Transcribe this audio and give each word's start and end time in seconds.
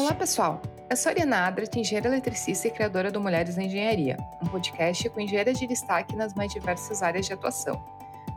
Olá, 0.00 0.14
pessoal! 0.14 0.62
Eu 0.88 0.96
sou 0.96 1.10
Ariana 1.10 1.48
Adret, 1.48 1.76
engenheira 1.76 2.06
eletricista 2.06 2.68
e 2.68 2.70
criadora 2.70 3.10
do 3.10 3.20
Mulheres 3.20 3.56
na 3.56 3.64
Engenharia, 3.64 4.16
um 4.40 4.46
podcast 4.46 5.08
com 5.10 5.20
engenheiras 5.20 5.58
de 5.58 5.66
destaque 5.66 6.14
nas 6.14 6.34
mais 6.34 6.52
diversas 6.52 7.02
áreas 7.02 7.26
de 7.26 7.32
atuação. 7.32 7.82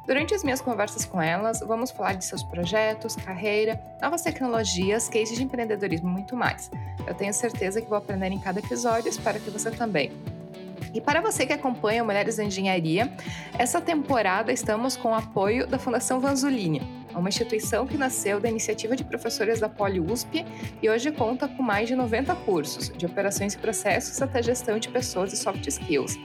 Durante 0.08 0.34
as 0.34 0.44
minhas 0.44 0.60
conversas 0.60 1.06
com 1.06 1.22
elas, 1.22 1.60
vamos 1.60 1.92
falar 1.92 2.14
de 2.14 2.26
seus 2.26 2.42
projetos, 2.42 3.16
carreira, 3.16 3.80
novas 4.02 4.24
tecnologias, 4.24 5.08
cases 5.08 5.38
de 5.38 5.44
empreendedorismo 5.44 6.10
e 6.10 6.12
muito 6.12 6.36
mais. 6.36 6.72
Eu 7.06 7.14
tenho 7.14 7.32
certeza 7.32 7.80
que 7.80 7.88
vou 7.88 8.00
aprender 8.00 8.32
em 8.32 8.40
cada 8.40 8.58
episódio, 8.58 9.08
espero 9.08 9.40
que 9.40 9.52
você 9.52 9.70
também. 9.70 10.12
E 10.96 11.00
para 11.00 11.22
você 11.22 11.46
que 11.46 11.54
acompanha 11.54 12.04
Mulheres 12.04 12.38
na 12.38 12.46
Engenharia, 12.46 13.14
essa 13.60 13.80
temporada 13.80 14.52
estamos 14.52 14.98
com 14.98 15.12
o 15.12 15.16
apoio 15.16 15.68
da 15.68 15.78
Fundação 15.78 16.20
Vanzolini, 16.20 16.82
uma 17.20 17.30
instituição 17.30 17.86
que 17.86 17.98
nasceu 17.98 18.40
da 18.40 18.50
iniciativa 18.50 18.96
de 18.96 19.04
professores 19.04 19.60
da 19.60 19.70
Poli 19.70 20.00
USP 20.00 20.46
e 20.82 20.90
hoje 20.90 21.12
conta 21.12 21.48
com 21.48 21.64
mais 21.64 21.88
de 21.88 21.96
90 21.96 22.34
cursos, 22.38 22.90
de 22.90 23.06
operações 23.06 23.54
e 23.54 23.58
processos 23.58 24.22
até 24.22 24.42
gestão 24.42 24.80
de 24.80 24.90
pessoas 24.90 25.34
e 25.34 25.38
soft 25.38 25.66
skills. 25.68 26.18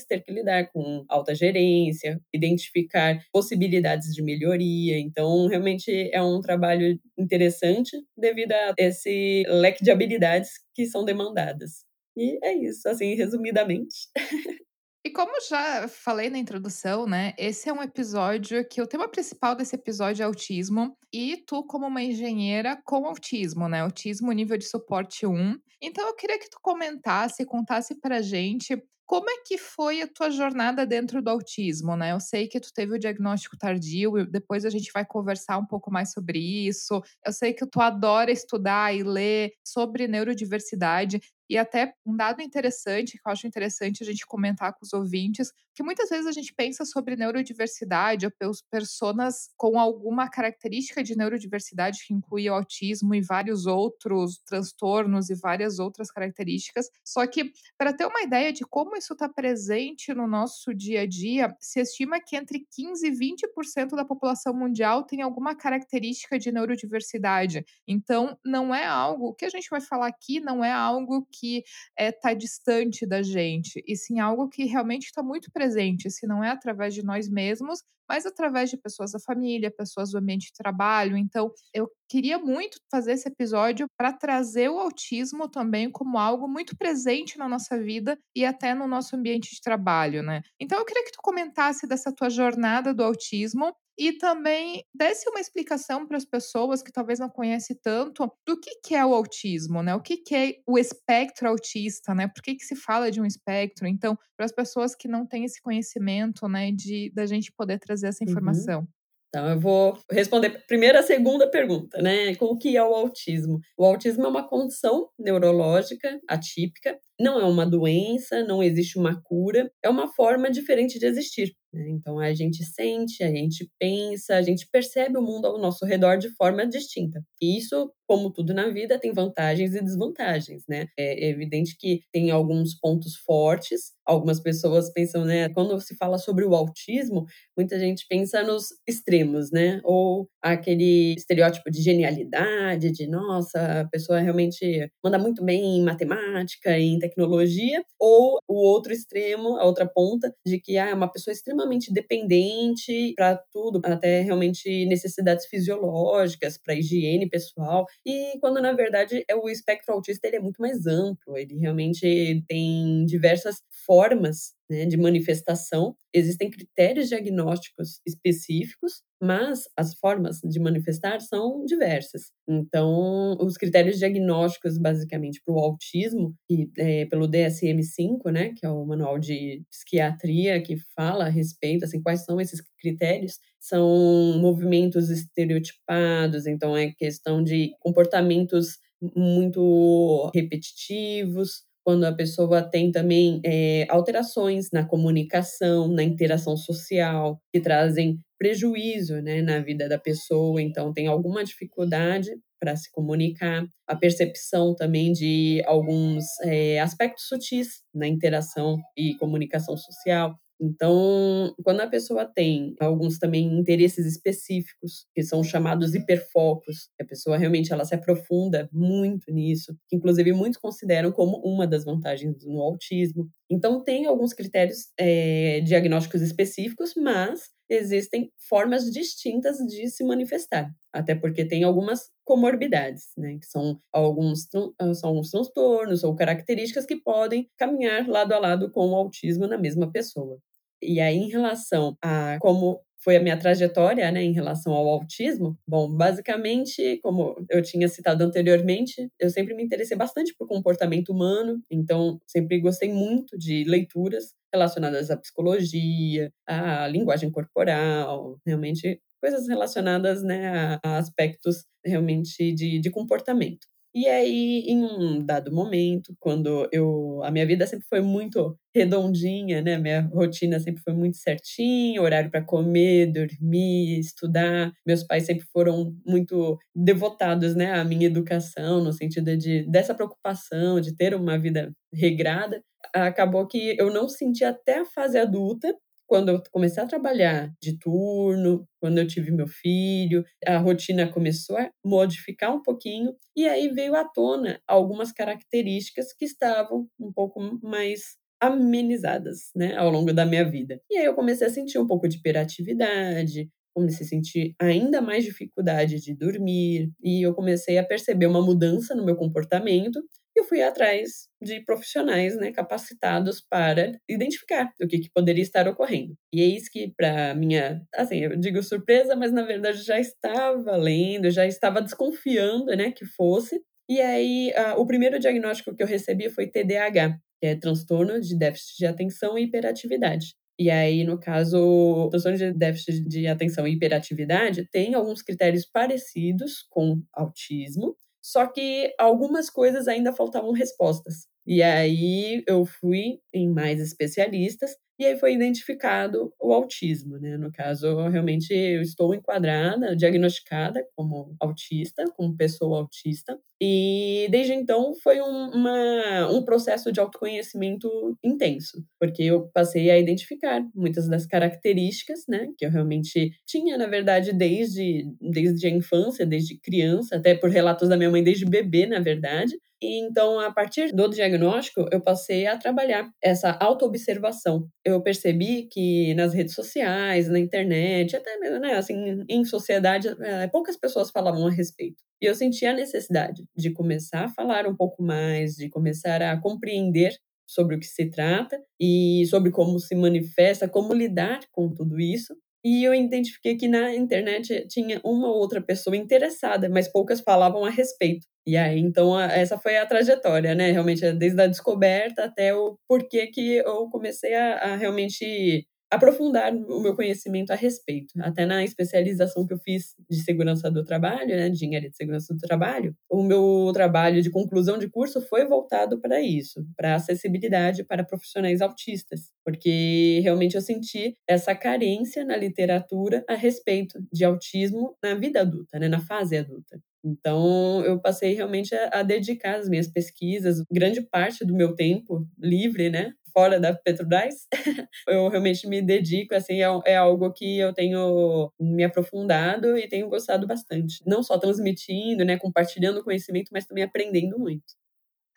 ter 0.09 0.23
que 0.23 0.33
lidar 0.33 0.71
com 0.73 1.05
alta 1.09 1.35
gerência, 1.35 2.21
identificar 2.33 3.19
possibilidades 3.33 4.15
de 4.15 4.23
melhoria. 4.23 4.99
Então, 4.99 5.47
realmente 5.47 6.11
é 6.13 6.23
um 6.23 6.41
trabalho 6.41 6.99
interessante 7.19 7.97
devido 8.17 8.53
a 8.53 8.75
esse 8.79 9.45
leque 9.49 9.85
de 9.85 9.91
habilidades 9.91 10.51
que 10.75 10.87
são 10.87 11.05
demandadas. 11.05 11.85
E 12.17 12.39
é 12.45 12.55
isso, 12.55 12.89
assim, 12.89 13.15
resumidamente. 13.15 14.09
E 15.07 15.11
como 15.11 15.39
já 15.47 15.87
falei 15.87 16.31
na 16.31 16.39
introdução, 16.39 17.07
né? 17.07 17.35
Esse 17.37 17.69
é 17.69 17.73
um 17.73 17.83
episódio 17.83 18.67
que 18.67 18.81
o 18.81 18.87
tema 18.87 19.07
principal 19.07 19.55
desse 19.55 19.75
episódio 19.77 20.23
é 20.23 20.27
autismo. 20.27 20.97
E 21.13 21.37
tu, 21.47 21.63
como 21.67 21.87
uma 21.87 22.03
engenheira 22.03 22.81
com 22.87 23.05
autismo, 23.07 23.69
né? 23.69 23.81
Autismo 23.83 24.33
nível 24.33 24.57
de 24.57 24.65
suporte 24.65 25.27
1. 25.27 25.59
Então 25.83 26.09
eu 26.09 26.17
queria 26.17 26.39
que 26.39 26.49
tu 26.49 26.57
comentasse, 26.63 27.45
contasse 27.45 28.01
pra 28.01 28.23
gente 28.23 28.83
como 29.07 29.29
é 29.31 29.39
que 29.47 29.59
foi 29.59 30.01
a 30.03 30.09
tua 30.09 30.31
jornada 30.31 30.87
dentro 30.87 31.23
do 31.23 31.29
autismo, 31.31 31.97
né? 31.97 32.13
Eu 32.13 32.21
sei 32.21 32.49
que 32.49 32.59
tu 32.61 32.73
teve 32.73 32.95
o 32.95 32.99
diagnóstico 32.99 33.57
tardio 33.57 34.27
depois 34.27 34.65
a 34.65 34.71
gente 34.71 34.91
vai 34.93 35.05
conversar 35.05 35.59
um 35.59 35.67
pouco 35.67 35.91
mais 35.91 36.13
sobre 36.13 36.39
isso. 36.39 37.03
Eu 37.25 37.33
sei 37.33 37.53
que 37.53 37.67
tu 37.67 37.81
adora 37.81 38.31
estudar 38.31 38.95
e 38.95 39.03
ler 39.03 39.53
sobre 39.65 40.09
neurodiversidade. 40.09 41.21
E 41.49 41.59
até 41.59 41.95
um 42.07 42.17
dado 42.17 42.41
interessante, 42.43 43.13
que 43.13 43.27
eu 43.27 43.33
acho 43.33 43.47
interessante 43.47 44.03
a 44.03 44.07
gente 44.07 44.27
comentar 44.27 44.73
com 44.73 44.85
os 44.85 44.93
ouvintes, 44.93 45.53
que 45.75 45.83
muitas 45.83 46.09
vezes 46.09 46.27
a 46.27 46.33
gente 46.33 46.55
pensa 46.55 46.85
sobre 46.85 47.17
neurodiversidade 47.17 48.27
ou 48.27 48.33
pessoas 48.71 49.51
com 49.57 49.79
alguma 49.79 50.29
característica 50.29 51.03
de 51.03 51.17
neurodiversidade 51.17 52.07
que 52.07 52.15
inclui 52.15 52.49
o 52.49 52.55
autismo 52.55 53.15
e 53.15 53.21
vários 53.21 53.67
outros 53.67 54.41
transtornos 54.47 55.31
e 55.31 55.35
várias 55.35 55.79
outras 55.79 56.11
características. 56.11 56.89
Só 57.05 57.27
que, 57.27 57.53
para 57.77 57.93
ter 57.93 58.07
uma 58.07 58.23
ideia 58.23 58.53
de 58.53 58.65
como 58.65 58.97
isso 58.97 59.13
está 59.15 59.29
presente 59.29 60.15
no 60.15 60.27
nosso 60.27 60.73
dia 60.75 61.03
a 61.03 61.07
dia, 61.07 61.55
se 61.61 61.81
estima 61.81 62.21
que 62.21 62.37
entre 62.37 62.67
15 62.71 63.07
e 63.07 63.11
20% 63.11 63.97
da 63.97 64.05
população 64.05 64.55
mundial 64.55 65.05
tem 65.05 65.23
alguma 65.23 65.55
característica 65.55 66.39
de 66.39 66.53
neurodiversidade. 66.53 67.65
Então, 67.87 68.39
não 68.45 68.75
é 68.75 68.85
algo, 68.87 69.29
o 69.29 69.35
que 69.35 69.45
a 69.45 69.51
gente 69.51 69.69
vai 69.69 69.81
falar 69.81 70.07
aqui 70.07 70.41
não 70.41 70.65
é 70.65 70.73
algo 70.73 71.27
que 71.39 71.59
está 71.59 71.65
é, 71.99 72.13
tá 72.13 72.35
distante 72.35 73.07
da 73.07 73.23
gente, 73.23 73.83
e 73.87 73.97
sim 73.97 74.21
algo 74.21 74.49
que 74.49 74.65
realmente 74.65 75.07
está 75.07 75.23
muito 75.23 75.51
presente, 75.53 76.11
se 76.11 76.27
não 76.27 76.43
é 76.43 76.51
através 76.51 76.95
de 76.95 77.03
nós 77.05 77.29
mesmos, 77.29 77.81
mas 78.09 78.27
através 78.27 78.71
de 78.71 78.77
pessoas 78.77 79.13
da 79.13 79.19
família, 79.19 79.71
pessoas 79.71 80.11
do 80.11 80.19
ambiente 80.19 80.47
de 80.47 80.53
trabalho. 80.53 81.17
Então, 81.17 81.51
eu 81.73 81.89
queria 82.09 82.39
muito 82.39 82.79
fazer 82.91 83.13
esse 83.13 83.29
episódio 83.29 83.87
para 83.97 84.13
trazer 84.13 84.69
o 84.69 84.79
autismo 84.79 85.49
também 85.49 85.91
como 85.91 86.19
algo 86.19 86.47
muito 86.49 86.77
presente 86.77 87.39
na 87.39 87.49
nossa 87.49 87.79
vida 87.79 88.19
e 88.37 88.45
até 88.45 88.75
no 88.75 88.87
nosso 88.87 89.17
ambiente 89.17 89.55
de 89.55 89.61
trabalho, 89.61 90.23
né? 90.23 90.43
Então, 90.61 90.79
eu 90.79 90.85
queria 90.85 91.05
que 91.05 91.13
tu 91.13 91.21
comentasse 91.23 91.87
dessa 91.87 92.15
tua 92.15 92.29
jornada 92.29 92.93
do 92.93 93.03
autismo 93.03 93.75
e 93.99 94.13
também 94.19 94.85
desse 94.95 95.29
uma 95.29 95.41
explicação 95.41 96.07
para 96.07 96.17
as 96.17 96.25
pessoas 96.25 96.83
que 96.83 96.93
talvez 96.93 97.19
não 97.19 97.29
conhecem 97.29 97.77
tanto 97.83 98.31
do 98.47 98.59
que, 98.59 98.81
que 98.81 98.95
é 98.95 99.05
o 99.05 99.15
autismo, 99.15 99.83
né? 99.83 99.95
O 99.95 100.01
que, 100.01 100.17
que 100.17 100.35
é 100.35 100.55
o 100.67 100.79
espectro 100.79 101.49
autista, 101.49 102.15
né? 102.15 102.29
Por 102.29 102.43
que, 102.43 102.55
que 102.55 102.65
se 102.65 102.75
fala 102.75 103.11
de 103.11 103.21
um 103.21 103.25
espectro? 103.25 103.87
Então, 103.87 104.19
para 104.37 104.47
as 104.47 104.53
pessoas 104.53 104.95
que 104.95 105.09
não 105.09 105.27
têm 105.27 105.45
esse 105.45 105.61
conhecimento, 105.61 106.49
né, 106.49 106.73
de 106.73 107.11
da 107.15 107.27
gente 107.27 107.53
poder 107.53 107.79
trazer 107.79 108.09
essa 108.09 108.25
uhum. 108.25 108.31
informação. 108.31 108.81
Uhum. 108.81 108.89
Então, 109.35 109.49
eu 109.49 109.59
vou 109.59 109.99
responder 110.09 110.65
primeiro 110.69 110.97
a 110.97 111.03
segunda 111.03 111.51
pergunta, 111.51 112.01
né? 112.01 112.37
Com 112.37 112.47
o 112.47 112.57
que 112.57 112.77
é 112.77 112.83
o 112.85 112.95
autismo? 112.95 113.59
O 113.77 113.85
autismo 113.85 114.25
é 114.25 114.29
uma 114.29 114.47
condição 114.47 115.09
neurológica 115.19 116.21
atípica, 116.29 116.97
não 117.19 117.41
é 117.41 117.45
uma 117.45 117.67
doença, 117.67 118.45
não 118.45 118.63
existe 118.63 118.99
uma 118.99 119.21
cura, 119.23 119.71
é 119.83 119.89
uma 119.89 120.09
forma 120.09 120.51
diferente 120.51 120.99
de 120.99 121.07
existir. 121.07 121.55
Né? 121.75 121.91
Então, 121.91 122.21
a 122.21 122.33
gente 122.33 122.65
sente, 122.65 123.23
a 123.25 123.31
gente 123.31 123.69
pensa, 123.79 124.37
a 124.37 124.43
gente 124.43 124.69
percebe 124.71 125.19
o 125.19 125.23
mundo 125.23 125.47
ao 125.47 125.59
nosso 125.59 125.85
redor 125.85 126.17
de 126.17 126.29
forma 126.37 126.65
distinta. 126.67 127.21
E 127.43 127.59
isso, 127.59 127.93
como 128.07 128.31
tudo 128.33 128.55
na 128.55 128.69
vida, 128.69 128.99
tem 128.99 129.13
vantagens 129.13 129.75
e 129.75 129.83
desvantagens, 129.83 130.63
né? 130.69 130.87
É 130.97 131.29
evidente 131.31 131.77
que 131.77 132.01
tem 132.13 132.31
alguns 132.31 132.79
pontos 132.79 133.17
fortes. 133.17 133.93
Algumas 134.07 134.39
pessoas 134.39 134.93
pensam, 134.93 135.25
né? 135.25 135.49
Quando 135.49 135.81
se 135.81 135.97
fala 135.97 136.17
sobre 136.19 136.45
o 136.45 136.55
autismo, 136.55 137.25
muita 137.57 137.79
gente 137.79 138.07
pensa 138.09 138.43
nos 138.45 138.69
extremos, 138.87 139.51
né? 139.51 139.81
Ou 139.83 140.29
aquele 140.43 141.15
estereótipo 141.15 141.71
de 141.71 141.83
genialidade, 141.83 142.93
de 142.93 143.07
nossa, 143.09 143.81
a 143.81 143.89
pessoa 143.89 144.21
realmente 144.21 144.89
manda 145.03 145.19
muito 145.19 145.45
bem 145.45 145.79
em 145.79 145.83
matemática, 145.83 146.79
em 146.79 146.99
tecnologia, 147.09 147.83
ou 147.99 148.39
o 148.49 148.55
outro 148.55 148.93
extremo, 148.93 149.57
a 149.59 149.65
outra 149.65 149.87
ponta, 149.87 150.35
de 150.47 150.59
que 150.59 150.79
ah, 150.79 150.89
é 150.91 150.95
uma 150.95 151.11
pessoa 151.11 151.33
extremamente 151.33 151.93
dependente 151.93 153.13
para 153.17 153.37
tudo, 153.53 153.81
até 153.85 154.21
realmente 154.21 154.87
necessidades 154.87 155.47
fisiológicas, 155.47 156.59
para 156.59 156.75
higiene 156.75 157.29
pessoal. 157.29 157.87
E 158.07 158.39
quando 158.41 158.61
na 158.61 158.73
verdade 158.73 159.25
é 159.29 159.35
o 159.37 159.49
espectro 159.49 159.95
autista 159.95 160.27
ele 160.27 160.37
é 160.37 160.41
muito 160.41 160.61
mais 160.61 160.87
amplo, 160.87 161.37
ele 161.37 161.57
realmente 161.59 162.43
tem 162.49 163.05
diversas 163.07 163.57
formas 163.87 164.55
né, 164.71 164.87
de 164.87 164.97
manifestação. 164.97 165.95
Existem 166.13 166.51
critérios 166.51 167.09
diagnósticos 167.09 168.01
específicos, 168.07 169.03
mas 169.21 169.65
as 169.77 169.95
formas 169.95 170.41
de 170.45 170.61
manifestar 170.61 171.21
são 171.21 171.65
diversas. 171.65 172.31
Então, 172.49 173.37
os 173.41 173.57
critérios 173.57 173.99
diagnósticos, 173.99 174.79
basicamente, 174.79 175.41
para 175.45 175.55
o 175.55 175.59
autismo, 175.59 176.35
que 176.49 176.71
é 176.79 177.07
pelo 177.07 177.29
DSM-5, 177.29 178.31
né, 178.31 178.53
que 178.57 178.67
é 178.67 178.71
o 178.71 178.85
manual 178.85 179.19
de 179.19 179.63
psiquiatria 179.71 180.61
que 180.63 180.77
fala 180.97 181.27
a 181.27 181.31
respeito, 181.31 181.85
assim, 181.85 182.03
quais 182.03 182.25
são 182.25 182.41
esses 182.41 182.61
critérios, 182.79 183.39
são 183.61 184.39
movimentos 184.41 185.11
estereotipados, 185.11 186.47
então 186.47 186.77
é 186.77 186.93
questão 186.93 187.43
de 187.43 187.75
comportamentos 187.81 188.79
muito 189.17 190.31
repetitivos, 190.35 191.63
quando 191.85 192.05
a 192.05 192.13
pessoa 192.13 192.63
tem 192.63 192.91
também 192.91 193.41
é, 193.45 193.87
alterações 193.91 194.71
na 194.73 194.85
comunicação, 194.85 195.89
na 195.89 196.03
interação 196.03 196.57
social, 196.57 197.39
que 197.53 197.61
trazem 197.61 198.19
prejuízo 198.39 199.21
né, 199.23 199.43
na 199.43 199.61
vida 199.61 199.89
da 199.89 199.99
pessoa, 199.99 200.61
então 200.61 200.93
tem 200.93 201.07
alguma 201.07 201.45
dificuldade 201.45 202.31
para 202.61 202.75
se 202.77 202.91
comunicar, 202.91 203.67
a 203.87 203.95
percepção 203.95 204.75
também 204.75 205.13
de 205.13 205.63
alguns 205.67 206.25
é, 206.43 206.81
aspectos 206.81 207.27
sutis 207.29 207.83
na 207.95 208.09
interação 208.09 208.79
e 208.97 209.15
comunicação 209.17 209.77
social. 209.77 210.35
Então, 210.61 211.55
quando 211.63 211.81
a 211.81 211.87
pessoa 211.87 212.25
tem 212.25 212.75
alguns 212.81 213.19
também 213.19 213.47
interesses 213.59 214.07
específicos, 214.07 215.07
que 215.15 215.23
são 215.23 215.43
chamados 215.43 215.95
hiperfocos, 215.95 216.89
a 217.01 217.05
pessoa 217.05 217.37
realmente 217.37 217.73
ela 217.73 217.85
se 217.85 217.95
aprofunda 217.95 218.69
muito 218.73 219.31
nisso, 219.33 219.77
que 219.89 219.97
inclusive 219.97 220.33
muitos 220.33 220.59
consideram 220.61 221.13
como 221.13 221.39
uma 221.45 221.67
das 221.67 221.85
vantagens 221.85 222.45
no 222.45 222.61
autismo. 222.61 223.29
Então, 223.51 223.83
tem 223.83 224.07
alguns 224.07 224.33
critérios 224.33 224.89
é, 224.99 225.61
diagnósticos 225.61 226.23
específicos, 226.23 226.95
mas 226.97 227.51
existem 227.69 228.31
formas 228.49 228.91
distintas 228.91 229.57
de 229.59 229.89
se 229.89 230.05
manifestar, 230.05 230.71
até 230.95 231.15
porque 231.15 231.45
tem 231.45 231.65
algumas 231.65 232.11
comorbidades, 232.25 233.09
né, 233.19 233.39
que 233.39 233.47
são 233.47 233.81
alguns, 233.93 234.47
são 234.95 235.11
alguns 235.11 235.31
transtornos 235.31 236.05
ou 236.05 236.15
características 236.17 236.87
que 236.87 236.97
podem 236.97 237.49
caminhar 237.59 238.09
lado 238.09 238.33
a 238.33 238.39
lado 238.39 238.71
com 238.71 238.89
o 238.91 238.95
autismo 238.97 239.47
na 239.47 239.59
mesma 239.59 239.91
pessoa. 239.93 240.39
E 240.83 241.01
aí, 241.01 241.17
em 241.17 241.29
relação 241.31 241.97
a 242.03 242.39
como 242.41 242.81
foi 243.03 243.17
a 243.17 243.21
minha 243.21 243.39
trajetória 243.39 244.11
né, 244.11 244.23
em 244.23 244.33
relação 244.33 244.73
ao 244.73 244.89
autismo? 244.89 245.59
Bom, 245.69 245.95
basicamente, 245.95 246.99
como 247.03 247.37
eu 247.51 247.63
tinha 247.63 247.87
citado 247.89 248.25
anteriormente, 248.25 249.11
eu 249.21 249.29
sempre 249.31 249.55
me 249.55 249.63
interessei 249.63 249.97
bastante 249.97 250.35
por 250.39 250.49
comportamento 250.49 251.11
humano, 251.11 251.61
então 251.71 252.19
sempre 252.27 252.59
gostei 252.61 252.91
muito 252.93 253.37
de 253.39 253.65
leituras 253.65 254.33
relacionadas 254.55 255.11
à 255.11 255.17
psicologia, 255.17 256.33
à 256.47 256.87
linguagem 256.89 257.31
corporal, 257.31 258.39
realmente 258.47 259.01
coisas 259.21 259.49
relacionadas 259.49 260.23
né, 260.23 260.79
a, 260.83 260.99
aspectos 260.99 261.65
realmente 261.85 262.53
de, 262.53 262.79
de 262.79 262.91
comportamento. 262.91 263.67
E 263.97 264.09
aí, 264.09 264.65
em 264.67 264.83
um 264.85 265.25
dado 265.25 265.53
momento, 265.53 266.17
quando 266.19 266.69
eu. 266.73 267.23
A 267.23 267.31
minha 267.31 267.47
vida 267.47 267.65
sempre 267.65 267.87
foi 267.89 268.01
muito 268.01 268.59
redondinha, 268.75 269.63
né? 269.63 269.79
Minha 269.79 270.01
rotina 270.13 270.59
sempre 270.59 270.83
foi 270.83 270.93
muito 270.93 271.17
certinha, 271.17 272.03
horário 272.03 272.29
para 272.29 272.43
comer, 272.45 273.07
dormir, 273.13 274.01
estudar. 274.01 274.73
Meus 274.85 275.05
pais 275.05 275.25
sempre 275.27 275.47
foram 275.53 275.95
muito 276.05 276.59
devotados, 276.75 277.55
né, 277.55 277.73
à 277.73 277.85
minha 277.85 278.07
educação, 278.07 278.83
no 278.83 278.93
sentido 278.93 279.37
de 279.37 279.63
dessa 279.71 279.95
preocupação 279.95 280.81
de 280.81 280.95
ter 280.97 281.15
uma 281.15 281.39
vida 281.39 281.73
regrada. 281.93 282.61
Acabou 282.93 283.47
que 283.47 283.77
eu 283.79 283.93
não 283.93 284.09
senti 284.09 284.45
até 284.45 284.81
a 284.81 284.85
fase 284.87 285.17
adulta 285.19 285.73
quando 286.07 286.29
eu 286.31 286.43
comecei 286.53 286.83
a 286.83 286.87
trabalhar 286.87 287.53
de 287.63 287.79
turno, 287.79 288.67
quando 288.81 288.99
eu 288.99 289.07
tive 289.07 289.31
meu 289.31 289.47
filho, 289.47 290.25
a 290.47 290.59
rotina 290.59 291.11
começou 291.11 291.57
a 291.57 291.71
modificar 291.85 292.55
um 292.55 292.63
pouquinho 292.63 293.15
e 293.37 293.47
aí 293.49 293.69
veio 293.69 293.95
à 293.95 294.05
tona 294.05 294.61
algumas 294.67 295.13
características 295.13 296.13
que 296.13 296.25
estavam 296.25 296.89
um 297.01 297.13
pouco 297.13 297.41
mais 297.63 298.17
amenizadas, 298.41 299.51
né, 299.57 299.75
ao 299.77 299.91
longo 299.91 300.13
da 300.13 300.27
minha 300.27 300.49
vida. 300.49 300.81
E 300.91 300.99
aí 300.99 301.05
eu 301.07 301.15
comecei 301.15 301.47
a 301.47 301.51
sentir 301.51 301.79
um 301.79 301.87
pouco 301.87 302.07
de 302.09 302.19
hiperatividade, 302.19 303.49
comecei 303.75 304.07
a 304.07 304.09
sentir 304.09 304.55
ainda 304.61 305.01
mais 305.01 305.25
dificuldade 305.25 305.99
de 306.01 306.15
dormir 306.15 306.93
e 307.03 307.27
eu 307.27 307.35
comecei 307.35 307.79
a 307.79 307.85
perceber 307.85 308.27
uma 308.27 308.43
mudança 308.45 308.95
no 308.95 309.05
meu 309.05 309.17
comportamento 309.17 310.01
eu 310.41 310.45
fui 310.45 310.63
atrás 310.63 311.29
de 311.41 311.61
profissionais 311.65 312.37
né, 312.37 312.53
capacitados 312.53 313.41
para 313.41 313.93
identificar 314.09 314.73
o 314.81 314.87
que, 314.87 314.99
que 314.99 315.11
poderia 315.13 315.43
estar 315.43 315.69
ocorrendo. 315.69 316.15
E 316.33 316.41
eis 316.41 316.69
que, 316.69 316.93
para 316.97 317.35
minha, 317.35 317.83
assim, 317.95 318.19
eu 318.19 318.37
digo 318.37 318.63
surpresa, 318.63 319.15
mas 319.15 319.33
na 319.33 319.43
verdade 319.43 319.83
já 319.83 319.99
estava 319.99 320.77
lendo, 320.77 321.31
já 321.31 321.47
estava 321.47 321.81
desconfiando 321.81 322.75
né, 322.77 322.91
que 322.91 323.05
fosse. 323.05 323.61
E 323.89 324.01
aí, 324.01 324.53
o 324.77 324.87
primeiro 324.87 325.19
diagnóstico 325.19 325.75
que 325.75 325.83
eu 325.83 325.87
recebi 325.87 326.31
foi 326.31 326.47
TDAH, 326.47 327.19
que 327.41 327.47
é 327.47 327.55
transtorno 327.55 328.21
de 328.21 328.37
déficit 328.37 328.79
de 328.79 328.87
atenção 328.87 329.39
e 329.39 329.45
hiperatividade. 329.45 330.35
E 330.59 330.71
aí, 330.71 331.05
no 331.05 331.19
caso, 331.19 332.09
transtorno 332.11 332.39
de 332.39 332.53
déficit 332.53 333.05
de 333.09 333.27
atenção 333.27 333.67
e 333.67 333.73
hiperatividade 333.73 334.67
tem 334.71 334.95
alguns 334.95 335.21
critérios 335.21 335.67
parecidos 335.67 336.65
com 336.71 337.03
autismo, 337.13 337.97
só 338.25 338.47
que 338.47 338.95
algumas 338.99 339.51
coisas 339.51 339.87
ainda 339.87 340.11
faltavam 340.13 340.53
respostas. 340.53 341.27
E 341.47 341.63
aí 341.63 342.43
eu 342.49 342.65
fui 342.65 343.21
em 343.35 343.51
mais 343.53 343.79
especialistas 343.81 344.75
e 344.99 345.05
aí 345.05 345.17
foi 345.19 345.35
identificado 345.35 346.33
o 346.41 346.53
autismo, 346.53 347.19
né? 347.19 347.37
No 347.37 347.51
caso, 347.53 347.97
realmente 348.09 348.53
eu 348.53 348.81
estou 348.83 349.15
enquadrada, 349.15 349.97
diagnosticada 349.97 350.87
como 350.97 351.35
autista, 351.41 352.05
como 352.17 352.37
pessoa 352.37 352.79
autista. 352.79 353.39
E 353.61 354.27
desde 354.31 354.53
então 354.53 354.93
foi 355.03 355.21
um, 355.21 355.51
uma, 355.53 356.31
um 356.31 356.45
processo 356.45 356.93
de 356.93 357.01
autoconhecimento 357.01 357.89
intenso, 358.23 358.85
porque 359.01 359.23
eu 359.23 359.49
passei 359.55 359.91
a 359.91 359.99
identificar 359.99 360.61
muitas 360.75 361.09
das 361.09 361.25
características, 361.27 362.25
né, 362.29 362.49
que 362.59 362.67
eu 362.67 362.71
realmente 362.71 363.31
tinha, 363.47 363.79
na 363.79 363.87
verdade, 363.87 364.33
desde, 364.33 365.07
desde 365.21 365.67
a 365.67 365.71
infância, 365.71 366.27
desde 366.27 366.59
criança, 366.59 367.17
até 367.17 367.35
por 367.35 367.49
relatos 367.51 367.89
da 367.89 367.97
minha 367.97 368.11
mãe 368.11 368.23
desde 368.23 368.45
bebê, 368.45 368.87
na 368.87 369.01
verdade. 369.01 369.57
E 369.83 370.01
então, 370.01 370.41
a 370.41 370.53
partir 370.53 370.93
do 370.95 371.09
diagnóstico, 371.09 371.87
eu 371.93 372.01
passei 372.01 372.47
a 372.47 372.57
trabalhar 372.57 373.11
essa 373.23 373.51
autoobservação. 373.61 374.69
Eu 374.85 375.03
percebi 375.03 375.67
que 375.71 376.15
nas 376.15 376.33
redes 376.33 376.55
sociais, 376.55 377.29
na 377.29 377.39
internet, 377.39 378.17
até 378.17 378.39
mesmo, 378.39 378.61
né, 378.61 378.75
assim, 378.75 379.25
em 379.29 379.45
sociedade, 379.45 380.09
é, 380.21 380.47
poucas 380.49 380.77
pessoas 380.77 381.11
falavam 381.11 381.47
a 381.47 381.51
respeito. 381.51 382.03
E 382.23 382.27
eu 382.27 382.35
senti 382.35 382.65
a 382.67 382.73
necessidade 382.73 383.45
de 383.57 383.71
começar 383.73 384.25
a 384.25 384.29
falar 384.29 384.67
um 384.67 384.75
pouco 384.77 385.03
mais, 385.03 385.55
de 385.57 385.69
começar 385.69 386.23
a 386.23 386.41
compreender 386.41 387.15
sobre 387.47 387.77
o 387.77 387.81
que 387.81 387.87
se 387.87 388.07
trata 388.11 388.59
e 388.81 389.27
sobre 389.29 389.51
como 389.51 389.79
se 389.79 389.95
manifesta, 389.95 390.67
como 390.69 390.95
lidar 390.95 391.41
com 391.53 391.69
tudo 391.75 392.01
isso. 392.01 392.35
E 392.65 392.83
eu 392.85 392.95
identifiquei 392.95 393.57
que 393.57 393.69
na 393.69 393.95
internet 393.95 394.67
tinha 394.69 395.01
uma 395.05 395.29
ou 395.29 395.37
outra 395.37 395.61
pessoa 395.63 395.97
interessada, 395.97 396.69
mas 396.69 396.91
poucas 396.91 397.21
falavam 397.21 397.65
a 397.65 397.71
respeito. 397.71 398.27
E 398.47 398.57
aí, 398.57 398.79
então, 398.79 399.19
essa 399.21 399.59
foi 399.59 399.77
a 399.77 399.87
trajetória, 399.87 400.55
né? 400.55 400.71
Realmente, 400.71 401.13
desde 401.13 401.41
a 401.43 401.47
descoberta 401.47 402.25
até 402.25 402.55
o 402.55 402.79
porquê 402.89 403.27
que 403.29 403.57
eu 403.57 403.89
comecei 403.91 404.35
a, 404.35 404.73
a 404.73 404.77
realmente 404.77 405.67
aprofundar 405.95 406.53
o 406.55 406.81
meu 406.81 406.95
conhecimento 406.95 407.51
a 407.51 407.55
respeito. 407.55 408.15
Até 408.21 408.45
na 408.47 408.65
especialização 408.65 409.47
que 409.47 409.55
eu 409.55 409.59
fiz 409.59 409.95
de 410.09 410.21
segurança 410.23 410.71
do 410.71 410.85
trabalho, 410.85 411.29
né, 411.29 411.49
de 411.49 411.57
engenharia 411.57 411.91
de 411.91 411.97
segurança 411.97 412.35
do 412.35 412.41
trabalho, 412.41 412.95
o 413.09 413.23
meu 413.23 413.71
trabalho 413.73 414.23
de 414.23 414.31
conclusão 414.31 414.79
de 414.79 414.89
curso 414.89 415.21
foi 415.21 415.47
voltado 415.47 416.01
para 416.01 416.21
isso, 416.21 416.67
para 416.77 416.95
acessibilidade 416.95 417.85
para 417.85 418.05
profissionais 418.05 418.61
autistas, 418.61 419.31
porque 419.45 420.21
realmente 420.23 420.55
eu 420.55 420.61
senti 420.61 421.17
essa 421.29 421.55
carência 421.55 422.25
na 422.25 422.37
literatura 422.37 423.25
a 423.29 423.35
respeito 423.35 423.99
de 424.13 424.25
autismo 424.25 424.97
na 425.03 425.15
vida 425.15 425.41
adulta, 425.41 425.79
né, 425.79 425.89
na 425.89 426.01
fase 426.01 426.37
adulta. 426.37 426.81
Então, 427.05 427.85
eu 427.85 428.01
passei 428.01 428.33
realmente 428.33 428.75
a, 428.75 429.01
a, 429.01 429.03
dedicar 429.03 429.57
as 429.57 429.69
minhas 429.69 429.87
pesquisas, 429.87 430.65
grande 430.73 431.03
parte 431.03 431.45
do 431.45 431.55
meu 431.55 431.75
tempo 431.75 432.27
livre, 432.39 432.89
né, 432.89 433.13
fora 433.35 433.61
da 433.61 433.75
Petrobras, 433.75 434.47
eu 435.09 435.29
realmente 435.29 435.67
me 435.67 435.83
dedico, 435.83 436.35
assim, 436.35 436.63
é, 436.63 436.67
é 436.87 436.97
algo 436.97 437.33
que 437.33 437.59
eu 437.59 437.75
tenho 437.75 438.53
me 438.61 438.85
aprofundado 438.85 439.77
e 439.77 439.89
tenho 439.89 440.09
gostado 440.09 440.47
bastante. 440.47 441.03
Não 441.07 441.23
só 441.23 441.39
transmitindo, 441.39 442.25
né, 442.25 442.39
compartilhando 442.39 443.05
conhecimento, 443.05 443.51
mas 443.53 443.67
também 443.67 443.85
aprendendo 443.85 444.39
muito. 444.39 444.75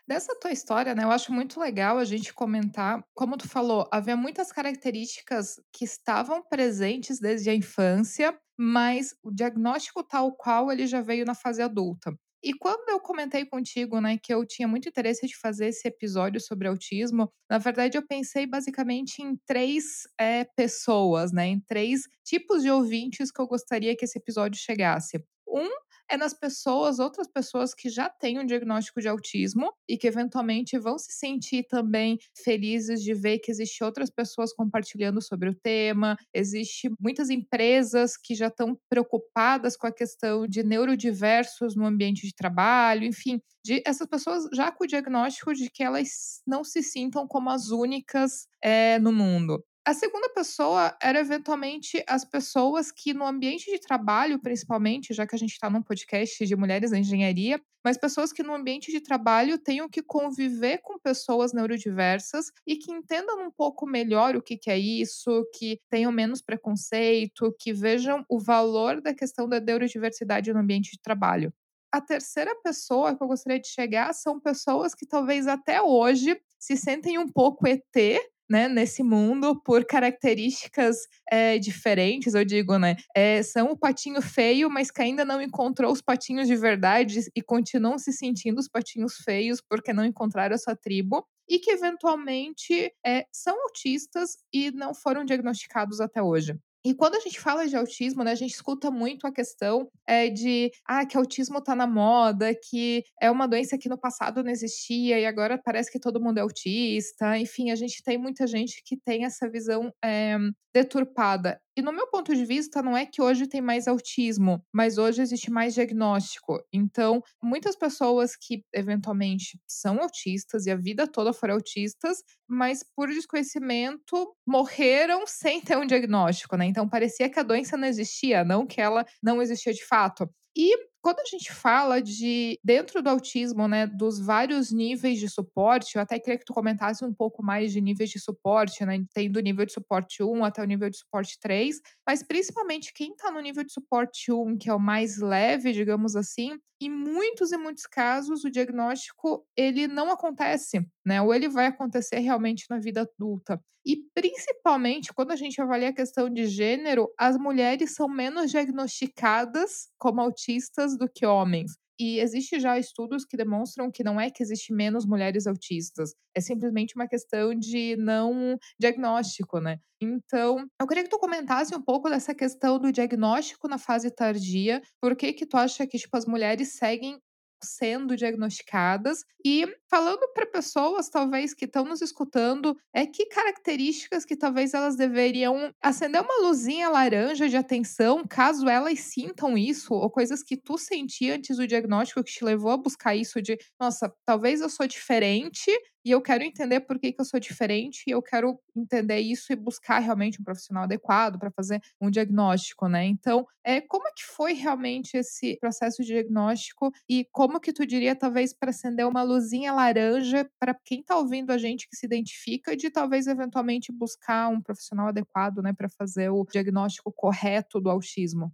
Dessa 0.08 0.34
tua 0.39 0.51
história, 0.54 0.96
né, 0.96 1.04
eu 1.04 1.12
acho 1.12 1.34
muito 1.34 1.60
legal 1.60 1.98
a 1.98 2.06
gente 2.06 2.34
comentar, 2.34 3.04
como 3.13 3.36
tu 3.38 3.48
falou, 3.48 3.89
havia 3.92 4.16
muitas 4.16 4.54
características 4.54 5.60
que 5.74 5.84
estavam 5.84 6.42
presentes 6.42 7.20
desde 7.20 7.50
a 7.50 7.54
infância, 7.54 8.34
mas 8.58 9.13
o 9.22 9.30
diagnóstico 9.30 10.01
tal 10.04 10.34
qual 10.34 10.72
ele 10.72 10.88
já 10.88 11.01
veio 11.01 11.25
na 11.25 11.36
fase 11.36 11.62
adulta. 11.62 12.18
E 12.44 12.53
quando 12.53 12.89
eu 12.89 13.00
comentei 13.00 13.46
contigo, 13.46 14.00
né, 14.00 14.17
que 14.22 14.34
eu 14.34 14.46
tinha 14.46 14.67
muito 14.67 14.88
interesse 14.88 15.25
de 15.27 15.36
fazer 15.38 15.67
esse 15.67 15.88
episódio 15.88 16.39
sobre 16.39 16.67
autismo, 16.67 17.32
na 17.50 17.58
verdade 17.58 17.98
eu 17.98 18.06
pensei 18.06 18.46
basicamente 18.46 19.22
em 19.22 19.36
três 19.46 20.03
é, 20.20 20.44
pessoas, 20.56 21.32
né, 21.32 21.48
em 21.48 21.60
três 21.60 22.01
tipos 22.24 22.62
de 22.63 22.70
ouvintes 22.70 23.32
que 23.32 23.41
eu 23.41 23.48
gostaria 23.48 23.96
que 23.96 24.06
esse 24.06 24.17
episódio 24.20 24.60
chegasse. 24.62 25.17
Um 25.48 25.67
é 26.10 26.18
nas 26.18 26.34
pessoas, 26.34 27.00
outras 27.00 27.28
pessoas 27.28 27.74
que 27.74 27.90
já 27.90 28.10
têm 28.10 28.40
um 28.40 28.46
diagnóstico 28.46 29.02
de 29.02 29.08
autismo 29.08 29.72
e 29.88 29.98
que 29.98 30.08
eventualmente 30.08 30.78
vão 30.78 30.98
se 30.98 31.12
sentir 31.12 31.64
também 31.68 32.18
felizes 32.44 33.02
de 33.04 33.14
ver 33.14 33.40
que 33.40 33.52
existe 33.52 33.84
outras 33.84 34.10
pessoas 34.10 34.54
compartilhando 34.54 35.22
sobre 35.22 35.50
o 35.50 35.56
tema. 35.56 36.18
Existe 36.34 36.90
muitas 37.00 37.30
empresas 37.30 38.18
que 38.18 38.36
já 38.36 38.48
estão 38.48 38.78
preocupadas 38.90 39.76
com 39.76 39.88
a 39.88 39.92
questão 39.92 40.48
de 40.48 40.64
neurodiversos 40.64 41.76
no 41.76 41.86
ambiente 41.86 42.26
de 42.26 42.34
trabalho, 42.34 43.04
enfim, 43.04 43.42
de 43.64 43.82
essas 43.86 44.08
pessoas 44.08 44.48
já 44.54 44.72
com 44.72 44.84
o 44.84 44.88
diagnóstico 44.88 45.54
de 45.54 45.70
que 45.70 45.84
elas 45.84 46.42
não 46.46 46.64
se 46.64 46.82
sintam 46.82 47.28
como 47.28 47.50
as 47.50 47.70
únicas 47.70 48.48
é, 48.62 48.98
no 49.00 49.12
mundo. 49.12 49.64
A 49.88 49.94
segunda 49.94 50.27
pessoa 50.27 50.98
era 51.01 51.17
eventualmente 51.17 52.03
as 52.06 52.25
pessoas 52.25 52.91
que 52.91 53.13
no 53.13 53.25
ambiente 53.25 53.72
de 53.72 53.79
trabalho, 53.79 54.38
principalmente, 54.38 55.13
já 55.13 55.25
que 55.25 55.34
a 55.34 55.38
gente 55.39 55.53
está 55.53 55.70
num 55.70 55.82
podcast 55.82 56.46
de 56.46 56.56
mulheres 56.58 56.91
na 56.91 57.00
engenharia, 57.00 57.58
mas 57.86 57.98
pessoas 57.98 58.34
que 58.34 58.44
no 58.44 58.53
ambiente 58.53 58.91
de 58.91 59.00
trabalho 59.00 59.58
tenham 59.58 59.88
que 59.88 60.03
conviver 60.03 60.79
com 60.79 61.00
pessoas 61.00 61.53
neurodiversas 61.53 62.51
e 62.67 62.75
que 62.75 62.91
entendam 62.91 63.48
um 63.48 63.50
pouco 63.50 63.88
melhor 63.88 64.36
o 64.36 64.41
que, 64.41 64.58
que 64.58 64.70
é 64.70 64.77
isso, 64.77 65.48
que 65.58 65.79
tenham 65.89 66.12
menos 66.12 66.41
preconceito, 66.41 67.56
que 67.58 67.72
vejam 67.72 68.25
o 68.27 68.41
valor 68.41 69.00
da 69.00 69.13
questão 69.13 69.48
da 69.48 69.62
neurodiversidade 69.62 70.51
no 70.51 70.60
ambiente 70.60 70.91
de 70.91 71.01
trabalho. 71.01 71.53
A 71.94 72.01
terceira 72.01 72.53
pessoa 72.62 73.15
que 73.15 73.24
eu 73.24 73.27
gostaria 73.27 73.62
de 73.62 73.70
chegar 73.70 74.13
são 74.13 74.38
pessoas 74.38 74.94
que 74.94 75.06
talvez 75.06 75.48
até 75.48 75.82
hoje 75.82 76.38
se 76.60 76.75
sentem 76.75 77.17
um 77.17 77.29
pouco 77.29 77.65
ET 77.65 78.20
né, 78.50 78.68
nesse 78.68 79.04
mundo 79.04 79.62
por 79.63 79.86
características 79.86 80.98
é, 81.32 81.58
diferentes, 81.58 82.34
eu 82.34 82.46
digo, 82.46 82.77
né? 82.77 82.96
É, 83.16 83.42
são 83.44 83.72
o 83.72 83.77
patinho 83.77 84.22
feio, 84.22 84.70
mas 84.70 84.89
que 84.92 85.01
ainda 85.01 85.25
não 85.25 85.42
encontrou 85.42 85.92
os 85.92 86.01
patinhos 86.01 86.48
de 86.48 86.56
verdade 86.56 87.20
e 87.36 87.42
continuam 87.42 87.98
se 87.98 88.13
sentindo 88.13 88.60
os 88.60 88.68
patinhos 88.68 89.16
feios 89.18 89.62
porque 89.62 89.94
não 89.94 90.06
encontraram 90.06 90.56
a 90.56 90.58
sua 90.58 90.75
tribo. 90.75 91.25
E 91.50 91.60
que 91.60 91.72
eventualmente 91.72 92.92
é, 93.06 93.25
são 93.32 93.56
autistas 93.63 94.38
e 94.54 94.70
não 94.72 94.94
foram 94.94 95.24
diagnosticados 95.24 96.01
até 96.01 96.22
hoje. 96.22 96.54
E 96.88 96.96
quando 96.96 97.15
a 97.15 97.20
gente 97.20 97.38
fala 97.38 97.67
de 97.67 97.75
autismo, 97.75 98.24
né, 98.24 98.32
a 98.32 98.36
gente 98.36 98.53
escuta 98.53 98.89
muito 98.89 99.27
a 99.27 99.32
questão 99.32 99.89
é, 100.08 100.29
de 100.29 100.72
ah, 100.86 101.06
que 101.06 101.17
autismo 101.17 101.58
está 101.58 101.75
na 101.75 101.86
moda, 101.86 102.56
que 102.56 103.03
é 103.22 103.29
uma 103.29 103.46
doença 103.46 103.77
que 103.77 103.89
no 103.89 103.98
passado 103.98 104.41
não 104.41 104.50
existia 104.50 105.20
e 105.20 105.25
agora 105.25 105.60
parece 105.62 105.91
que 105.91 106.00
todo 106.00 106.22
mundo 106.22 106.38
é 106.38 106.41
autista. 106.41 107.38
Enfim, 107.38 107.72
a 107.72 107.75
gente 107.75 108.01
tem 108.01 108.17
muita 108.17 108.48
gente 108.48 108.82
que 108.86 108.96
tem 108.96 109.25
essa 109.25 109.50
visão 109.50 109.94
é, 110.01 110.38
deturpada. 110.74 111.60
E 111.77 111.81
no 111.84 111.93
meu 111.93 112.07
ponto 112.07 112.36
de 112.36 112.43
vista, 112.43 112.81
não 112.81 112.98
é 112.98 113.05
que 113.05 113.22
hoje 113.22 113.46
tem 113.46 113.62
mais 113.62 113.88
autismo, 113.88 114.63
mas 114.74 114.98
hoje 114.98 115.22
existe 115.22 115.51
mais 115.51 115.75
diagnóstico. 115.75 116.60
Então, 116.74 117.22
muitas 117.41 117.75
pessoas 117.75 118.36
que 118.36 118.63
eventualmente 118.74 119.60
são 119.67 120.01
autistas 120.01 120.65
e 120.65 120.72
a 120.72 120.75
vida 120.75 121.07
toda 121.07 121.31
foram 121.31 121.53
autistas, 121.53 122.24
mas 122.48 122.84
por 122.96 123.10
desconhecimento 123.10 124.34
morreram 124.46 125.27
sem 125.27 125.62
ter 125.62 125.77
um 125.77 125.86
diagnóstico, 125.86 126.57
né? 126.57 126.65
Então 126.65 126.89
parecia 126.89 127.29
que 127.29 127.39
a 127.39 127.43
doença 127.43 127.77
não 127.77 127.88
existia, 127.88 128.43
não 128.43 128.65
que 128.65 128.81
ela 128.81 129.05
não 129.22 129.39
existia 129.39 129.72
de 129.74 129.86
fato. 129.86 130.27
E 130.55 130.75
quando 131.08 131.22
a 131.22 131.26
gente 131.26 131.54
fala 131.54 132.02
de, 132.02 132.60
dentro 132.62 133.02
do 133.02 133.08
autismo, 133.08 133.66
né, 133.66 133.88
dos 133.88 134.20
vários 134.20 134.74
níveis 134.74 135.18
de 135.18 135.30
suporte, 135.30 135.96
eu 135.96 136.02
até 136.02 136.20
queria 136.20 136.38
que 136.38 136.44
tu 136.44 136.54
comentasse 136.54 137.06
um 137.06 137.14
pouco 137.14 137.42
mais 137.42 137.72
de 137.72 137.80
níveis 137.80 138.10
de 138.10 138.20
suporte, 138.20 138.86
né? 138.86 139.02
Tem 139.14 139.32
do 139.32 139.40
nível 139.40 139.66
de 139.66 139.72
suporte 139.72 140.22
1 140.22 140.44
até 140.44 140.62
o 140.62 140.66
nível 140.66 140.90
de 140.90 140.98
suporte 140.98 141.40
3, 141.40 141.80
mas 142.06 142.22
principalmente 142.24 142.92
quem 142.94 143.14
está 143.14 143.32
no 143.32 143.40
nível 143.40 143.64
de 143.64 143.72
suporte 143.72 144.34
1, 144.34 144.58
que 144.58 144.70
é 144.70 144.74
o 144.74 144.80
mais 144.80 145.18
leve, 145.18 145.72
digamos 145.72 146.14
assim, 146.14 146.60
em 146.82 146.90
muitos 146.90 147.54
e 147.54 147.58
muitos 147.58 147.86
casos 147.88 148.44
o 148.44 148.52
diagnóstico 148.52 149.48
ele 149.56 149.88
não 149.88 150.12
acontece, 150.12 150.86
né? 151.06 151.22
Ou 151.22 151.34
ele 151.34 151.48
vai 151.48 151.68
acontecer 151.68 152.20
realmente 152.20 152.66
na 152.70 152.80
vida 152.80 153.04
adulta. 153.04 153.58
E 153.88 153.96
principalmente 154.14 155.14
quando 155.14 155.32
a 155.32 155.36
gente 155.38 155.62
avalia 155.62 155.88
a 155.88 155.94
questão 155.94 156.30
de 156.30 156.46
gênero, 156.46 157.10
as 157.18 157.38
mulheres 157.38 157.96
são 157.96 158.10
menos 158.10 158.52
diagnosticadas 158.52 159.88
como 159.98 160.20
autistas 160.20 160.97
do 160.98 161.10
que 161.10 161.25
homens. 161.25 161.74
E 162.00 162.20
existe 162.20 162.60
já 162.60 162.77
estudos 162.77 163.25
que 163.25 163.36
demonstram 163.38 163.92
que 163.92 164.04
não 164.04 164.20
é 164.22 164.30
que 164.30 164.44
existe 164.44 164.72
menos 164.74 165.06
mulheres 165.06 165.48
autistas, 165.48 166.12
é 166.36 166.42
simplesmente 166.42 166.96
uma 166.96 167.08
questão 167.08 167.56
de 167.56 167.96
não 167.98 168.56
diagnóstico, 168.80 169.60
né? 169.60 169.80
Então, 170.00 170.63
eu 170.80 170.88
queria 170.88 171.04
que 171.04 171.10
tu 171.10 171.18
comentasse 171.18 171.75
um 171.75 171.82
pouco 171.82 172.08
dessa 172.10 172.36
questão 172.36 172.77
do 172.80 172.92
diagnóstico 172.92 173.68
na 173.68 173.80
fase 173.80 174.12
tardia. 174.12 174.80
Por 175.01 175.16
que 175.16 175.34
que 175.34 175.46
tu 175.48 175.58
acha 175.58 175.88
que 175.88 175.98
tipo 175.98 176.16
as 176.16 176.25
mulheres 176.27 176.75
seguem 176.77 177.20
sendo 177.64 178.16
diagnosticadas. 178.16 179.24
E 179.46 179.66
falando 179.90 180.28
para 180.34 180.46
pessoas 180.46 181.10
talvez 181.10 181.54
que 181.54 181.66
estão 181.66 181.86
nos 181.86 182.02
escutando, 182.02 182.76
é 182.94 183.06
que 183.06 183.26
características 183.28 184.26
que 184.26 184.36
talvez 184.36 184.74
elas 184.74 184.96
deveriam 184.96 185.72
acender 185.82 186.22
uma 186.22 186.42
luzinha 186.48 186.90
laranja 186.90 187.48
de 187.48 187.56
atenção, 187.56 188.26
caso 188.28 188.68
elas 188.68 189.00
sintam 189.00 189.58
isso 189.58 189.94
ou 189.94 190.10
coisas 190.10 190.44
que 190.44 190.58
tu 190.58 190.78
sentia 190.78 191.36
antes 191.36 191.58
do 191.58 191.68
diagnóstico 191.68 192.24
que 192.24 192.32
te 192.32 192.44
levou 192.44 192.72
a 192.72 192.78
buscar 192.78 193.16
isso 193.16 193.42
de, 193.42 193.58
nossa, 193.80 194.14
talvez 194.26 194.62
eu 194.62 194.70
sou 194.70 194.88
diferente 194.88 195.72
e 196.08 196.12
eu 196.12 196.22
quero 196.22 196.42
entender 196.42 196.80
por 196.80 196.98
que, 196.98 197.12
que 197.12 197.20
eu 197.20 197.26
sou 197.26 197.38
diferente 197.38 198.06
e 198.08 198.12
eu 198.12 198.22
quero 198.22 198.58
entender 198.74 199.20
isso 199.20 199.52
e 199.52 199.58
buscar 199.58 200.00
realmente 200.00 200.40
um 200.40 200.44
profissional 200.46 200.84
adequado 200.84 201.38
para 201.38 201.52
fazer 201.52 201.82
um 202.00 202.10
diagnóstico, 202.10 202.88
né? 202.88 203.04
Então, 203.04 203.46
é, 203.62 203.82
como 203.82 204.08
é 204.08 204.12
que 204.16 204.24
foi 204.24 204.54
realmente 204.54 205.18
esse 205.18 205.58
processo 205.60 206.02
de 206.02 206.08
diagnóstico 206.08 206.94
e 207.10 207.26
como 207.30 207.60
que 207.60 207.74
tu 207.74 207.86
diria, 207.86 208.16
talvez, 208.16 208.54
para 208.54 208.70
acender 208.70 209.06
uma 209.06 209.22
luzinha 209.22 209.74
laranja 209.74 210.50
para 210.58 210.74
quem 210.74 211.02
está 211.02 211.18
ouvindo 211.18 211.52
a 211.52 211.58
gente 211.58 211.90
que 211.90 211.98
se 211.98 212.06
identifica 212.06 212.74
de 212.78 212.90
talvez 212.90 213.28
eventualmente 213.28 213.92
buscar 213.92 214.48
um 214.48 214.62
profissional 214.62 215.08
adequado, 215.10 215.62
né, 215.62 215.74
para 215.74 215.90
fazer 215.90 216.30
o 216.30 216.46
diagnóstico 216.50 217.12
correto 217.12 217.82
do 217.82 217.90
autismo? 217.90 218.50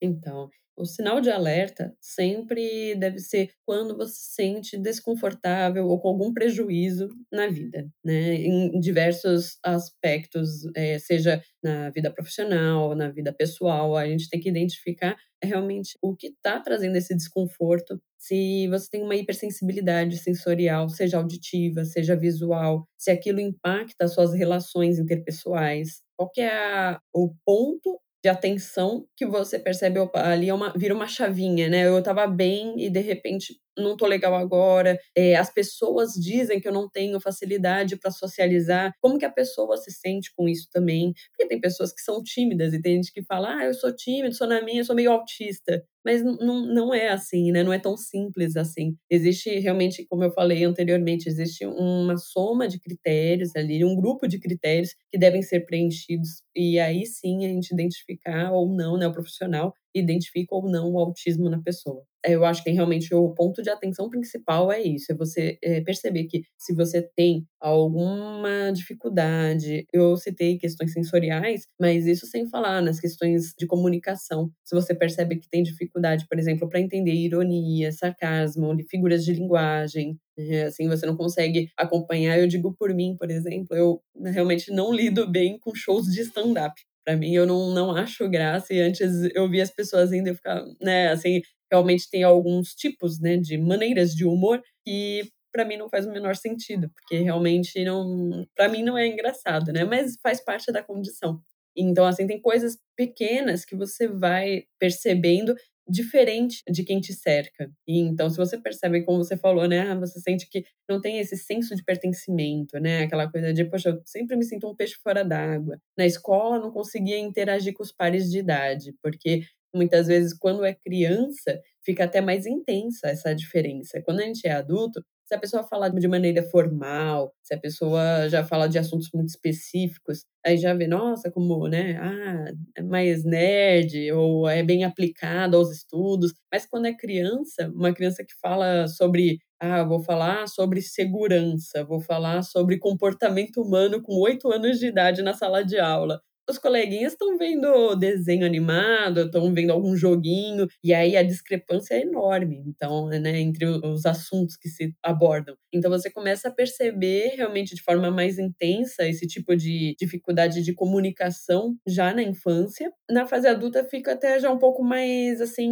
Então, 0.00 0.50
o 0.76 0.84
sinal 0.84 1.20
de 1.20 1.30
alerta 1.30 1.94
sempre 2.00 2.94
deve 2.96 3.18
ser 3.18 3.50
quando 3.64 3.96
você 3.96 4.14
se 4.14 4.34
sente 4.34 4.78
desconfortável 4.78 5.86
ou 5.86 6.00
com 6.00 6.08
algum 6.08 6.32
prejuízo 6.32 7.08
na 7.32 7.46
vida, 7.48 7.88
né, 8.04 8.34
em 8.34 8.78
diversos 8.80 9.58
aspectos, 9.64 10.48
eh, 10.76 10.98
seja 10.98 11.42
na 11.62 11.90
vida 11.90 12.10
profissional, 12.12 12.94
na 12.94 13.08
vida 13.10 13.32
pessoal, 13.32 13.96
a 13.96 14.06
gente 14.08 14.28
tem 14.28 14.40
que 14.40 14.48
identificar 14.48 15.16
realmente 15.42 15.96
o 16.02 16.14
que 16.16 16.28
está 16.28 16.60
trazendo 16.60 16.96
esse 16.96 17.14
desconforto. 17.14 18.00
Se 18.18 18.66
você 18.68 18.88
tem 18.90 19.02
uma 19.02 19.14
hipersensibilidade 19.16 20.16
sensorial, 20.18 20.88
seja 20.88 21.18
auditiva, 21.18 21.84
seja 21.84 22.16
visual, 22.16 22.86
se 22.98 23.10
aquilo 23.10 23.40
impacta 23.40 24.04
as 24.04 24.14
suas 24.14 24.32
relações 24.34 24.98
interpessoais, 24.98 26.02
qual 26.16 26.30
que 26.30 26.40
é 26.40 26.48
a 26.52 27.00
o 27.14 27.34
ponto 27.44 28.00
de 28.26 28.30
atenção 28.30 29.06
que 29.16 29.24
você 29.26 29.58
percebe, 29.58 29.98
opa, 30.00 30.20
ali 30.20 30.48
é 30.48 30.54
uma 30.54 30.72
vira 30.76 30.94
uma 30.94 31.06
chavinha, 31.06 31.68
né, 31.68 31.86
eu 31.86 31.98
estava 31.98 32.26
bem 32.26 32.74
e 32.78 32.90
de 32.90 33.00
repente 33.00 33.56
não 33.78 33.92
estou 33.92 34.08
legal 34.08 34.34
agora, 34.34 34.98
eh, 35.16 35.36
as 35.36 35.52
pessoas 35.52 36.12
dizem 36.14 36.58
que 36.60 36.66
eu 36.66 36.72
não 36.72 36.88
tenho 36.88 37.20
facilidade 37.20 37.96
para 37.96 38.10
socializar, 38.10 38.92
como 39.02 39.18
que 39.18 39.24
a 39.26 39.30
pessoa 39.30 39.76
se 39.76 39.92
sente 39.92 40.32
com 40.34 40.48
isso 40.48 40.66
também? 40.72 41.12
Porque 41.30 41.46
tem 41.48 41.60
pessoas 41.60 41.92
que 41.92 42.00
são 42.00 42.22
tímidas 42.22 42.72
e 42.74 42.80
tem 42.80 42.96
gente 42.96 43.12
que 43.12 43.22
fala: 43.22 43.54
"Ah, 43.58 43.64
eu 43.66 43.74
sou 43.74 43.94
tímido, 43.94 44.34
sou 44.34 44.46
na 44.48 44.62
minha, 44.62 44.82
sou 44.84 44.96
meio 44.96 45.12
autista", 45.12 45.82
mas 46.06 46.22
não 46.24 46.66
não 46.66 46.94
é 46.94 47.08
assim, 47.10 47.52
né, 47.52 47.64
não 47.64 47.72
é 47.74 47.78
tão 47.80 47.96
simples 47.98 48.56
assim. 48.56 48.96
Existe 49.10 49.50
realmente, 49.60 50.06
como 50.08 50.24
eu 50.24 50.32
falei 50.32 50.64
anteriormente, 50.64 51.28
existe 51.28 51.66
uma 51.66 52.16
soma 52.18 52.68
de 52.68 52.80
critérios 52.80 53.56
ali, 53.56 53.84
um 53.84 53.96
grupo 53.96 54.28
de 54.28 54.38
critérios 54.40 54.90
que 55.10 55.18
devem 55.18 55.42
ser 55.42 55.66
preenchidos, 55.66 56.42
e 56.56 56.78
aí 56.80 57.06
sim 57.06 57.44
a 57.46 57.48
gente 57.50 57.72
identificar 57.74 58.52
ou 58.52 58.68
não, 58.74 58.96
né, 58.98 59.06
o 59.08 59.12
profissional 59.12 59.74
identifica 59.94 60.54
ou 60.54 60.70
não 60.70 60.92
o 60.92 60.98
autismo 61.00 61.50
na 61.50 61.60
pessoa. 61.62 62.02
Eu 62.24 62.44
acho 62.44 62.62
que 62.64 62.70
realmente 62.70 63.14
o 63.14 63.32
ponto 63.34 63.62
de 63.62 63.70
atenção 63.70 64.10
principal 64.10 64.70
é 64.72 64.82
isso, 64.82 65.12
é 65.12 65.14
você, 65.14 65.58
eh, 65.62 65.80
perceber 65.82 66.24
que 66.26 66.42
se 66.58 66.74
você 66.74 67.02
tem 67.16 67.46
alguma 67.68 68.70
dificuldade 68.72 69.86
eu 69.92 70.16
citei 70.16 70.58
questões 70.58 70.92
sensoriais, 70.92 71.66
mas 71.80 72.06
isso 72.06 72.26
sem 72.26 72.46
falar 72.48 72.80
nas 72.82 73.00
questões 73.00 73.52
de 73.58 73.66
comunicação. 73.66 74.50
Se 74.64 74.74
você 74.74 74.94
percebe 74.94 75.36
que 75.38 75.48
tem 75.50 75.62
dificuldade, 75.62 76.26
por 76.28 76.38
exemplo, 76.38 76.68
para 76.68 76.80
entender 76.80 77.12
ironia, 77.12 77.90
sarcasmo, 77.92 78.74
figuras 78.90 79.24
de 79.24 79.32
linguagem, 79.32 80.18
eh, 80.38 80.64
assim, 80.64 80.88
você 80.88 81.06
não 81.06 81.16
consegue 81.16 81.68
acompanhar 81.76 82.38
eu 82.38 82.46
digo 82.46 82.74
por 82.78 82.94
mim, 82.94 83.16
por 83.18 83.30
exemplo, 83.30 83.76
eu 83.76 84.00
realmente 84.24 84.70
não 84.72 84.92
lido 84.94 85.28
bem 85.30 85.58
com 85.58 85.74
shows 85.74 86.06
de 86.12 86.20
stand-up. 86.22 86.74
Para 87.04 87.16
mim 87.16 87.32
eu 87.34 87.46
não 87.46 87.70
não 87.72 87.90
acho 87.94 88.28
graça 88.28 88.74
e 88.74 88.80
antes 88.80 89.10
eu 89.34 89.48
via 89.48 89.62
as 89.62 89.70
pessoas 89.70 90.12
eu 90.12 90.34
ficava, 90.34 90.64
né, 90.80 91.08
assim, 91.08 91.40
realmente 91.70 92.08
tem 92.10 92.22
alguns 92.22 92.74
tipos, 92.74 93.18
né, 93.20 93.36
de 93.36 93.58
maneiras 93.58 94.14
de 94.14 94.24
humor 94.24 94.60
que 94.84 95.22
para 95.56 95.64
mim 95.64 95.76
não 95.78 95.88
faz 95.88 96.06
o 96.06 96.12
menor 96.12 96.36
sentido, 96.36 96.90
porque 96.90 97.16
realmente 97.22 97.82
não 97.84 98.46
para 98.54 98.68
mim 98.68 98.82
não 98.82 98.98
é 98.98 99.06
engraçado, 99.06 99.72
né, 99.72 99.84
mas 99.84 100.16
faz 100.22 100.40
parte 100.44 100.70
da 100.70 100.82
condição. 100.82 101.40
Então, 101.78 102.06
assim, 102.06 102.26
tem 102.26 102.40
coisas 102.40 102.78
pequenas 102.96 103.64
que 103.64 103.76
você 103.76 104.08
vai 104.08 104.64
percebendo 104.78 105.54
diferente 105.88 106.62
de 106.68 106.82
quem 106.84 107.00
te 107.00 107.12
cerca. 107.14 107.70
E 107.86 107.98
então 108.00 108.28
se 108.28 108.36
você 108.36 108.58
percebe, 108.58 109.04
como 109.04 109.18
você 109.22 109.36
falou, 109.36 109.68
né, 109.68 109.80
ah, 109.92 109.94
você 109.94 110.18
sente 110.20 110.48
que 110.50 110.64
não 110.88 111.00
tem 111.00 111.18
esse 111.20 111.36
senso 111.36 111.74
de 111.76 111.84
pertencimento, 111.84 112.78
né, 112.80 113.04
aquela 113.04 113.30
coisa 113.30 113.52
de: 113.52 113.64
"Poxa, 113.64 113.90
eu 113.90 114.02
sempre 114.04 114.36
me 114.36 114.44
sinto 114.44 114.68
um 114.68 114.74
peixe 114.74 114.96
fora 115.02 115.24
d'água". 115.24 115.78
Na 115.96 116.04
escola 116.06 116.58
não 116.58 116.70
conseguia 116.72 117.18
interagir 117.18 117.72
com 117.74 117.82
os 117.84 117.92
pares 117.92 118.30
de 118.30 118.38
idade, 118.38 118.94
porque 119.02 119.42
muitas 119.74 120.06
vezes 120.08 120.34
quando 120.36 120.64
é 120.64 120.74
criança, 120.74 121.60
fica 121.84 122.04
até 122.04 122.20
mais 122.20 122.46
intensa 122.46 123.08
essa 123.08 123.34
diferença. 123.34 124.02
Quando 124.02 124.20
a 124.20 124.24
gente 124.24 124.46
é 124.46 124.52
adulto, 124.52 125.04
se 125.26 125.34
a 125.34 125.38
pessoa 125.38 125.64
fala 125.64 125.88
de 125.90 126.08
maneira 126.08 126.42
formal, 126.44 127.34
se 127.42 127.54
a 127.54 127.58
pessoa 127.60 128.28
já 128.28 128.44
fala 128.44 128.68
de 128.68 128.78
assuntos 128.78 129.10
muito 129.14 129.28
específicos, 129.30 130.24
aí 130.44 130.56
já 130.56 130.72
vê, 130.74 130.86
nossa, 130.86 131.30
como, 131.30 131.66
né, 131.68 131.96
ah, 132.00 132.46
é 132.76 132.82
mais 132.82 133.24
nerd 133.24 134.12
ou 134.12 134.48
é 134.48 134.62
bem 134.62 134.84
aplicado 134.84 135.56
aos 135.56 135.70
estudos. 135.72 136.32
Mas 136.52 136.66
quando 136.66 136.86
é 136.86 136.94
criança, 136.94 137.68
uma 137.74 137.92
criança 137.92 138.24
que 138.24 138.34
fala 138.40 138.86
sobre, 138.88 139.38
ah, 139.60 139.82
vou 139.84 140.00
falar 140.02 140.46
sobre 140.48 140.80
segurança, 140.82 141.84
vou 141.84 142.00
falar 142.00 142.42
sobre 142.42 142.78
comportamento 142.78 143.60
humano 143.62 144.00
com 144.02 144.14
8 144.20 144.50
anos 144.52 144.78
de 144.78 144.86
idade 144.86 145.22
na 145.22 145.34
sala 145.34 145.64
de 145.64 145.78
aula 145.78 146.20
os 146.48 146.58
coleguinhas 146.58 147.12
estão 147.12 147.36
vendo 147.38 147.94
desenho 147.96 148.46
animado, 148.46 149.22
estão 149.22 149.52
vendo 149.52 149.70
algum 149.72 149.96
joguinho, 149.96 150.66
e 150.82 150.94
aí 150.94 151.16
a 151.16 151.22
discrepância 151.22 151.94
é 151.94 152.02
enorme, 152.02 152.62
então, 152.66 153.08
né, 153.08 153.40
entre 153.40 153.66
os 153.66 154.06
assuntos 154.06 154.56
que 154.56 154.68
se 154.68 154.94
abordam. 155.02 155.56
Então 155.72 155.90
você 155.90 156.10
começa 156.10 156.48
a 156.48 156.52
perceber 156.52 157.34
realmente 157.36 157.74
de 157.74 157.82
forma 157.82 158.10
mais 158.10 158.38
intensa 158.38 159.06
esse 159.08 159.26
tipo 159.26 159.56
de 159.56 159.94
dificuldade 159.98 160.62
de 160.62 160.72
comunicação 160.74 161.76
já 161.86 162.12
na 162.14 162.22
infância. 162.22 162.90
Na 163.10 163.26
fase 163.26 163.46
adulta 163.48 163.84
fica 163.84 164.12
até 164.12 164.38
já 164.40 164.50
um 164.50 164.58
pouco 164.58 164.82
mais 164.84 165.40
assim, 165.40 165.70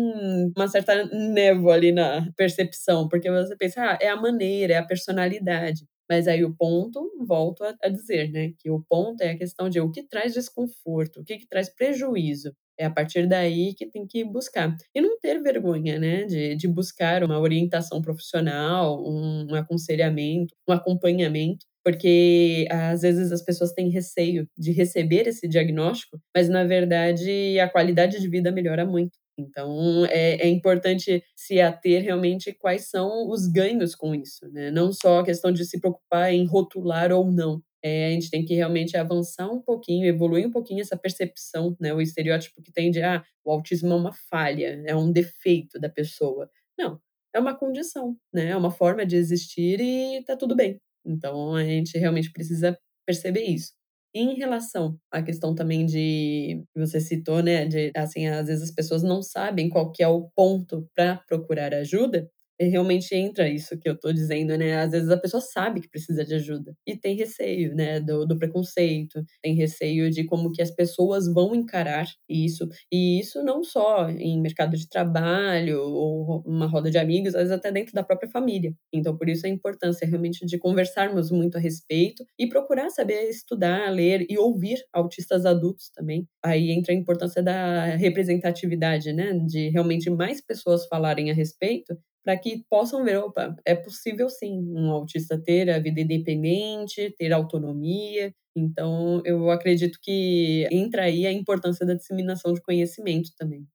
uma 0.57 0.69
certa 0.69 1.05
névoa 1.07 1.75
ali 1.75 1.93
na 1.93 2.29
percepção, 2.37 3.09
porque 3.09 3.31
você 3.31 3.57
pensa, 3.57 3.81
ah, 3.83 3.99
é 4.01 4.09
a 4.09 4.17
maneira, 4.17 4.75
é 4.75 4.77
a 4.79 4.85
personalidade. 4.87 5.87
Mas 6.11 6.29
aí 6.29 6.45
o 6.45 6.55
ponto, 6.55 7.11
volto 7.27 7.65
a 7.65 7.75
a 7.83 7.89
dizer, 7.89 8.31
né, 8.31 8.53
que 8.59 8.71
o 8.71 8.83
ponto 8.89 9.21
é 9.23 9.31
a 9.31 9.39
questão 9.39 9.69
de 9.69 9.81
o 9.81 9.91
que 9.91 10.03
traz 10.03 10.35
desconforto, 10.35 11.21
o 11.21 11.25
que 11.25 11.39
que 11.39 11.47
traz 11.49 11.69
prejuízo. 11.75 12.53
É 12.79 12.85
a 12.87 12.91
partir 12.91 13.27
daí 13.29 13.73
que 13.75 13.87
tem 13.87 14.07
que 14.07 14.25
buscar. 14.25 14.75
E 14.95 15.01
não 15.01 15.19
ter 15.21 15.41
vergonha, 15.43 15.99
né, 15.99 16.25
de 16.25 16.57
de 16.57 16.69
buscar 16.69 17.23
uma 17.25 17.39
orientação 17.39 18.03
profissional, 18.03 19.03
um 19.07 19.55
aconselhamento, 19.55 20.55
um 20.69 20.73
acompanhamento, 20.73 21.65
porque 21.85 22.67
às 22.71 23.03
vezes 23.03 23.31
as 23.33 23.43
pessoas 23.45 23.73
têm 23.73 23.89
receio 23.91 24.49
de 24.59 24.73
receber 24.73 25.27
esse 25.29 25.47
diagnóstico, 25.49 26.19
mas 26.35 26.49
na 26.49 26.65
verdade 26.65 27.59
a 27.61 27.69
qualidade 27.69 28.21
de 28.21 28.29
vida 28.29 28.51
melhora 28.53 28.85
muito. 28.87 29.17
Então 29.39 30.05
é 30.07 30.37
é 30.47 30.49
importante 30.49 31.23
se 31.37 31.61
ater 31.61 32.03
realmente 32.03 32.53
quais 32.53 32.89
são 32.89 33.29
os 33.29 33.47
ganhos 33.47 33.95
com 33.95 34.15
isso, 34.15 34.49
né, 34.53 34.71
não 34.71 34.93
só 34.93 35.21
a 35.21 35.25
questão 35.25 35.51
de 35.53 35.65
se 35.65 35.81
preocupar 35.81 36.33
em 36.33 36.45
rotular 36.47 37.13
ou 37.13 37.31
não. 37.31 37.63
Eh, 37.83 38.07
a 38.09 38.11
gente 38.11 38.31
tem 38.31 38.45
que 38.45 38.55
realmente 38.55 38.97
avançar 38.97 39.51
um 39.51 39.61
pouquinho, 39.61 40.07
evoluir 40.07 40.47
um 40.47 40.51
pouquinho 40.51 40.81
essa 40.81 40.97
percepção, 40.97 41.77
né, 41.81 41.93
o 41.93 42.01
estereótipo 42.01 42.63
que 42.63 42.73
tem 42.73 42.91
de: 42.91 43.03
"Ah, 43.03 43.25
o 43.45 43.51
autismo 43.51 43.93
é 43.93 43.97
uma 43.97 44.13
falha, 44.31 44.83
é 44.87 44.95
um 44.97 45.11
defeito 45.13 45.79
da 45.81 45.89
pessoa". 45.89 46.49
Não, 46.79 47.01
é 47.35 47.39
uma 47.41 47.55
condição, 47.57 48.17
né, 48.33 48.51
é 48.51 48.57
uma 48.57 48.71
forma 48.71 49.05
de 49.07 49.17
existir 49.17 49.81
e 49.81 50.17
está 50.19 50.37
tudo 50.37 50.55
bem. 50.57 50.81
Então 51.05 51.55
a 51.57 51.65
gente 51.65 51.99
realmente 51.99 52.33
precisa 52.33 52.79
perceber 53.07 53.43
isso. 53.45 53.73
Em 54.17 54.35
relação 54.37 54.97
à 55.11 55.21
questão 55.23 55.55
também 55.57 55.85
de 55.85 56.63
você 56.77 57.01
citou, 57.01 57.43
né, 57.43 57.67
de 57.67 57.91
assim, 57.97 58.27
às 58.29 58.47
vezes 58.47 58.63
as 58.63 58.71
pessoas 58.71 59.03
não 59.03 59.21
sabem 59.23 59.69
qual 59.69 59.91
que 59.91 60.05
é 60.05 60.09
o 60.09 60.29
ponto 60.37 60.89
para 60.95 61.17
procurar 61.27 61.75
ajuda, 61.75 62.31
realmente 62.61 63.15
entra 63.15 63.49
isso 63.49 63.79
que 63.79 63.89
eu 63.89 63.95
estou 63.95 64.13
dizendo, 64.13 64.57
né, 64.57 64.77
às 64.81 64.91
vezes 64.93 65.11
a 65.11 65.17
pessoa 65.17 65.41
sabe 65.41 65.81
que 65.81 65.89
precisa 65.91 66.25
de 66.25 66.35
ajuda 66.35 66.75
e 66.87 66.97
tem 66.97 67.17
receio, 67.17 67.75
né, 67.75 68.01
do 68.01 68.25
do 68.27 68.39
preconceito, 68.39 69.23
tem 69.43 69.55
receio 69.55 70.11
de 70.11 70.25
como 70.25 70.51
que 70.53 70.63
as 70.63 70.71
pessoas 70.71 71.27
vão 71.33 71.55
encarar 71.55 72.07
isso. 72.29 72.69
E 72.93 73.19
isso 73.21 73.43
não 73.45 73.63
só 73.65 74.09
em 74.11 74.41
mercado 74.41 74.77
de 74.77 74.89
trabalho 74.89 75.81
ou 75.83 76.43
uma 76.47 76.67
roda 76.67 76.91
de 76.91 76.99
amigos, 76.99 77.35
às 77.35 77.43
vezes 77.43 77.53
até 77.53 77.71
dentro 77.73 77.93
da 77.95 78.03
própria 78.03 78.31
família. 78.31 78.73
Então 78.93 79.17
por 79.17 79.29
isso 79.29 79.47
a 79.47 79.49
importância 79.51 80.07
realmente 80.07 80.45
de 80.47 80.59
conversarmos 80.59 81.31
muito 81.31 81.57
a 81.57 81.61
respeito 81.61 82.25
e 82.39 82.49
procurar 82.49 82.91
saber 82.91 83.29
estudar, 83.29 83.91
ler 83.91 84.27
e 84.29 84.39
ouvir 84.39 84.79
autistas 84.93 85.45
adultos 85.47 85.91
também. 85.91 86.27
Aí 86.43 86.71
entra 86.71 86.93
a 86.93 86.97
importância 86.97 87.43
da 87.43 87.87
representatividade, 87.97 89.13
né, 89.13 89.33
de 89.47 89.69
realmente 89.71 90.09
mais 90.11 90.41
pessoas 90.41 90.87
falarem 90.87 91.31
a 91.31 91.35
respeito, 91.35 91.97
para 92.25 92.39
que 92.39 92.65
possam 92.71 93.05
ver: 93.05 93.19
"Opa, 93.19 93.55
é 93.67 93.75
possível 93.75 94.29
sim, 94.31 94.59
um 94.75 94.91
autista 94.91 95.41
ter 95.43 95.71
a 95.71 95.79
vida 95.79 96.01
independente, 96.01 97.15
ter 97.19 97.33
autonomia". 97.33 98.35
Então 98.57 99.23
eu 99.25 99.51
acredito 99.51 99.99
que 100.03 100.67
entra 100.73 101.05
aí 101.05 101.27
a 101.27 101.33
importância 101.33 101.87
da 101.87 101.95
disseminação 101.95 102.53
de 102.55 102.63
conhecimento 102.63 103.31
também. 103.39 103.67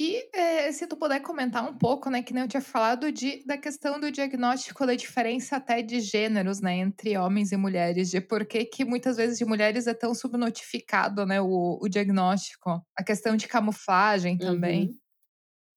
E, 0.00 0.28
eh, 0.34 0.72
se 0.72 0.88
tu 0.88 0.96
puder 0.96 1.20
comentar 1.20 1.64
um 1.68 1.72
pouco, 1.78 2.10
né, 2.10 2.20
que 2.20 2.34
nem 2.34 2.42
eu 2.42 2.48
tinha 2.48 2.60
falado 2.60 3.12
de 3.12 3.44
da 3.46 3.56
questão 3.56 4.00
do 4.00 4.10
diagnóstico 4.10 4.84
da 4.84 4.94
diferença 4.96 5.56
até 5.56 5.82
de 5.82 6.00
gêneros, 6.00 6.60
né, 6.60 6.76
entre 6.78 7.16
homens 7.16 7.52
e 7.52 7.56
mulheres, 7.56 8.10
de 8.10 8.20
por 8.20 8.44
que 8.44 8.64
que 8.64 8.84
muitas 8.84 9.16
vezes 9.16 9.38
de 9.38 9.44
mulheres 9.44 9.86
é 9.86 9.94
tão 9.94 10.12
subnotificado, 10.14 11.24
né, 11.24 11.40
o 11.40 11.78
o 11.80 11.88
diagnóstico. 11.88 12.70
A 12.98 13.04
questão 13.04 13.36
de 13.36 13.46
camuflagem 13.46 14.36
também. 14.40 14.90
Uhum. 14.90 14.98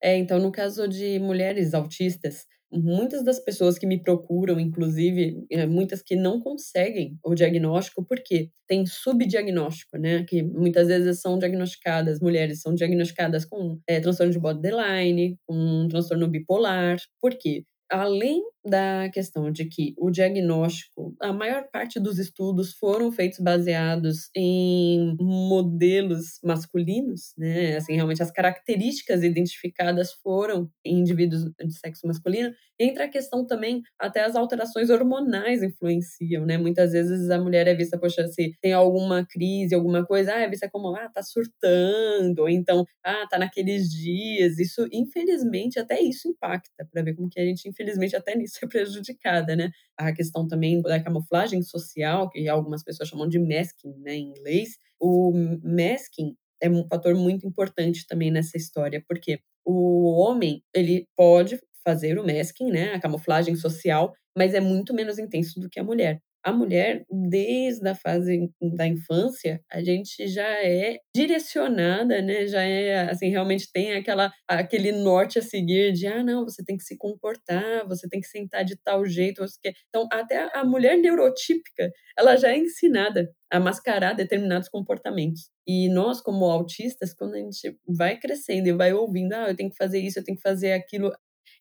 É, 0.01 0.15
então 0.17 0.39
no 0.39 0.51
caso 0.51 0.88
de 0.88 1.19
mulheres 1.19 1.73
autistas, 1.73 2.45
muitas 2.71 3.23
das 3.23 3.39
pessoas 3.39 3.77
que 3.79 3.88
me 3.88 4.01
procuram, 4.01 4.60
inclusive, 4.60 5.45
eh, 5.49 5.65
muitas 5.65 6.01
que 6.01 6.15
não 6.15 6.39
conseguem 6.41 7.17
o 7.23 7.33
diagnóstico, 7.33 8.05
porque 8.05 8.49
tem 8.67 8.86
subdiagnóstico, 8.86 9.97
né, 9.97 10.23
que 10.25 10.43
muitas 10.43 10.88
vezes 10.88 11.21
são 11.21 11.39
diagnosticadas 11.39 12.19
mulheres 12.19 12.62
são 12.62 12.75
diagnosticadas 12.75 13.45
com, 13.45 13.79
eh, 13.88 13.99
transtorno 14.01 14.31
de 14.33 14.39
borderline, 14.39 15.38
com 15.47 15.88
transtorno 15.89 16.27
bipolar. 16.27 16.97
Por 17.21 17.33
quê? 17.38 17.63
Além 17.89 18.41
da 18.69 19.10
questão 19.13 19.51
de 19.51 19.65
que 19.65 19.93
o 19.97 20.10
diagnóstico 20.12 21.15
a 21.21 21.34
maior 21.34 21.67
parte 21.71 21.99
dos 21.99 22.19
estudos 22.19 22.73
foram 22.73 23.12
feitos 23.12 23.39
baseados 23.39 24.30
em 24.36 25.15
modelos 25.19 26.39
masculinos, 26.43 27.34
né, 27.38 27.77
assim, 27.77 27.93
realmente 27.95 28.21
as 28.23 28.32
características 28.32 29.23
identificadas 29.23 30.13
foram 30.13 30.69
em 30.86 30.99
indivíduos 30.99 31.43
de 31.60 31.73
sexo 31.80 32.08
masculino, 32.08 32.51
entra 32.80 33.06
a 33.06 33.08
questão 33.10 33.45
também 33.45 33.82
até 33.99 34.23
as 34.23 34.36
alterações 34.36 34.89
hormonais 34.89 35.63
influenciam, 35.63 36.45
né, 36.45 36.58
muitas 36.58 36.91
vezes 36.91 37.30
a 37.30 37.39
mulher 37.39 37.67
é 37.67 37.73
vista, 37.75 37.97
poxa, 37.99 38.27
se 38.27 38.53
tem 38.62 38.73
alguma 38.73 39.25
crise, 39.25 39.73
alguma 39.75 40.06
coisa, 40.06 40.34
ah, 40.36 40.39
é 40.41 40.49
vista 40.49 40.69
como, 40.69 40.95
ah, 40.95 41.10
tá 41.10 41.23
surtando, 41.23 42.39
ou 42.39 42.49
então, 42.49 42.86
ah, 43.03 43.25
tá 43.30 43.38
naqueles 43.39 43.89
dias, 43.89 44.60
isso 44.60 44.88
infelizmente 44.91 45.80
até 45.80 45.99
isso 46.01 46.27
impacta, 46.27 46.88
para 46.91 47.01
ver 47.03 47.15
como 47.15 47.30
que 47.30 47.39
a 47.39 47.45
gente 47.45 47.67
infelizmente 47.69 48.15
até 48.15 48.36
nisso 48.36 48.56
é 48.65 48.67
prejudicada, 48.67 49.55
né. 49.55 49.71
A 49.97 50.13
questão 50.13 50.47
também 50.47 50.81
da 50.81 51.01
camuflagem 51.03 51.61
social, 51.63 52.29
que 52.29 52.47
algumas 52.47 52.83
pessoas 52.83 53.09
chamam 53.09 53.27
de 53.27 53.39
masking, 53.39 53.93
né, 53.99 54.15
em 54.15 54.29
inglês. 54.29 54.77
O 54.99 55.31
masking 55.63 56.35
é 56.61 56.69
um 56.69 56.85
fator 56.87 57.15
muito 57.15 57.45
importante 57.47 58.05
também 58.07 58.31
nessa 58.31 58.57
história, 58.57 59.03
porque 59.07 59.39
o 59.65 60.11
homem, 60.19 60.63
ele 60.73 61.07
pode 61.15 61.59
fazer 61.85 62.17
o 62.19 62.25
masking, 62.25 62.71
né, 62.71 62.93
a 62.93 62.99
camuflagem 62.99 63.55
social, 63.55 64.13
mas 64.37 64.53
é 64.53 64.59
muito 64.59 64.93
menos 64.93 65.17
intenso 65.19 65.59
do 65.59 65.69
que 65.69 65.79
a 65.79 65.83
mulher. 65.83 66.21
A 66.47 66.53
mulher, 66.53 67.03
desde 67.12 67.86
a 67.89 67.93
fase 67.93 68.49
da 68.62 68.88
infância, 68.88 69.62
a 69.69 69.83
gente 69.83 70.25
já 70.29 70.47
é 70.63 70.97
direcionada, 71.13 72.21
né, 72.21 72.47
já 72.47 72.62
é 72.63 73.10
assim, 73.10 73.27
realmente 73.29 73.69
tem 73.69 73.91
aquela 73.95 74.31
aquele 74.47 74.93
norte 74.93 75.39
a 75.39 75.41
seguir 75.41 75.91
de: 75.91 76.07
"Ah, 76.07 76.23
não, 76.23 76.45
você 76.45 76.63
tem 76.63 76.77
que 76.77 76.86
se 76.86 76.95
comportar, 76.97 77.86
você 77.86 78.07
tem 78.07 78.21
que 78.21 78.27
sentar 78.27 78.63
de 78.63 78.77
tal 78.77 79.05
jeito, 79.05 79.41
você 79.41 79.57
quer" 79.62 79.73
então 79.89 80.07
até 80.10 80.49
a 80.57 80.63
mulher 80.63 80.97
neurotípica, 80.97 81.91
ela 82.17 82.38
já 82.38 82.49
é 82.53 82.57
ensinada 82.57 83.29
a 83.51 83.60
mascarar 83.60 84.13
determinados 84.13 84.69
comportamentos. 84.69 85.49
E 85.67 85.89
nós, 85.89 86.21
como 86.21 86.45
autistas, 86.45 87.13
quando 87.13 87.36
a 87.36 87.39
gente 87.39 87.77
vai 87.86 88.17
crescendo 88.17 88.67
e 88.69 88.73
vai 88.73 88.93
ouvindo: 88.93 89.33
"Ah, 89.33 89.49
eu 89.49 89.55
tenho 89.55 89.69
que 89.69 89.75
fazer 89.77 89.99
isso, 89.99 90.17
eu 90.19 90.23
tenho 90.23 90.38
que 90.38 90.43
fazer 90.43 90.71
aquilo", 90.71 91.12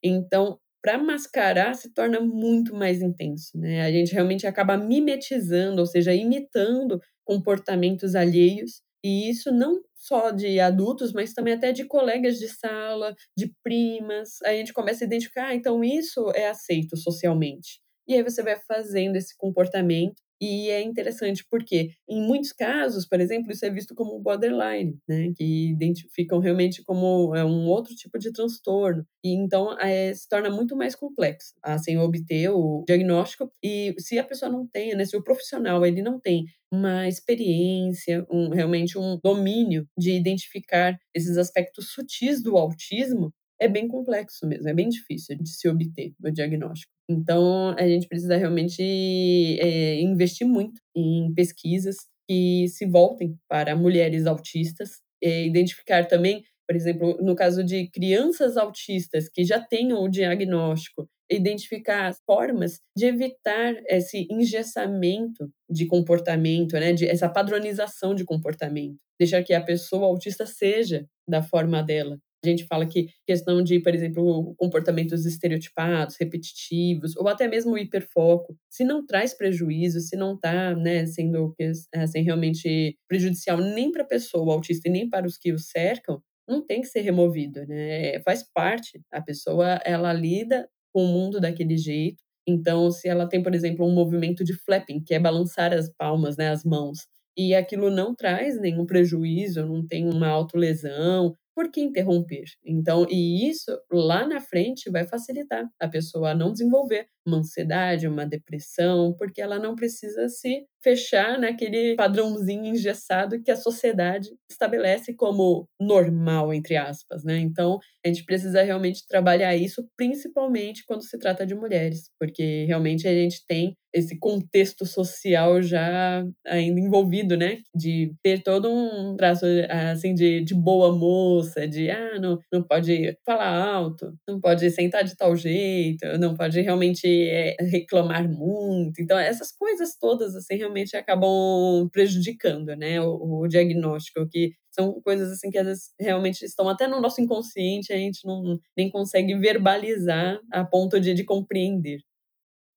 então 0.03 0.59
para 0.87 0.99
mascarar 0.99 1.75
se 1.75 1.93
torna 1.93 2.21
muito 2.21 2.73
mais 2.77 3.03
intenso, 3.03 3.59
né. 3.59 3.83
A 3.83 3.91
gente 3.91 4.13
realmente 4.13 4.47
acaba 4.47 4.77
mimetizando, 4.77 5.81
ou 5.81 5.87
seja, 5.87 6.15
imitando 6.15 7.01
comportamentos 7.25 8.15
alheios, 8.15 8.83
e 9.05 9.29
isso 9.29 9.51
não 9.53 9.81
só 9.97 10.31
de 10.31 10.61
adultos, 10.61 11.13
mas 11.13 11.33
também 11.33 11.55
até 11.55 11.73
de 11.73 11.85
colegas 11.87 12.39
de 12.39 12.49
sala, 12.49 13.17
de 13.37 13.53
primas. 13.65 14.41
A 14.45 14.53
gente 14.53 14.73
começa 14.73 15.03
a 15.05 15.07
identificar: 15.07 15.49
"Ah, 15.49 15.55
então 15.57 15.83
isso 15.83 16.31
é 16.37 16.49
aceito 16.49 16.97
socialmente". 16.97 17.81
E 18.09 18.15
aí 18.15 18.23
você 18.23 18.43
vai 18.43 18.57
fazendo 18.69 19.17
esse 19.17 19.37
comportamento 19.37 20.23
e 20.41 20.69
é 20.71 20.83
interessante 20.83 21.45
porque, 21.51 21.93
em 22.09 22.21
muitos 22.27 22.53
casos, 22.53 23.07
por 23.07 23.21
exemplo, 23.21 23.51
isso 23.53 23.65
é 23.65 23.71
visto 23.71 23.95
como 23.95 24.19
borderline, 24.19 24.99
né, 25.09 25.33
que 25.37 25.71
identificam 25.71 26.39
realmente 26.39 26.83
como 26.85 27.35
é 27.35 27.45
um 27.45 27.67
outro 27.69 27.95
tipo 27.95 28.19
de 28.19 28.33
transtorno. 28.33 29.07
E 29.25 29.31
então, 29.35 29.79
eh, 29.81 30.13
se 30.15 30.29
torna 30.29 30.51
muito 30.51 30.77
mais 30.77 30.95
complexo, 30.95 31.55
assim, 31.63 31.97
obter 31.97 32.51
o 32.51 32.85
diagnóstico. 32.87 33.51
E 33.63 33.95
se 33.99 34.19
a 34.19 34.25
pessoa 34.25 34.51
não 34.51 34.67
tem, 34.67 34.95
né, 34.95 35.05
se 35.05 35.17
o 35.17 35.23
profissional 35.25 35.85
ele 35.87 36.03
não 36.03 36.21
tem 36.21 36.45
uma 36.71 37.09
experiência, 37.09 38.27
um 38.31 38.51
realmente 38.51 38.99
um 38.99 39.19
domínio 39.23 39.89
de 39.97 40.13
identificar 40.13 40.99
esses 41.15 41.37
aspectos 41.39 41.93
sutis 41.93 42.43
do 42.43 42.57
autismo, 42.57 43.33
é 43.61 43.69
bem 43.69 43.89
complexo 43.89 44.47
mesmo, 44.47 44.69
é 44.69 44.75
bem 44.75 44.89
difícil 44.89 45.37
de 45.39 45.49
se 45.51 45.69
obter 45.69 46.13
o 46.25 46.31
diagnóstico. 46.31 46.93
Então, 47.09 47.71
a 47.79 47.87
gente 47.89 48.09
precisa 48.09 48.37
realmente, 48.37 48.83
eh, 48.83 50.01
investir 50.01 50.47
muito 50.47 50.81
em 50.95 51.33
pesquisas 51.35 51.97
que 52.29 52.67
se 52.69 52.87
voltem 52.87 53.37
para 53.49 53.77
mulheres 53.77 54.27
autistas, 54.27 55.01
eh, 55.23 55.47
identificar 55.47 56.07
também, 56.07 56.43
por 56.69 56.75
exemplo, 56.77 57.17
no 57.23 57.35
caso 57.37 57.63
de 57.65 57.89
crianças 57.91 58.57
autistas 58.57 59.29
que 59.29 59.45
já 59.45 59.61
tenham 59.61 60.03
o 60.03 60.09
diagnóstico, 60.09 61.09
identificar 61.31 62.15
formas 62.27 62.81
de 62.97 63.07
evitar 63.07 63.75
esse 63.89 64.27
engessamento 64.31 65.51
de 65.71 65.87
comportamento, 65.87 66.75
né, 66.75 66.93
de 66.93 67.07
essa 67.07 67.29
padronização 67.29 68.15
de 68.15 68.25
comportamento. 68.25 68.97
Deixar 69.19 69.43
que 69.43 69.55
a 69.55 69.61
pessoa 69.63 70.07
autista 70.07 70.47
seja 70.47 71.07
da 71.29 71.43
forma 71.43 71.83
dela. 71.83 72.19
A 72.49 72.51
gente 72.53 72.65
fala 72.67 72.87
que 72.87 73.09
questão 73.27 73.63
de, 73.63 73.81
por 73.81 73.95
exemplo, 73.95 74.55
comportamentos 74.57 75.25
estereotipados, 75.27 76.17
repetitivos, 76.21 77.17
ou 77.17 77.29
até 77.29 77.49
mesmo 77.49 77.73
o 77.73 77.79
hiperfoco, 77.79 78.57
se 78.71 78.85
não 78.85 79.05
traz 79.07 79.35
prejuízo, 79.35 80.01
se 80.01 80.17
não 80.17 80.35
está 80.35 80.75
né, 80.75 81.07
sendo 81.07 81.55
assim, 81.95 82.21
realmente 82.23 82.97
prejudicial 83.09 83.59
nem 83.59 83.91
para 83.93 84.03
a 84.03 84.07
pessoa 84.07 84.55
autista 84.55 84.89
e 84.89 84.93
nem 84.93 85.09
para 85.09 85.27
os 85.27 85.37
que 85.39 85.53
o 85.53 85.59
cercam, 85.59 86.21
não 86.49 86.65
tem 86.65 86.81
que 86.81 86.87
ser 86.89 87.01
removido, 87.01 87.67
né? 87.67 88.21
Faz 88.21 88.43
parte. 88.55 89.01
A 89.13 89.21
pessoa, 89.21 89.81
ela 89.85 90.13
lida 90.13 90.69
com 90.93 91.05
o 91.05 91.09
mundo 91.09 91.41
daquele 91.41 91.77
jeito. 91.77 92.23
Então, 92.47 92.91
se 92.91 93.09
ela 93.09 93.29
tem, 93.29 93.43
por 93.43 93.55
exemplo, 93.55 93.85
um 93.87 93.93
movimento 93.93 94.45
de 94.45 94.53
flapping, 94.55 95.03
que 95.03 95.15
é 95.15 95.19
balançar 95.19 95.73
as 95.73 95.89
palmas, 95.99 96.37
né, 96.37 96.51
as 96.51 96.65
mãos, 96.65 97.01
e 97.37 97.55
aquilo 97.55 97.91
não 97.91 98.15
traz 98.15 98.59
nenhum 98.61 98.87
prejuízo, 98.87 99.67
não 99.67 99.87
tem 99.87 100.07
uma 100.09 100.29
autolesão, 100.29 101.35
por 101.57 101.73
que 101.73 101.83
interromper? 101.83 102.45
Então, 102.65 103.07
e 103.11 103.49
isso 103.51 103.73
lá 103.93 104.29
na 104.29 104.41
frente 104.43 104.91
vai 104.93 105.09
facilitar 105.09 105.65
a 105.81 105.89
pessoa 105.89 106.33
a 106.33 106.37
não 106.37 106.53
desenvolver 106.53 107.09
uma 107.27 107.39
ansiedade, 107.39 108.07
uma 108.07 108.25
depressão, 108.25 109.15
porque 109.19 109.41
ela 109.41 109.59
não 109.59 109.75
precisa 109.75 110.29
se 110.29 110.65
fechar 110.83 111.39
naquele 111.39 111.97
padrãozinho 111.97 112.67
engessado 112.67 113.43
que 113.43 113.51
a 113.51 113.57
sociedade 113.57 114.29
estabelece 114.49 115.13
como 115.15 115.69
normal, 115.81 116.55
entre 116.55 116.77
aspas, 116.77 117.25
né? 117.25 117.39
Então, 117.39 117.81
a 118.05 118.09
gente 118.09 118.25
precisa 118.25 118.63
realmente 118.63 119.05
trabalhar 119.09 119.57
isso, 119.57 119.85
principalmente 119.97 120.85
quando 120.87 121.03
se 121.03 121.19
trata 121.19 121.45
de 121.45 121.57
mulheres, 121.57 122.11
porque 122.21 122.65
realmente 122.67 123.09
a 123.09 123.13
gente 123.13 123.45
tem 123.49 123.77
esse 123.93 124.19
contexto 124.19 124.85
social 124.85 125.63
já 125.63 126.23
ainda 126.47 126.79
envolvido, 126.79 127.37
né? 127.37 127.59
De 127.75 128.13
ter 128.23 128.43
todo 128.43 128.71
um 128.71 129.17
traço, 129.17 129.47
assim, 129.91 130.15
de, 130.15 130.43
de 130.43 130.55
boa 130.55 130.95
moça, 130.95 131.67
de, 131.67 131.91
ah, 131.91 132.19
não, 132.21 132.39
não 132.53 132.63
pode 132.63 133.17
falar 133.25 133.49
alto, 133.49 134.13
não 134.29 134.39
pode 134.39 134.71
sentar 134.71 135.03
de 135.03 135.17
tal 135.17 135.35
jeito, 135.35 136.07
não 136.19 136.35
pode 136.35 136.61
realmente 136.61 137.07
é, 137.25 137.57
reclamar 137.61 138.29
muito. 138.29 139.01
Então, 139.01 139.19
essas 139.19 139.53
coisas 139.53 139.97
todas, 139.99 140.35
assim, 140.35 140.57
realmente 140.57 140.97
acabam 140.97 141.89
prejudicando, 141.91 142.75
né, 142.77 143.01
o, 143.01 143.43
o 143.43 143.49
diagnóstico, 143.49 144.29
que 144.29 144.53
são 144.71 145.01
coisas 145.01 145.33
assim 145.33 145.51
que 145.51 145.59
às 145.59 145.67
vezes 145.67 145.95
realmente 145.99 146.45
estão 146.45 146.69
até 146.69 146.87
no 146.87 147.01
nosso 147.01 147.21
inconsciente, 147.21 147.93
a 147.93 147.97
gente 147.97 148.27
não 148.27 148.59
nem 148.77 148.91
consegue 148.91 149.35
verbalizar 149.35 150.39
a 150.53 150.65
ponto 150.65 151.01
de, 151.01 151.15
de 151.15 151.25
compreender. 151.25 152.01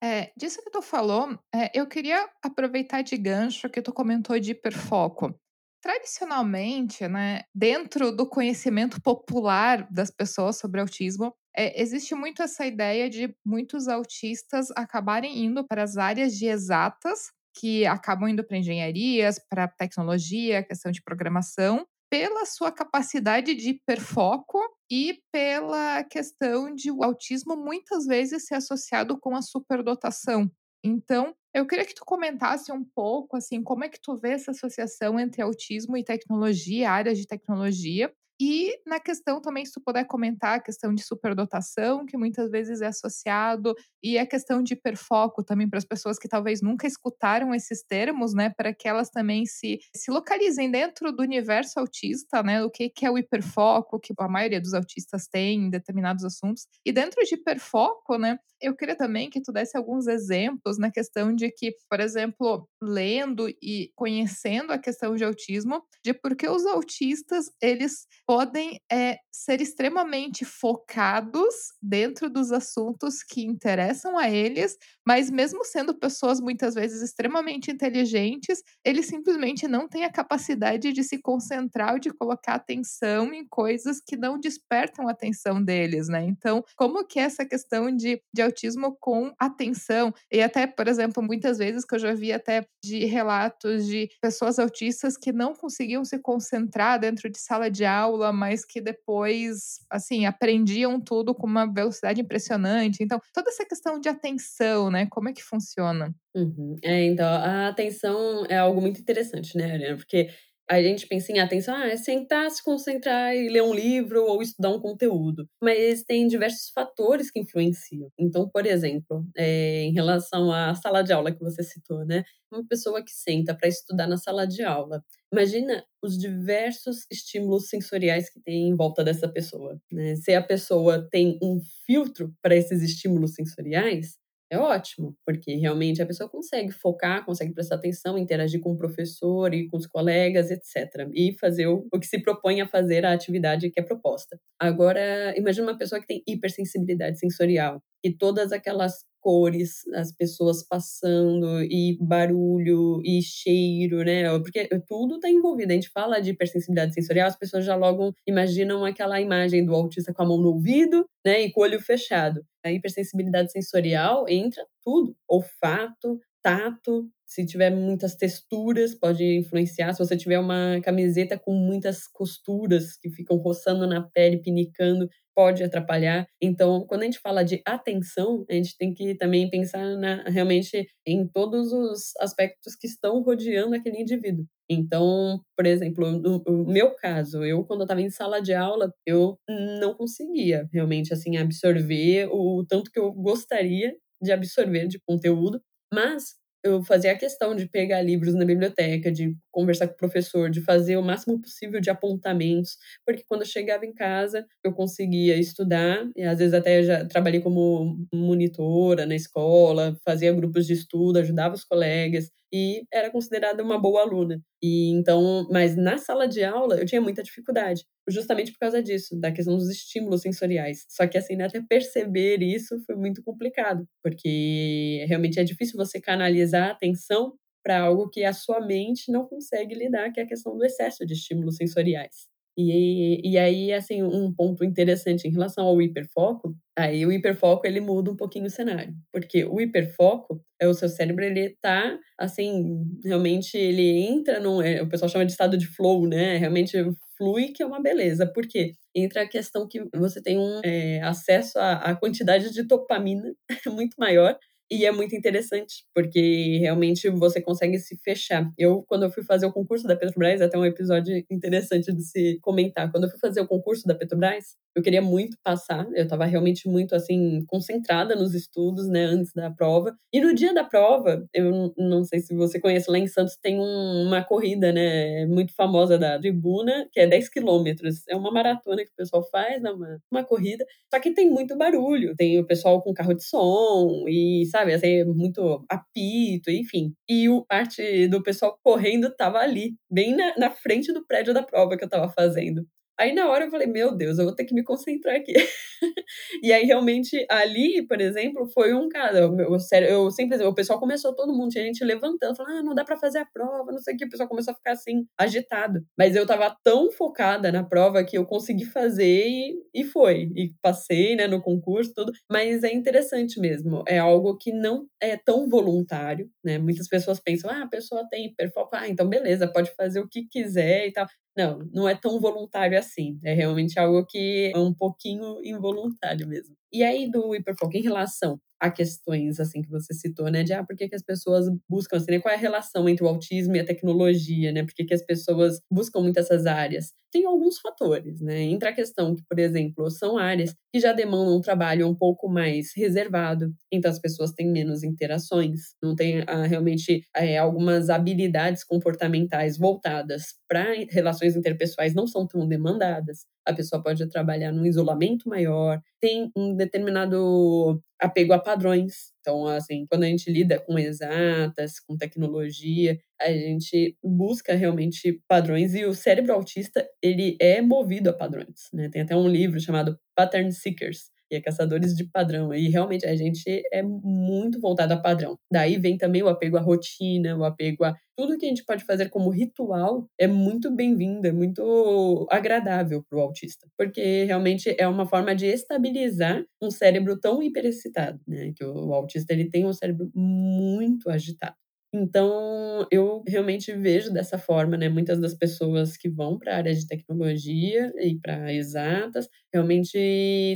É, 0.01 0.31
disso 0.37 0.63
que 0.63 0.71
tu 0.71 0.81
falou, 0.81 1.37
é, 1.53 1.69
eu 1.77 1.85
queria 1.85 2.29
aproveitar 2.41 3.01
de 3.01 3.17
gancho 3.17 3.69
que 3.69 3.81
tu 3.81 3.91
comentou 3.91 4.39
de 4.39 4.51
hiperfoco. 4.51 5.37
Tradicionalmente, 5.81 7.07
né, 7.07 7.43
dentro 7.55 8.11
do 8.11 8.27
conhecimento 8.27 9.01
popular 9.01 9.87
das 9.89 10.11
pessoas 10.11 10.57
sobre 10.57 10.81
autismo, 10.81 11.33
é, 11.55 11.81
existe 11.81 12.13
muito 12.13 12.41
essa 12.43 12.65
ideia 12.65 13.09
de 13.09 13.33
muitos 13.45 13.87
autistas 13.87 14.67
acabarem 14.75 15.45
indo 15.45 15.65
para 15.65 15.81
as 15.83 15.95
áreas 15.95 16.35
de 16.37 16.47
exatas, 16.47 17.31
que 17.57 17.85
acabam 17.85 18.27
indo 18.29 18.43
para 18.45 18.57
engenharias, 18.57 19.39
para 19.49 19.69
tecnologia, 19.69 20.63
questão 20.63 20.91
de 20.91 21.01
programação, 21.01 21.85
pela 22.11 22.45
sua 22.45 22.71
capacidade 22.73 23.55
de 23.55 23.69
hiperfoco 23.69 24.59
e 24.91 25.21
pela 25.31 26.03
questão 26.03 26.73
de 26.75 26.91
o 26.91 27.03
autismo 27.03 27.55
muitas 27.55 28.05
vezes 28.05 28.45
ser 28.45 28.55
associado 28.55 29.17
com 29.19 29.33
a 29.35 29.41
superdotação. 29.41 30.51
Então, 30.83 31.33
eu 31.53 31.65
queria 31.67 31.85
que 31.85 31.93
tu 31.95 32.05
comentasse 32.05 32.71
um 32.71 32.83
pouco, 32.83 33.37
assim, 33.37 33.63
como 33.63 33.83
é 33.83 33.89
que 33.89 33.99
tu 34.01 34.15
vê 34.17 34.31
essa 34.31 34.51
associação 34.51 35.19
entre 35.19 35.41
autismo 35.41 35.97
e 35.97 36.03
tecnologia, 36.03 36.91
áreas 36.91 37.17
de 37.17 37.27
tecnologia, 37.27 38.13
E 38.41 38.79
na 38.85 38.99
questão 39.01 39.41
também, 39.41 39.65
se 39.65 39.73
tu 39.73 39.81
puder 39.81 40.05
comentar 40.05 40.55
a 40.57 40.61
questão 40.61 40.93
de 40.95 41.03
superdotação, 41.03 42.05
que 42.05 42.17
muitas 42.17 42.49
vezes 42.49 42.79
é 42.81 42.87
associado, 42.87 43.75
e 44.01 44.17
a 44.17 44.25
questão 44.25 44.63
de 44.63 44.73
hiperfoco 44.73 45.43
também 45.43 45.69
para 45.69 45.77
as 45.77 45.83
pessoas 45.85 46.17
que 46.17 46.27
talvez 46.27 46.61
nunca 46.61 46.87
escutaram 46.87 47.53
esses 47.53 47.83
termos, 47.83 48.33
né, 48.33 48.49
para 48.49 48.73
que 48.73 48.87
elas 48.87 49.09
também 49.09 49.45
se, 49.45 49.79
se 49.93 50.09
localizem 50.09 50.71
dentro 50.71 51.11
do 51.11 51.21
universo 51.21 51.79
autista, 51.79 52.41
né, 52.41 52.63
o 52.63 52.69
que, 52.69 52.89
que 52.89 53.05
é 53.05 53.11
o 53.11 53.17
hiperfoco, 53.17 53.99
que 53.99 54.13
a 54.17 54.27
maioria 54.29 54.61
dos 54.61 54.73
autistas 54.73 55.27
tem 55.27 55.65
em 55.65 55.69
determinados 55.69 56.23
assuntos. 56.23 56.65
E 56.85 56.93
dentro 56.93 57.21
de 57.25 57.35
hiperfoco, 57.35 58.17
né, 58.17 58.39
eu 58.61 58.75
queria 58.75 58.95
também 58.95 59.29
que 59.29 59.41
tu 59.41 59.51
desse 59.51 59.77
alguns 59.77 60.07
exemplos 60.07 60.77
na 60.77 60.91
questão 60.91 61.33
de 61.33 61.49
que, 61.51 61.73
por 61.89 61.99
exemplo, 61.99 62.67
lendo 62.81 63.47
e 63.61 63.91
conhecendo 63.95 64.71
a 64.71 64.77
questão 64.77 65.15
de 65.15 65.23
autismo, 65.23 65.81
de 66.03 66.13
por 66.13 66.35
que 66.35 66.47
os 66.47 66.65
autistas, 66.65 67.49
eles 67.61 68.05
podem 68.29 68.79
é, 68.91 69.17
ser 69.31 69.59
extremamente 69.59 70.45
focados 70.45 71.73
dentro 71.81 72.29
dos 72.29 72.51
assuntos 72.51 73.23
que 73.23 73.41
interessam 73.41 74.19
a 74.19 74.29
eles, 74.29 74.77
mas 75.03 75.31
mesmo 75.31 75.65
sendo 75.65 75.97
pessoas 75.97 76.39
muitas 76.39 76.75
vezes 76.75 77.01
extremamente 77.01 77.71
inteligentes, 77.71 78.61
eles 78.85 79.07
simplesmente 79.07 79.67
não 79.67 79.87
têm 79.87 80.05
a 80.05 80.11
capacidade 80.11 80.93
de 80.93 81.03
se 81.03 81.17
concentrar 81.19 81.93
ou 81.93 81.99
de 81.99 82.11
colocar 82.11 82.53
atenção 82.53 83.33
em 83.33 83.47
coisas 83.47 83.99
que 83.99 84.15
não 84.15 84.39
despertam 84.39 85.07
a 85.07 85.11
atenção 85.11 85.59
deles, 85.63 86.07
né? 86.07 86.23
Então, 86.23 86.63
como 86.75 87.03
que 87.07 87.19
é 87.19 87.23
essa 87.23 87.43
questão 87.43 87.89
de, 87.95 88.21
de 88.31 88.43
autismo 88.43 88.95
com 88.99 89.33
atenção? 89.39 90.13
E 90.31 90.39
até, 90.39 90.67
por 90.67 90.87
exemplo, 90.87 91.23
muitas 91.23 91.57
vezes 91.57 91.83
que 91.83 91.95
eu 91.95 91.99
já 91.99 92.13
vi 92.13 92.31
até 92.31 92.67
de 92.83 93.05
relatos 93.05 93.87
de 93.87 94.07
pessoas 94.21 94.59
autistas 94.59 95.17
que 95.17 95.31
não 95.31 95.55
conseguiam 95.55 96.05
se 96.05 96.19
concentrar 96.19 96.99
dentro 96.99 97.27
de 97.27 97.39
sala 97.39 97.71
de 97.71 97.85
aula, 97.85 98.18
mas 98.33 98.65
que 98.65 98.81
depois, 98.81 99.79
assim, 99.89 100.25
aprendiam 100.25 100.99
tudo 100.99 101.33
com 101.33 101.47
uma 101.47 101.65
velocidade 101.65 102.21
impressionante. 102.21 103.03
Então, 103.03 103.19
toda 103.33 103.49
essa 103.49 103.65
questão 103.65 103.99
de 103.99 104.09
atenção, 104.09 104.89
né? 104.91 105.07
Como 105.09 105.29
é 105.29 105.33
que 105.33 105.43
funciona? 105.43 106.13
Uhum. 106.35 106.75
É, 106.83 107.05
então, 107.05 107.27
a 107.27 107.67
atenção 107.69 108.45
é 108.47 108.57
algo 108.57 108.81
muito 108.81 108.99
interessante, 108.99 109.57
né, 109.57 109.71
Ariana? 109.73 109.97
Porque 109.97 110.29
a 110.69 110.83
gente 110.83 111.07
pensa 111.07 111.31
em 111.31 111.39
atenção, 111.39 111.75
ah, 111.75 111.87
é 111.87 111.97
sentar, 111.97 112.49
se 112.51 112.63
concentrar 112.63 113.35
e 113.35 113.49
ler 113.49 113.63
um 113.63 113.73
livro 113.73 114.23
ou 114.23 114.39
estudar 114.39 114.69
um 114.69 114.79
conteúdo. 114.79 115.49
Mas 115.59 116.03
tem 116.03 116.27
diversos 116.27 116.69
fatores 116.69 117.31
que 117.31 117.39
influenciam. 117.39 118.11
Então, 118.19 118.47
por 118.47 118.67
exemplo, 118.67 119.25
é, 119.35 119.81
em 119.81 119.93
relação 119.93 120.51
à 120.51 120.75
sala 120.75 121.01
de 121.01 121.11
aula 121.11 121.31
que 121.31 121.43
você 121.43 121.63
citou, 121.63 122.05
né? 122.05 122.23
Uma 122.51 122.63
pessoa 122.67 123.03
que 123.03 123.11
senta 123.11 123.55
para 123.55 123.67
estudar 123.67 124.05
na 124.05 124.17
sala 124.17 124.45
de 124.45 124.61
aula. 124.63 125.03
Imagina 125.31 125.83
os 126.03 126.17
diversos 126.17 127.05
estímulos 127.11 127.67
sensoriais 127.67 128.29
que 128.29 128.39
tem 128.39 128.69
em 128.69 128.75
volta 128.75 129.03
dessa 129.03 129.27
pessoa. 129.27 129.79
Né? 129.91 130.15
Se 130.15 130.33
a 130.33 130.41
pessoa 130.41 131.07
tem 131.11 131.37
um 131.41 131.59
filtro 131.85 132.33
para 132.41 132.55
esses 132.55 132.81
estímulos 132.83 133.33
sensoriais, 133.33 134.17
é 134.51 134.57
ótimo, 134.57 135.15
porque 135.25 135.55
realmente 135.55 136.01
a 136.01 136.05
pessoa 136.05 136.29
consegue 136.29 136.71
focar, 136.71 137.23
consegue 137.25 137.53
prestar 137.53 137.75
atenção, 137.75 138.17
interagir 138.17 138.59
com 138.59 138.71
o 138.71 138.77
professor 138.77 139.53
e 139.53 139.67
com 139.67 139.77
os 139.77 139.85
colegas, 139.85 140.49
etc. 140.49 141.07
E 141.13 141.33
fazer 141.39 141.67
o, 141.67 141.87
que 141.99 142.07
se 142.07 142.21
propõe 142.21 142.61
a 142.61 142.67
fazer 142.67 143.05
a 143.05 143.13
atividade 143.13 143.69
que 143.69 143.79
é 143.79 143.83
proposta. 143.83 144.39
Agora, 144.59 145.37
imagine 145.37 145.67
uma 145.67 145.77
pessoa 145.77 146.01
que 146.01 146.07
tem 146.07 146.23
hipersensibilidade 146.27 147.19
sensorial 147.19 147.81
e 148.03 148.11
todas 148.11 148.51
aquelas 148.51 149.05
cores, 149.21 149.81
as 149.95 150.11
pessoas 150.11 150.63
passando, 150.67 151.61
e 151.63 151.97
barulho, 152.01 153.01
e 153.03 153.21
cheiro, 153.21 154.03
né? 154.03 154.29
Porque 154.39 154.67
tudo 154.87 155.15
está 155.15 155.29
envolvido. 155.29 155.71
A 155.71 155.75
gente 155.75 155.89
fala 155.89 156.19
de 156.21 156.31
hipersensibilidade 156.31 156.93
sensorial, 156.93 157.27
as 157.27 157.37
pessoas 157.37 157.65
já 157.65 157.75
logo 157.75 158.13
imaginam 158.27 158.85
aquela 158.85 159.19
imagem 159.21 159.65
do 159.65 159.73
autista 159.75 160.13
com 160.13 160.23
a 160.23 160.25
mão 160.25 160.37
no 160.41 160.49
ouvido, 160.49 161.05
né? 161.25 161.41
E 161.43 161.51
com 161.51 161.61
o 161.61 161.63
olho 161.63 161.79
fechado. 161.81 162.41
A 162.63 162.71
hipersensibilidade 162.71 163.51
sensorial 163.51 164.25
entra 164.27 164.65
tudo: 164.83 165.15
olfato, 165.27 166.19
tato, 166.41 167.07
se 167.29 167.45
tiver 167.45 167.69
muitas 167.69 168.15
texturas, 168.15 168.95
pode 168.95 169.23
influenciar. 169.37 169.93
Se 169.93 169.99
você 169.99 170.17
tiver 170.17 170.39
uma 170.39 170.81
camiseta 170.81 171.37
com 171.37 171.53
muitas 171.53 172.07
costuras 172.07 172.97
que 172.97 173.07
ficam 173.11 173.37
roçando 173.37 173.85
na 173.85 174.01
pele, 174.01 174.41
pinicando, 174.41 175.07
pode 175.35 175.63
atrapalhar. 175.63 176.27
Então, 176.41 176.87
quando 176.87 177.03
a 177.03 177.05
gente 177.05 177.19
fala 177.19 177.43
de 177.43 177.61
atenção, 177.63 178.43
a 178.49 178.53
gente 178.53 178.75
tem 178.75 178.95
que 178.95 179.13
também 179.13 179.47
pensar 179.47 179.95
na, 179.95 180.23
realmente 180.23 180.87
em 181.05 181.27
todos 181.27 181.71
os 181.71 182.13
aspectos 182.19 182.75
que 182.75 182.87
estão 182.87 183.21
rodeando 183.21 183.75
aquele 183.75 184.01
indivíduo. 184.01 184.45
Então, 184.67 185.39
por 185.55 185.67
exemplo, 185.67 186.11
no, 186.11 186.65
meu 186.65 186.95
caso, 186.95 187.45
eu 187.45 187.63
quando 187.63 187.81
eu 187.81 187.85
estava 187.85 188.01
em 188.01 188.09
sala 188.09 188.41
de 188.41 188.55
aula, 188.55 188.91
eu 189.05 189.37
não 189.79 189.93
conseguia 189.93 190.67
realmente 190.73 191.13
assim 191.13 191.37
absorver 191.37 192.27
o 192.31 192.65
tanto 192.67 192.89
que 192.91 192.99
eu 192.99 193.11
gostaria 193.13 193.95
de 194.19 194.31
absorver 194.31 194.87
de 194.87 194.99
conteúdo, 194.99 195.61
mas 195.93 196.39
eu 196.63 196.83
fazia 196.83 197.11
a 197.13 197.17
questão 197.17 197.55
de 197.55 197.67
pegar 197.67 198.01
livros 198.01 198.35
na 198.35 198.45
biblioteca, 198.45 199.11
de 199.11 199.35
conversar 199.51 199.87
com 199.87 199.93
o 199.93 199.97
professor, 199.97 200.49
de 200.49 200.61
fazer 200.61 200.97
o 200.97 201.01
máximo 201.03 201.41
possível 201.41 201.79
de 201.81 201.89
apontamentos, 201.89 202.77
porque 203.05 203.23
quando 203.27 203.41
eu 203.41 203.47
chegava 203.47 203.85
em 203.85 203.93
casa, 203.93 204.45
eu 204.63 204.73
conseguia 204.73 205.37
estudar, 205.37 206.07
e 206.15 206.23
às 206.23 206.39
vezes 206.39 206.53
até 206.53 206.83
já 206.83 207.05
trabalhei 207.05 207.41
como 207.41 207.97
monitora 208.13 209.05
na 209.05 209.15
escola, 209.15 209.97
fazia 210.05 210.33
grupos 210.33 210.65
de 210.67 210.73
estudo, 210.73 211.17
ajudava 211.19 211.55
os 211.55 211.63
colegas, 211.63 212.29
e 212.53 212.83
era 212.91 213.11
considerada 213.11 213.63
uma 213.63 213.79
boa 213.79 214.01
aluna. 214.01 214.41
E 214.61 214.89
então, 214.89 215.47
mas 215.49 215.75
na 215.77 215.97
sala 215.97 216.27
de 216.27 216.43
aula 216.43 216.77
eu 216.79 216.85
tinha 216.85 217.01
muita 217.01 217.23
dificuldade, 217.23 217.85
justamente 218.09 218.51
por 218.51 218.59
causa 218.59 218.83
disso, 218.83 219.17
da 219.19 219.31
questão 219.31 219.55
dos 219.55 219.69
estímulos 219.69 220.21
sensoriais. 220.21 220.85
Só 220.89 221.07
que 221.07 221.17
assim, 221.17 221.35
né, 221.37 221.45
até 221.45 221.61
perceber 221.61 222.41
isso 222.43 222.77
foi 222.85 222.95
muito 222.95 223.23
complicado, 223.23 223.87
porque 224.03 225.05
realmente 225.07 225.39
é 225.39 225.43
difícil 225.45 225.77
você 225.77 226.01
canalizar 226.01 226.69
a 226.69 226.71
atenção 226.71 227.33
para 227.63 227.79
algo 227.81 228.09
que 228.09 228.23
a 228.25 228.33
sua 228.33 228.59
mente 228.65 229.11
não 229.11 229.25
consegue 229.27 229.75
lidar, 229.75 230.11
que 230.11 230.19
é 230.19 230.23
a 230.23 230.27
questão 230.27 230.57
do 230.57 230.65
excesso 230.65 231.05
de 231.05 231.13
estímulos 231.13 231.55
sensoriais. 231.57 232.38
E, 232.61 233.21
e 233.23 233.37
aí, 233.37 233.71
assim, 233.71 234.03
um 234.03 234.33
ponto 234.33 234.65
interessante 234.65 235.25
em 235.25 235.31
relação 235.31 235.65
ao 235.65 235.81
hiperfoco, 235.81 236.53
aí 236.77 237.05
o 237.05 237.11
hiperfoco 237.11 237.65
ele 237.65 237.79
muda 237.79 238.11
um 238.11 238.17
pouquinho 238.17 238.47
o 238.47 238.49
cenário, 238.49 238.93
porque 239.13 239.45
o 239.45 239.61
hiperfoco 239.61 240.41
é 240.59 240.67
o 240.67 240.73
seu 240.73 240.89
cérebro 240.89 241.23
ele 241.23 241.55
tá 241.61 241.97
assim, 242.17 242.83
realmente 243.01 243.57
ele 243.57 244.01
entra 244.01 244.41
num, 244.41 244.61
é, 244.61 244.81
o 244.81 244.89
pessoal 244.89 245.07
chama 245.07 245.25
de 245.25 245.31
estado 245.31 245.57
de 245.57 245.67
flow, 245.67 246.05
né? 246.05 246.35
Realmente 246.37 246.75
flui, 247.17 247.49
que 247.49 247.63
é 247.63 247.65
uma 247.65 247.81
beleza. 247.81 248.25
Por 248.27 248.45
quê? 248.45 248.73
Entra 248.93 249.21
a 249.23 249.27
questão 249.29 249.65
que 249.67 249.81
você 249.95 250.21
tem 250.21 250.37
um 250.37 250.59
é, 250.63 251.01
acesso 251.01 251.57
à 251.59 251.95
quantidade 251.95 252.51
de 252.51 252.63
dopamina 252.63 253.33
muito 253.67 253.95
maior 253.97 254.37
e 254.71 254.85
é 254.85 254.91
muito 254.91 255.15
interessante, 255.15 255.85
porque 255.93 256.57
realmente 256.59 257.09
você 257.09 257.41
consegue 257.41 257.79
se 257.79 257.97
fechar. 257.97 258.51
Eu, 258.57 258.83
quando 258.87 259.03
eu 259.03 259.11
fui 259.11 259.23
fazer 259.23 259.45
o 259.45 259.51
concurso 259.51 259.87
da 259.87 259.95
Petrobras, 259.95 260.41
até 260.41 260.57
um 260.57 260.65
episódio 260.65 261.23
interessante 261.29 261.91
de 261.91 262.03
se 262.03 262.39
comentar. 262.41 262.91
Quando 262.91 263.05
eu 263.05 263.09
fui 263.09 263.19
fazer 263.19 263.41
o 263.41 263.47
concurso 263.47 263.87
da 263.87 263.95
Petrobras, 263.95 264.55
eu 264.75 264.83
queria 264.83 265.01
muito 265.01 265.37
passar. 265.43 265.87
Eu 265.93 266.03
estava 266.03 266.25
realmente 266.25 266.67
muito, 266.67 266.95
assim, 266.95 267.43
concentrada 267.47 268.15
nos 268.15 268.33
estudos, 268.33 268.87
né, 268.87 269.05
antes 269.05 269.33
da 269.33 269.49
prova. 269.51 269.95
E 270.13 270.21
no 270.21 270.33
dia 270.33 270.53
da 270.53 270.63
prova, 270.63 271.25
eu 271.33 271.73
não 271.77 272.03
sei 272.03 272.19
se 272.19 272.35
você 272.35 272.59
conhece, 272.59 272.89
lá 272.89 272.97
em 272.97 273.07
Santos 273.07 273.37
tem 273.41 273.59
um, 273.59 274.03
uma 274.07 274.23
corrida, 274.23 274.71
né, 274.71 275.25
muito 275.25 275.53
famosa 275.55 275.97
da 275.97 276.19
Tribuna, 276.19 276.87
que 276.91 276.99
é 276.99 277.07
10 277.07 277.29
quilômetros. 277.29 278.07
É 278.07 278.15
uma 278.15 278.31
maratona 278.31 278.83
que 278.83 278.91
o 278.91 278.95
pessoal 278.95 279.23
faz, 279.29 279.61
né, 279.61 279.71
uma, 279.71 279.99
uma 280.11 280.23
corrida. 280.23 280.65
Só 280.93 280.99
que 280.99 281.13
tem 281.13 281.29
muito 281.29 281.57
barulho. 281.57 282.15
Tem 282.15 282.39
o 282.39 282.45
pessoal 282.45 282.81
com 282.81 282.93
carro 282.93 283.13
de 283.13 283.23
som 283.23 284.05
e, 284.07 284.45
sabe, 284.45 284.58
sabe? 284.59 284.73
Assim, 284.73 285.03
muito 285.05 285.65
apito, 285.69 286.51
enfim. 286.51 286.93
E 287.07 287.29
o 287.29 287.45
parte 287.45 288.07
do 288.07 288.21
pessoal 288.23 288.57
correndo 288.63 289.13
tava 289.15 289.39
ali, 289.39 289.75
bem 289.89 290.15
na, 290.15 290.35
na 290.37 290.51
frente 290.51 290.91
do 290.93 291.05
prédio 291.05 291.33
da 291.33 291.43
prova 291.43 291.77
que 291.77 291.83
eu 291.83 291.89
tava 291.89 292.09
fazendo. 292.09 292.65
Aí 292.99 293.13
na 293.13 293.29
hora 293.29 293.45
eu 293.45 293.49
falei, 293.51 293.65
meu 293.65 293.95
Deus, 293.95 294.19
eu 294.19 294.25
vou 294.25 294.35
ter 294.35 294.43
que 294.43 294.53
me 294.53 294.61
concentrar 294.63 295.15
aqui. 295.15 295.31
e 296.43 296.51
aí 296.51 296.65
realmente 296.65 297.25
ali, 297.29 297.85
por 297.87 298.01
exemplo, 298.01 298.45
foi 298.53 298.73
um 298.73 298.89
caso. 298.89 299.17
Eu, 299.17 299.57
eu 299.87 300.11
sempre, 300.11 300.43
o 300.43 300.53
pessoal 300.53 300.79
começou, 300.79 301.15
todo 301.15 301.33
mundo, 301.33 301.49
tinha 301.49 301.63
gente 301.63 301.83
levantando, 301.83 302.35
falando, 302.35 302.57
ah, 302.57 302.63
não 302.63 302.75
dá 302.75 302.83
para 302.83 302.97
fazer 302.97 303.19
a 303.19 303.25
prova, 303.25 303.71
não 303.71 303.79
sei 303.79 303.95
o 303.95 303.97
que. 303.97 304.05
O 304.05 304.09
pessoal 304.09 304.27
começou 304.27 304.51
a 304.51 304.55
ficar 304.55 304.73
assim, 304.73 305.05
agitado. 305.17 305.81
Mas 305.97 306.13
eu 306.13 306.25
tava 306.25 306.53
tão 306.61 306.91
focada 306.91 307.51
na 307.51 307.63
prova 307.63 308.03
que 308.03 308.17
eu 308.17 308.25
consegui 308.25 308.65
fazer 308.65 309.27
e, 309.27 309.55
e 309.73 309.85
foi. 309.85 310.29
E 310.35 310.51
passei, 310.61 311.15
né, 311.15 311.25
no 311.25 311.41
concurso, 311.41 311.93
tudo. 311.95 312.11
Mas 312.29 312.63
é 312.63 312.73
interessante 312.73 313.39
mesmo. 313.39 313.81
É 313.87 313.97
algo 313.97 314.37
que 314.37 314.51
não 314.51 314.87
é 315.01 315.15
tão 315.15 315.47
voluntário, 315.47 316.29
né? 316.43 316.57
Muitas 316.57 316.87
pessoas 316.89 317.19
pensam, 317.19 317.49
ah, 317.49 317.63
a 317.63 317.67
pessoa 317.69 318.05
tem 318.09 318.25
hiperfoco, 318.25 318.75
ah, 318.75 318.89
então 318.89 319.07
beleza, 319.07 319.47
pode 319.47 319.71
fazer 319.75 320.01
o 320.01 320.07
que 320.07 320.27
quiser 320.29 320.87
e 320.87 320.91
tal. 320.91 321.07
Não, 321.39 321.59
não 321.73 321.87
é 321.87 321.95
tão 321.95 322.19
voluntário 322.19 322.77
assim. 322.77 323.17
É 323.23 323.33
realmente 323.33 323.79
algo 323.79 324.05
que 324.05 324.51
é 324.53 324.59
um 324.59 324.73
pouquinho 324.73 325.39
involuntário 325.43 326.27
mesmo. 326.27 326.55
E 326.71 326.83
aí, 326.83 327.09
do 327.09 327.35
hiperfoco, 327.35 327.75
em 327.77 327.81
relação 327.81 328.39
há 328.59 328.69
questões, 328.69 329.39
assim, 329.39 329.61
que 329.61 329.69
você 329.69 329.93
citou, 329.93 330.29
né? 330.29 330.43
De, 330.43 330.51
ah, 330.53 330.63
por 330.65 330.75
que, 330.75 330.89
que 330.89 330.95
as 330.95 331.01
pessoas 331.01 331.45
buscam, 331.69 331.97
assim, 331.97 332.11
né? 332.11 332.19
Qual 332.19 332.31
é 332.31 332.35
a 332.35 332.39
relação 332.39 332.89
entre 332.89 333.03
o 333.03 333.07
autismo 333.07 333.55
e 333.55 333.59
a 333.59 333.65
tecnologia, 333.65 334.51
né? 334.51 334.63
Por 334.63 334.73
que, 334.73 334.83
que 334.83 334.93
as 334.93 335.01
pessoas 335.01 335.61
buscam 335.71 336.01
muito 336.01 336.19
essas 336.19 336.45
áreas? 336.45 336.93
Tem 337.11 337.25
alguns 337.25 337.57
fatores, 337.59 338.19
né? 338.21 338.41
Entra 338.41 338.69
a 338.69 338.73
questão 338.73 339.15
que, 339.15 339.23
por 339.27 339.39
exemplo, 339.39 339.89
são 339.89 340.17
áreas 340.17 340.53
que 340.73 340.79
já 340.79 340.91
demandam 340.91 341.37
um 341.37 341.41
trabalho 341.41 341.87
um 341.87 341.95
pouco 341.95 342.27
mais 342.29 342.71
reservado, 342.75 343.51
então 343.71 343.89
as 343.89 343.99
pessoas 343.99 344.31
têm 344.33 344.47
menos 344.51 344.83
interações, 344.83 345.73
não 345.81 345.95
tem 345.95 346.23
ah, 346.27 346.45
realmente 346.45 347.01
é, 347.15 347.37
algumas 347.37 347.89
habilidades 347.89 348.63
comportamentais 348.63 349.57
voltadas 349.57 350.35
para 350.47 350.73
relações 350.89 351.35
interpessoais 351.35 351.95
não 351.95 352.05
são 352.05 352.27
tão 352.27 352.47
demandadas. 352.47 353.25
A 353.49 353.53
pessoa 353.53 353.81
pode 353.81 354.07
trabalhar 354.07 354.51
num 354.51 354.65
isolamento 354.65 355.27
maior, 355.27 355.81
tem 355.99 356.31
um 356.35 356.55
determinado 356.55 357.81
apego 357.99 358.33
a 358.33 358.39
padrões. 358.39 359.11
Então, 359.21 359.45
assim, 359.47 359.85
quando 359.89 360.03
a 360.03 360.07
gente 360.07 360.31
lida 360.31 360.59
com 360.59 360.77
exatas, 360.79 361.79
com 361.79 361.97
tecnologia, 361.97 362.97
a 363.19 363.31
gente 363.31 363.97
busca 364.03 364.53
realmente 364.55 365.21
padrões 365.27 365.73
e 365.75 365.85
o 365.85 365.93
cérebro 365.93 366.33
autista, 366.33 366.87
ele 367.01 367.37
é 367.39 367.61
movido 367.61 368.09
a 368.09 368.13
padrões, 368.13 368.69
né? 368.73 368.89
Tem 368.89 369.01
até 369.01 369.15
um 369.15 369.27
livro 369.27 369.59
chamado 369.59 369.97
Pattern 370.15 370.51
Seekers, 370.51 371.11
e 371.31 371.35
é 371.35 371.41
caçadores 371.41 371.95
de 371.95 372.05
padrão. 372.05 372.53
E 372.53 372.69
realmente 372.69 373.05
a 373.05 373.15
gente 373.15 373.61
é 373.71 373.81
muito 373.83 374.59
voltado 374.59 374.93
a 374.93 374.97
padrão. 374.97 375.37
Daí 375.51 375.77
vem 375.77 375.97
também 375.97 376.23
o 376.23 376.27
apego 376.29 376.57
à 376.57 376.61
rotina, 376.61 377.37
o 377.37 377.43
apego 377.43 377.83
a 377.83 377.95
tudo 378.17 378.37
que 378.37 378.45
a 378.45 378.49
gente 378.49 378.65
pode 378.65 378.83
fazer 378.83 379.09
como 379.09 379.29
ritual 379.29 380.05
é 380.19 380.27
muito 380.27 380.69
bem-vindo, 380.75 381.25
é 381.25 381.31
muito 381.31 382.27
agradável 382.29 383.01
para 383.09 383.17
o 383.17 383.21
autista, 383.21 383.65
porque 383.77 384.25
realmente 384.25 384.75
é 384.77 384.85
uma 384.87 385.05
forma 385.05 385.33
de 385.33 385.45
estabilizar 385.45 386.43
um 386.61 386.69
cérebro 386.69 387.17
tão 387.17 387.41
hiperexcitado, 387.41 388.19
né? 388.27 388.51
Que 388.55 388.65
o 388.65 388.93
autista 388.93 389.31
ele 389.33 389.49
tem 389.49 389.65
um 389.65 389.71
cérebro 389.73 390.11
muito 390.13 391.09
agitado. 391.09 391.55
Então, 391.93 392.85
eu 392.91 393.23
realmente 393.27 393.73
vejo 393.73 394.13
dessa 394.13 394.37
forma, 394.37 394.77
né? 394.77 394.87
Muitas 394.89 395.19
das 395.19 395.33
pessoas 395.33 395.97
que 395.97 396.07
vão 396.07 396.37
para 396.37 396.53
a 396.53 396.57
área 396.57 396.73
de 396.75 396.85
tecnologia 396.87 397.91
e 397.97 398.15
para 398.19 398.53
exatas, 398.53 399.27
realmente 399.51 399.97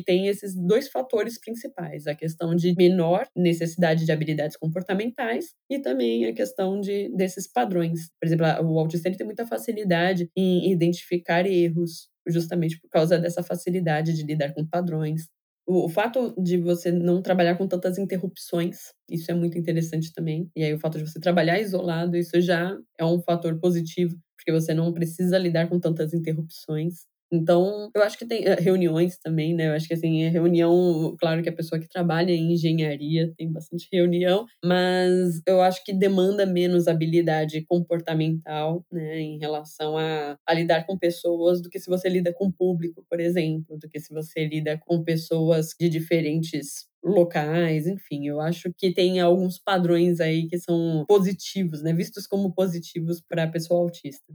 tem 0.05 0.27
esses 0.27 0.53
dois 0.55 0.87
fatores 0.89 1.39
principais: 1.39 2.05
a 2.05 2.13
questão 2.13 2.53
de 2.55 2.75
menor 2.75 3.25
necessidade 3.35 4.05
de 4.05 4.11
habilidades 4.11 4.55
comportamentais 4.57 5.55
e 5.69 5.79
também 5.79 6.25
a 6.25 6.33
questão 6.33 6.79
de 6.79 7.09
desses 7.15 7.47
padrões. 7.51 8.09
Por 8.21 8.27
exemplo, 8.27 8.45
o 8.71 8.77
autista 8.79 9.11
tem 9.11 9.25
muita 9.25 9.47
facilidade 9.47 10.29
em 10.37 10.71
identificar 10.71 11.47
erros, 11.47 12.09
justamente 12.27 12.79
por 12.79 12.89
causa 12.89 13.17
dessa 13.17 13.41
facilidade 13.41 14.13
de 14.13 14.23
lidar 14.23 14.53
com 14.53 14.63
padrões. 14.65 15.32
O, 15.65 15.85
o 15.85 15.89
fato 15.89 16.33
de 16.41 16.57
você 16.57 16.91
não 16.91 17.21
trabalhar 17.21 17.57
com 17.57 17.67
tantas 17.67 17.97
interrupções, 17.97 18.93
isso 19.09 19.31
é 19.31 19.33
muito 19.35 19.57
interessante 19.57 20.11
também. 20.13 20.49
E 20.55 20.63
aí 20.63 20.73
o 20.73 20.79
fato 20.79 20.97
de 20.97 21.07
você 21.07 21.19
trabalhar 21.19 21.59
isolado, 21.59 22.17
isso 22.17 22.39
já 22.41 22.77
é 22.99 23.05
um 23.05 23.21
fator 23.21 23.57
positivo, 23.59 24.15
porque 24.37 24.51
você 24.51 24.73
não 24.73 24.93
precisa 24.93 25.37
lidar 25.37 25.69
com 25.69 25.79
tantas 25.79 26.13
interrupções. 26.13 27.05
Então, 27.35 27.89
eu 27.95 28.03
acho 28.03 28.15
que 28.15 28.27
tem 28.27 28.45
eh, 28.45 28.53
reuniões 28.59 29.17
também, 29.17 29.55
né? 29.55 29.69
Eu 29.69 29.73
acho 29.73 29.87
que 29.87 29.95
assim, 29.95 30.21
é 30.23 30.29
reunião, 30.29 31.15
claro 31.19 31.41
que 31.41 31.49
a 31.49 31.53
pessoa 31.55 31.81
que 31.81 31.87
trabalha 31.89 32.31
em 32.31 32.53
engenharia 32.53 33.33
tem 33.35 33.51
bastante 33.51 33.87
reunião, 33.91 34.45
mas 34.63 35.41
eu 35.47 35.59
acho 35.61 35.83
que 35.83 35.91
demanda 35.91 36.45
menos 36.45 36.87
habilidade 36.87 37.65
comportamental, 37.65 38.85
né, 38.91 39.19
em 39.19 39.39
relação 39.39 39.97
a, 39.97 40.37
a 40.47 40.53
lidar 40.53 40.85
com 40.85 40.95
pessoas 40.95 41.59
do 41.59 41.69
que 41.71 41.79
se 41.79 41.89
você 41.89 42.07
lida 42.07 42.31
com 42.31 42.51
público, 42.51 43.03
por 43.09 43.19
exemplo, 43.19 43.79
do 43.79 43.89
que 43.89 43.99
se 43.99 44.13
você 44.13 44.45
lida 44.45 44.77
com 44.85 45.03
pessoas 45.03 45.69
de 45.79 45.89
diferentes 45.89 46.85
locais, 47.03 47.87
enfim, 47.87 48.27
eu 48.27 48.39
acho 48.39 48.71
que 48.77 48.93
tem 48.93 49.19
alguns 49.19 49.57
padrões 49.59 50.19
aí 50.19 50.47
que 50.47 50.59
são 50.59 51.03
positivos, 51.07 51.81
né, 51.81 51.93
vistos 51.93 52.27
como 52.27 52.53
positivos 52.53 53.19
para 53.27 53.43
a 53.45 53.47
pessoa 53.51 53.81
autista. 53.81 54.33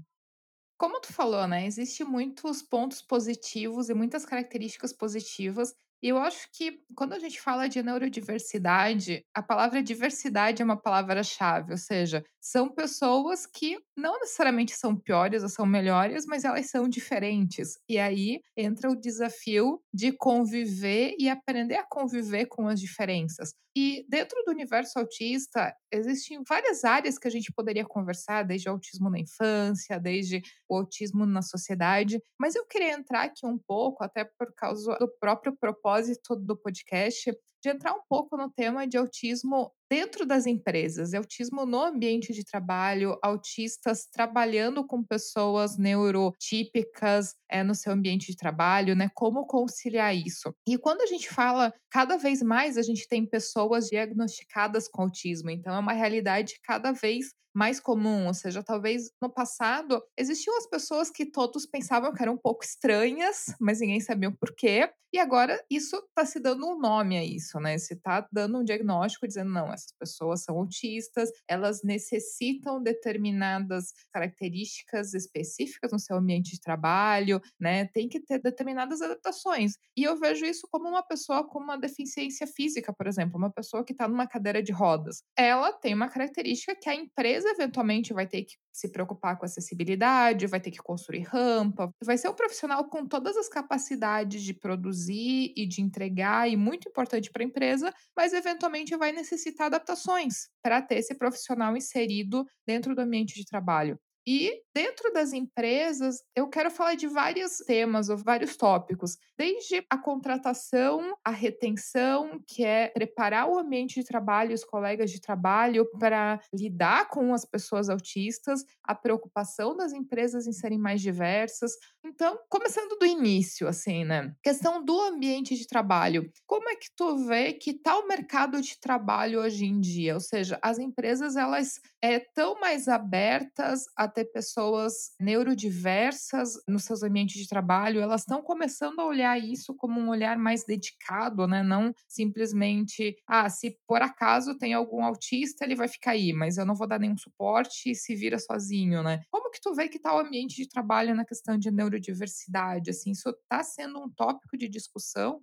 Como 0.79 1.01
tu 1.01 1.13
falou, 1.13 1.47
né, 1.49 1.67
existe 1.67 2.05
muitos 2.05 2.63
pontos 2.63 3.03
positivos 3.03 3.89
e 3.89 3.95
muitas 3.95 4.25
características 4.25 4.93
positivas, 4.93 5.75
e 6.01 6.09
eu 6.09 6.19
acho 6.19 6.49
que 6.53 6.81
quando 6.95 7.15
a 7.15 7.19
gente 7.19 7.41
fala 7.41 7.69
de 7.69 7.83
neurodiversidade, 7.83 9.25
a 9.35 9.43
palavra 9.43 9.83
diversidade 9.83 10.63
é 10.63 10.65
uma 10.65 10.81
palavra-chave, 10.81 11.73
ou 11.73 11.79
seja, 11.79 12.25
são 12.41 12.69
pessoas 12.73 13.45
que 13.45 13.77
não 13.99 14.19
necessariamente 14.21 14.75
são 14.77 14.97
piores 14.97 15.43
ou 15.43 15.49
são 15.49 15.67
melhores, 15.67 16.25
mas 16.25 16.45
elas 16.45 16.71
são 16.71 16.89
diferentes. 16.89 17.77
E 17.89 17.99
aí 17.99 18.41
entra 18.57 18.91
o 18.91 18.97
desafio 18.97 19.83
de 19.93 20.13
conviver 20.13 21.15
e 21.19 21.29
aprender 21.29 21.75
a 21.75 21.87
conviver 21.87 22.47
com 22.47 22.69
as 22.69 22.81
diferenças. 22.81 23.53
E 23.77 24.05
dentro 24.09 24.43
do 24.45 24.51
universo 24.51 24.99
autista, 24.99 25.75
existem 25.93 26.43
várias 26.49 26.85
áreas 26.85 27.19
que 27.19 27.29
a 27.29 27.31
gente 27.31 27.53
poderia 27.53 27.85
conversar, 27.85 28.43
desde 28.45 28.69
o 28.69 28.73
autismo 28.73 29.11
na 29.11 29.19
infância, 29.19 30.01
desde 30.01 30.43
o 30.69 30.77
autismo 30.77 31.27
na 31.27 31.43
sociedade. 31.43 32.21
Mas 32.41 32.55
eu 32.55 32.67
queria 32.67 32.93
entrar 32.93 33.25
aqui 33.25 33.47
um 33.47 33.59
pouco, 33.59 34.03
até 34.03 34.25
por 34.25 34.53
causa 34.57 34.97
do 34.99 35.09
próprio 35.21 35.57
propósito 35.57 36.35
do 36.35 36.57
podcast, 36.57 37.33
de 37.63 37.71
entrar 37.71 37.93
um 37.93 38.03
pouco 38.09 38.37
no 38.37 38.51
tema 38.51 38.87
de 38.87 38.97
autismo 38.97 39.73
dentro 39.91 40.27
das 40.27 40.47
empresas, 40.47 41.15
autismo 41.15 41.65
no 41.65 41.83
ambiente 41.83 42.33
de 42.33 42.45
trabalho, 42.45 43.19
autistas 43.23 44.07
trabalhando 44.07 44.87
com 44.87 45.03
pessoas 45.03 45.79
neurotípicas 45.79 47.35
é, 47.51 47.63
no 47.63 47.75
seu 47.75 47.93
ambiente 47.93 48.27
de 48.27 48.37
trabalho, 48.37 48.95
né? 48.95 49.11
Como 49.15 49.47
conciliar 49.47 50.15
isso? 50.15 50.55
E 50.67 50.77
quando 50.77 51.01
a 51.01 51.07
gente 51.07 51.29
fala, 51.29 51.73
cada 51.91 52.17
vez 52.17 52.43
mais 52.43 52.77
a 52.77 52.83
gente 52.83 53.09
tem 53.09 53.27
pessoas 53.27 53.87
diagnosticadas 53.87 54.89
com 54.89 55.03
autismo, 55.03 55.51
então 55.51 55.75
é 55.75 55.79
uma 55.79 55.93
realidade 55.93 56.61
cada 56.63 56.93
vez 56.93 57.33
mais 57.59 57.81
comum, 57.81 58.29
ou 58.29 58.35
seja, 58.35 58.63
talvez 58.63 59.11
no 59.21 59.29
passado 59.29 60.01
existiam 60.17 60.57
as 60.57 60.67
pessoas 60.69 61.11
que 61.11 61.27
todos 61.27 61.67
pensavam 61.67 62.13
que 62.13 62.23
eram 62.23 62.35
um 62.35 62.39
pouco 62.39 62.65
estranhas, 62.65 63.47
mas 63.61 63.81
ninguém 63.81 63.99
sabia 63.99 64.29
o 64.29 64.37
porquê, 64.37 64.89
e 65.13 65.19
agora 65.19 65.59
isso 65.71 65.97
está 65.97 66.27
se 66.27 66.39
dando 66.39 66.67
um 66.67 66.79
nome 66.79 67.17
a 67.17 67.25
isso, 67.25 67.59
né? 67.59 67.79
Se 67.79 67.95
está 67.95 68.29
dando 68.31 68.59
um 68.59 68.65
diagnóstico 68.65 69.27
dizendo, 69.27 69.51
não, 69.51 69.73
essas 69.73 69.93
pessoas 69.99 70.43
são 70.43 70.59
autistas, 70.59 71.31
elas 71.49 71.83
necessitam 71.83 72.83
determinadas 72.83 73.87
características 74.13 75.15
específicas 75.15 75.93
no 75.93 75.99
seu 75.99 76.17
ambiente 76.17 76.51
de 76.51 76.61
trabalho, 76.61 77.41
né? 77.59 77.87
Tem 77.87 78.07
que 78.07 78.21
ter 78.21 78.39
determinadas 78.39 79.01
adaptações. 79.01 79.73
E 79.97 80.05
eu 80.05 80.19
vejo 80.19 80.45
isso 80.45 80.69
como 80.71 80.89
uma 80.89 81.03
pessoa 81.03 81.43
com 81.49 81.59
uma 81.59 81.79
deficiência 81.79 82.47
física, 82.47 82.93
por 82.93 83.07
exemplo, 83.07 83.39
uma 83.39 83.51
pessoa 83.51 83.83
que 83.83 83.93
está 83.93 84.07
numa 84.07 84.27
cadeira 84.27 84.63
de 84.63 84.73
rodas. 84.73 85.23
Ela 85.37 85.73
tem 85.73 85.95
uma 85.95 86.11
característica 86.11 86.77
que 86.77 86.89
a 86.91 86.95
empresa 86.95 87.48
eventualmente 87.49 88.13
vai 88.13 88.27
ter 88.27 88.45
que 88.45 88.55
se 88.73 88.91
preocupar 88.93 89.37
com 89.39 89.45
acessibilidade, 89.45 90.47
vai 90.47 90.61
ter 90.61 90.71
que 90.71 90.79
construir 90.79 91.23
rampa, 91.23 91.91
vai 92.05 92.17
ser 92.19 92.29
um 92.29 92.35
profissional 92.35 92.89
com 92.89 93.07
todas 93.07 93.37
as 93.37 93.49
capacidades 93.49 94.43
de 94.43 94.55
produzir 94.55 95.53
e 95.57 95.67
de 95.67 95.83
entregar, 95.83 96.49
e 96.49 96.57
muito 96.57 96.89
importante 96.89 97.31
para 97.31 97.43
a 97.43 97.47
empresa, 97.47 97.93
mas 98.17 98.33
eventualmente 98.33 98.97
vai 98.97 99.13
necessitar 99.13 99.67
adaptações 99.67 100.49
para 100.63 100.81
ter 100.83 100.97
esse 100.97 101.15
profissional 101.17 101.77
inserido 101.77 102.45
dentro 102.67 102.95
do 102.95 103.01
ambiente 103.01 103.35
de 103.35 103.45
trabalho. 103.45 103.99
E 104.31 104.61
dentro 104.75 105.11
das 105.11 105.33
empresas, 105.33 106.23
eu 106.37 106.51
quero 106.51 106.71
falar 106.71 106.97
de 106.97 107.07
vários 107.07 107.57
temas 107.67 108.11
ou 108.11 108.17
vários 108.19 108.59
tópicos, 108.59 109.17
desde 109.39 109.83
a 109.89 109.97
contratação, 109.97 111.17
a 111.25 111.31
retenção, 111.31 112.39
que 112.47 112.63
é 112.63 112.89
preparar 112.89 113.49
o 113.49 113.59
ambiente 113.59 113.95
de 113.95 114.05
trabalho, 114.05 114.55
os 114.55 114.63
colegas 114.63 115.11
de 115.11 115.19
trabalho 115.19 115.91
para 115.99 116.39
lidar 116.53 117.09
com 117.09 117.33
as 117.33 117.47
pessoas 117.47 117.89
autistas, 117.89 118.67
a 118.85 118.95
preocupação 118.95 119.75
das 119.75 119.95
empresas 119.95 120.47
em 120.47 120.53
serem 120.53 120.79
mais 120.79 121.01
diversas. 121.01 121.73
Então, 122.05 122.39
começando 122.51 122.99
do 122.99 123.07
início, 123.07 123.67
assim, 123.67 124.05
né? 124.05 124.35
Questão 124.43 124.85
do 124.85 125.01
ambiente 125.01 125.57
de 125.57 125.67
trabalho. 125.67 126.31
Como 126.47 126.69
é 126.69 126.77
que 126.77 126.91
tu 126.95 127.17
vê 127.27 127.55
que 127.55 127.73
tá 127.73 127.99
o 127.99 128.07
mercado 128.07 128.61
de 128.61 128.79
trabalho 128.79 129.41
hoje 129.41 129.65
em 129.65 129.81
dia? 129.81 130.13
Ou 130.13 130.21
seja, 130.21 130.59
as 130.63 130.79
empresas 130.79 131.35
elas 131.35 131.81
é, 132.03 132.19
tão 132.21 132.61
mais 132.61 132.89
abertas 132.89 133.87
a 133.97 134.07
ter 134.19 134.25
pessoas 134.33 135.13
neurodiversas 135.21 136.55
nos 136.67 136.85
seus 136.85 137.03
ambientes 137.05 137.41
de 137.41 137.49
trabalho, 137.49 138.01
elas 138.01 138.23
estão 138.23 138.43
começando 138.43 138.99
a 138.99 139.07
olhar 139.07 139.39
isso 139.39 139.75
como 139.77 140.01
um 140.01 140.09
olhar 140.09 140.37
mais 140.37 140.65
dedicado, 140.65 141.47
né? 141.47 141.63
Não 141.63 141.93
simplesmente, 142.09 143.17
ah, 143.29 143.49
se 143.49 143.79
por 143.87 144.03
acaso 144.03 144.59
tem 144.59 144.75
algum 144.75 145.05
autista, 145.05 145.65
ele 145.65 145.77
vai 145.77 145.87
ficar 145.87 146.13
aí, 146.13 146.33
mas 146.33 146.59
eu 146.59 146.67
não 146.67 146.75
vou 146.75 146.89
dar 146.89 146.99
nenhum 146.99 147.17
suporte 147.17 147.91
e 147.91 147.95
se 147.95 148.15
vira 148.17 148.39
sozinho, 148.39 149.03
né? 149.03 149.21
Como 149.31 149.51
que 149.51 149.61
tu 149.61 149.73
vê 149.75 149.89
que 149.89 150.01
tá 150.01 150.15
o 150.15 150.19
ambiente 150.19 150.57
de 150.57 150.69
trabalho 150.69 151.15
na 151.15 151.25
questão 151.25 151.57
de 151.57 151.71
neurodiversidade? 151.71 152.91
Assim, 152.91 153.13
isso 153.13 153.29
está 153.31 153.63
sendo 153.63 154.01
um 154.03 154.11
tópico 154.11 154.57
de 154.57 154.69
discussão? 154.69 155.43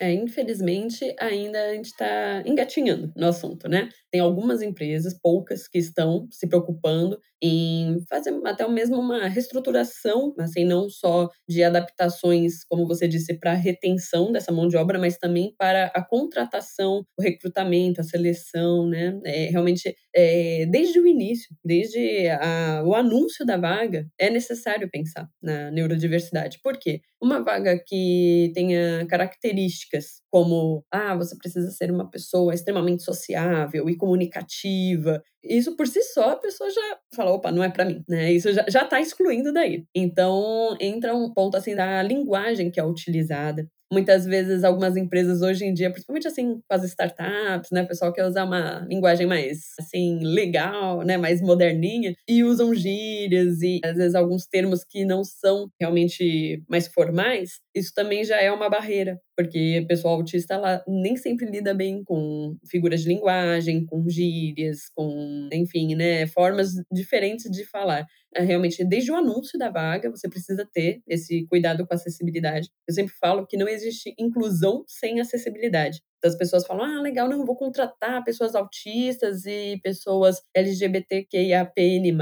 É, 0.00 0.12
infelizmente, 0.12 1.12
ainda 1.18 1.60
a 1.60 1.74
gente 1.74 1.86
está 1.86 2.42
engatinhando 2.46 3.12
no 3.16 3.26
assunto, 3.26 3.68
né? 3.68 3.88
Tem 4.12 4.20
algumas 4.20 4.62
empresas, 4.62 5.12
poucas, 5.20 5.66
que 5.66 5.76
estão 5.78 6.28
se 6.30 6.46
preocupando 6.46 7.20
em 7.42 7.98
fazer 8.08 8.32
até 8.44 8.66
mesmo 8.68 8.96
uma 8.98 9.28
reestruturação, 9.28 10.34
assim, 10.38 10.64
não 10.64 10.88
só 10.90 11.28
de 11.48 11.62
adaptações, 11.62 12.64
como 12.68 12.86
você 12.86 13.06
disse, 13.08 13.38
para 13.38 13.52
a 13.52 13.54
retenção 13.54 14.32
dessa 14.32 14.52
mão 14.52 14.68
de 14.68 14.76
obra, 14.76 14.98
mas 14.98 15.16
também 15.18 15.54
para 15.58 15.86
a 15.94 16.04
contratação, 16.04 17.04
o 17.18 17.22
recrutamento, 17.22 18.00
a 18.00 18.04
seleção, 18.04 18.86
né? 18.88 19.18
É, 19.24 19.46
realmente, 19.50 19.94
é, 20.14 20.66
desde 20.66 20.98
o 21.00 21.06
início, 21.06 21.48
desde 21.64 22.28
a, 22.30 22.82
o 22.84 22.94
anúncio 22.94 23.44
da 23.46 23.56
vaga, 23.56 24.06
é 24.18 24.30
necessário 24.30 24.88
pensar 24.90 25.28
na 25.42 25.70
neurodiversidade. 25.70 26.58
Por 26.62 26.78
quê? 26.78 27.00
Uma 27.20 27.42
vaga 27.42 27.78
que 27.84 28.50
tenha 28.54 29.04
características 29.06 30.20
como, 30.30 30.84
ah, 30.90 31.16
você 31.16 31.36
precisa 31.36 31.70
ser 31.70 31.90
uma 31.90 32.08
pessoa 32.08 32.54
extremamente 32.54 33.02
sociável 33.02 33.88
e 33.88 33.96
comunicativa. 33.96 35.22
Isso 35.48 35.76
por 35.76 35.86
si 35.86 36.02
só 36.02 36.32
a 36.32 36.36
pessoa 36.36 36.70
já 36.70 36.98
fala, 37.14 37.32
opa, 37.32 37.50
não 37.50 37.64
é 37.64 37.70
para 37.70 37.84
mim, 37.84 38.04
né? 38.08 38.32
Isso 38.32 38.52
já, 38.52 38.64
já 38.68 38.84
tá 38.84 39.00
excluindo 39.00 39.52
daí. 39.52 39.86
Então, 39.94 40.76
entra 40.80 41.14
um 41.14 41.32
ponto 41.32 41.56
assim 41.56 41.74
da 41.74 42.02
linguagem 42.02 42.70
que 42.70 42.78
é 42.80 42.84
utilizada. 42.84 43.68
Muitas 43.90 44.26
vezes, 44.26 44.64
algumas 44.64 44.96
empresas 44.98 45.40
hoje 45.40 45.64
em 45.64 45.72
dia, 45.72 45.90
principalmente 45.90 46.28
assim, 46.28 46.56
com 46.68 46.74
as 46.74 46.84
startups, 46.84 47.70
né? 47.72 47.82
O 47.82 47.88
pessoal 47.88 48.12
quer 48.12 48.26
usar 48.26 48.44
uma 48.44 48.86
linguagem 48.86 49.26
mais, 49.26 49.60
assim, 49.80 50.18
legal, 50.22 51.02
né? 51.04 51.16
Mais 51.16 51.40
moderninha. 51.40 52.14
E 52.28 52.44
usam 52.44 52.74
gírias 52.74 53.62
e, 53.62 53.80
às 53.82 53.96
vezes, 53.96 54.14
alguns 54.14 54.46
termos 54.46 54.84
que 54.84 55.06
não 55.06 55.24
são 55.24 55.70
realmente 55.80 56.62
mais 56.68 56.86
formais. 56.86 57.60
Isso 57.74 57.92
também 57.94 58.22
já 58.24 58.36
é 58.42 58.52
uma 58.52 58.68
barreira, 58.68 59.18
porque 59.34 59.80
o 59.80 59.86
pessoal 59.86 60.14
autista, 60.16 60.52
ela 60.54 60.84
nem 60.86 61.16
sempre 61.16 61.46
lida 61.50 61.72
bem 61.72 62.02
com 62.04 62.56
figuras 62.70 63.00
de 63.02 63.08
linguagem, 63.08 63.86
com 63.86 64.06
gírias, 64.06 64.90
com, 64.94 65.48
enfim, 65.50 65.94
né? 65.94 66.26
Formas 66.26 66.72
diferentes 66.92 67.50
de 67.50 67.64
falar. 67.64 68.04
É, 68.38 68.42
realmente, 68.42 68.84
desde 68.84 69.10
o 69.10 69.16
anúncio 69.16 69.58
da 69.58 69.68
vaga, 69.68 70.08
você 70.10 70.28
precisa 70.28 70.64
ter 70.72 71.02
esse 71.08 71.44
cuidado 71.46 71.84
com 71.84 71.92
a 71.92 71.96
acessibilidade. 71.96 72.70
Eu 72.86 72.94
sempre 72.94 73.12
falo 73.20 73.44
que 73.44 73.56
não 73.56 73.66
existe 73.66 74.14
inclusão 74.16 74.84
sem 74.86 75.20
acessibilidade. 75.20 76.00
As 76.24 76.36
pessoas 76.36 76.64
falam, 76.64 76.84
ah, 76.84 77.00
legal, 77.00 77.28
não, 77.28 77.44
vou 77.44 77.56
contratar 77.56 78.22
pessoas 78.22 78.54
autistas 78.54 79.44
e 79.44 79.80
pessoas 79.82 80.40
LGBTQIAPN+, 80.54 82.12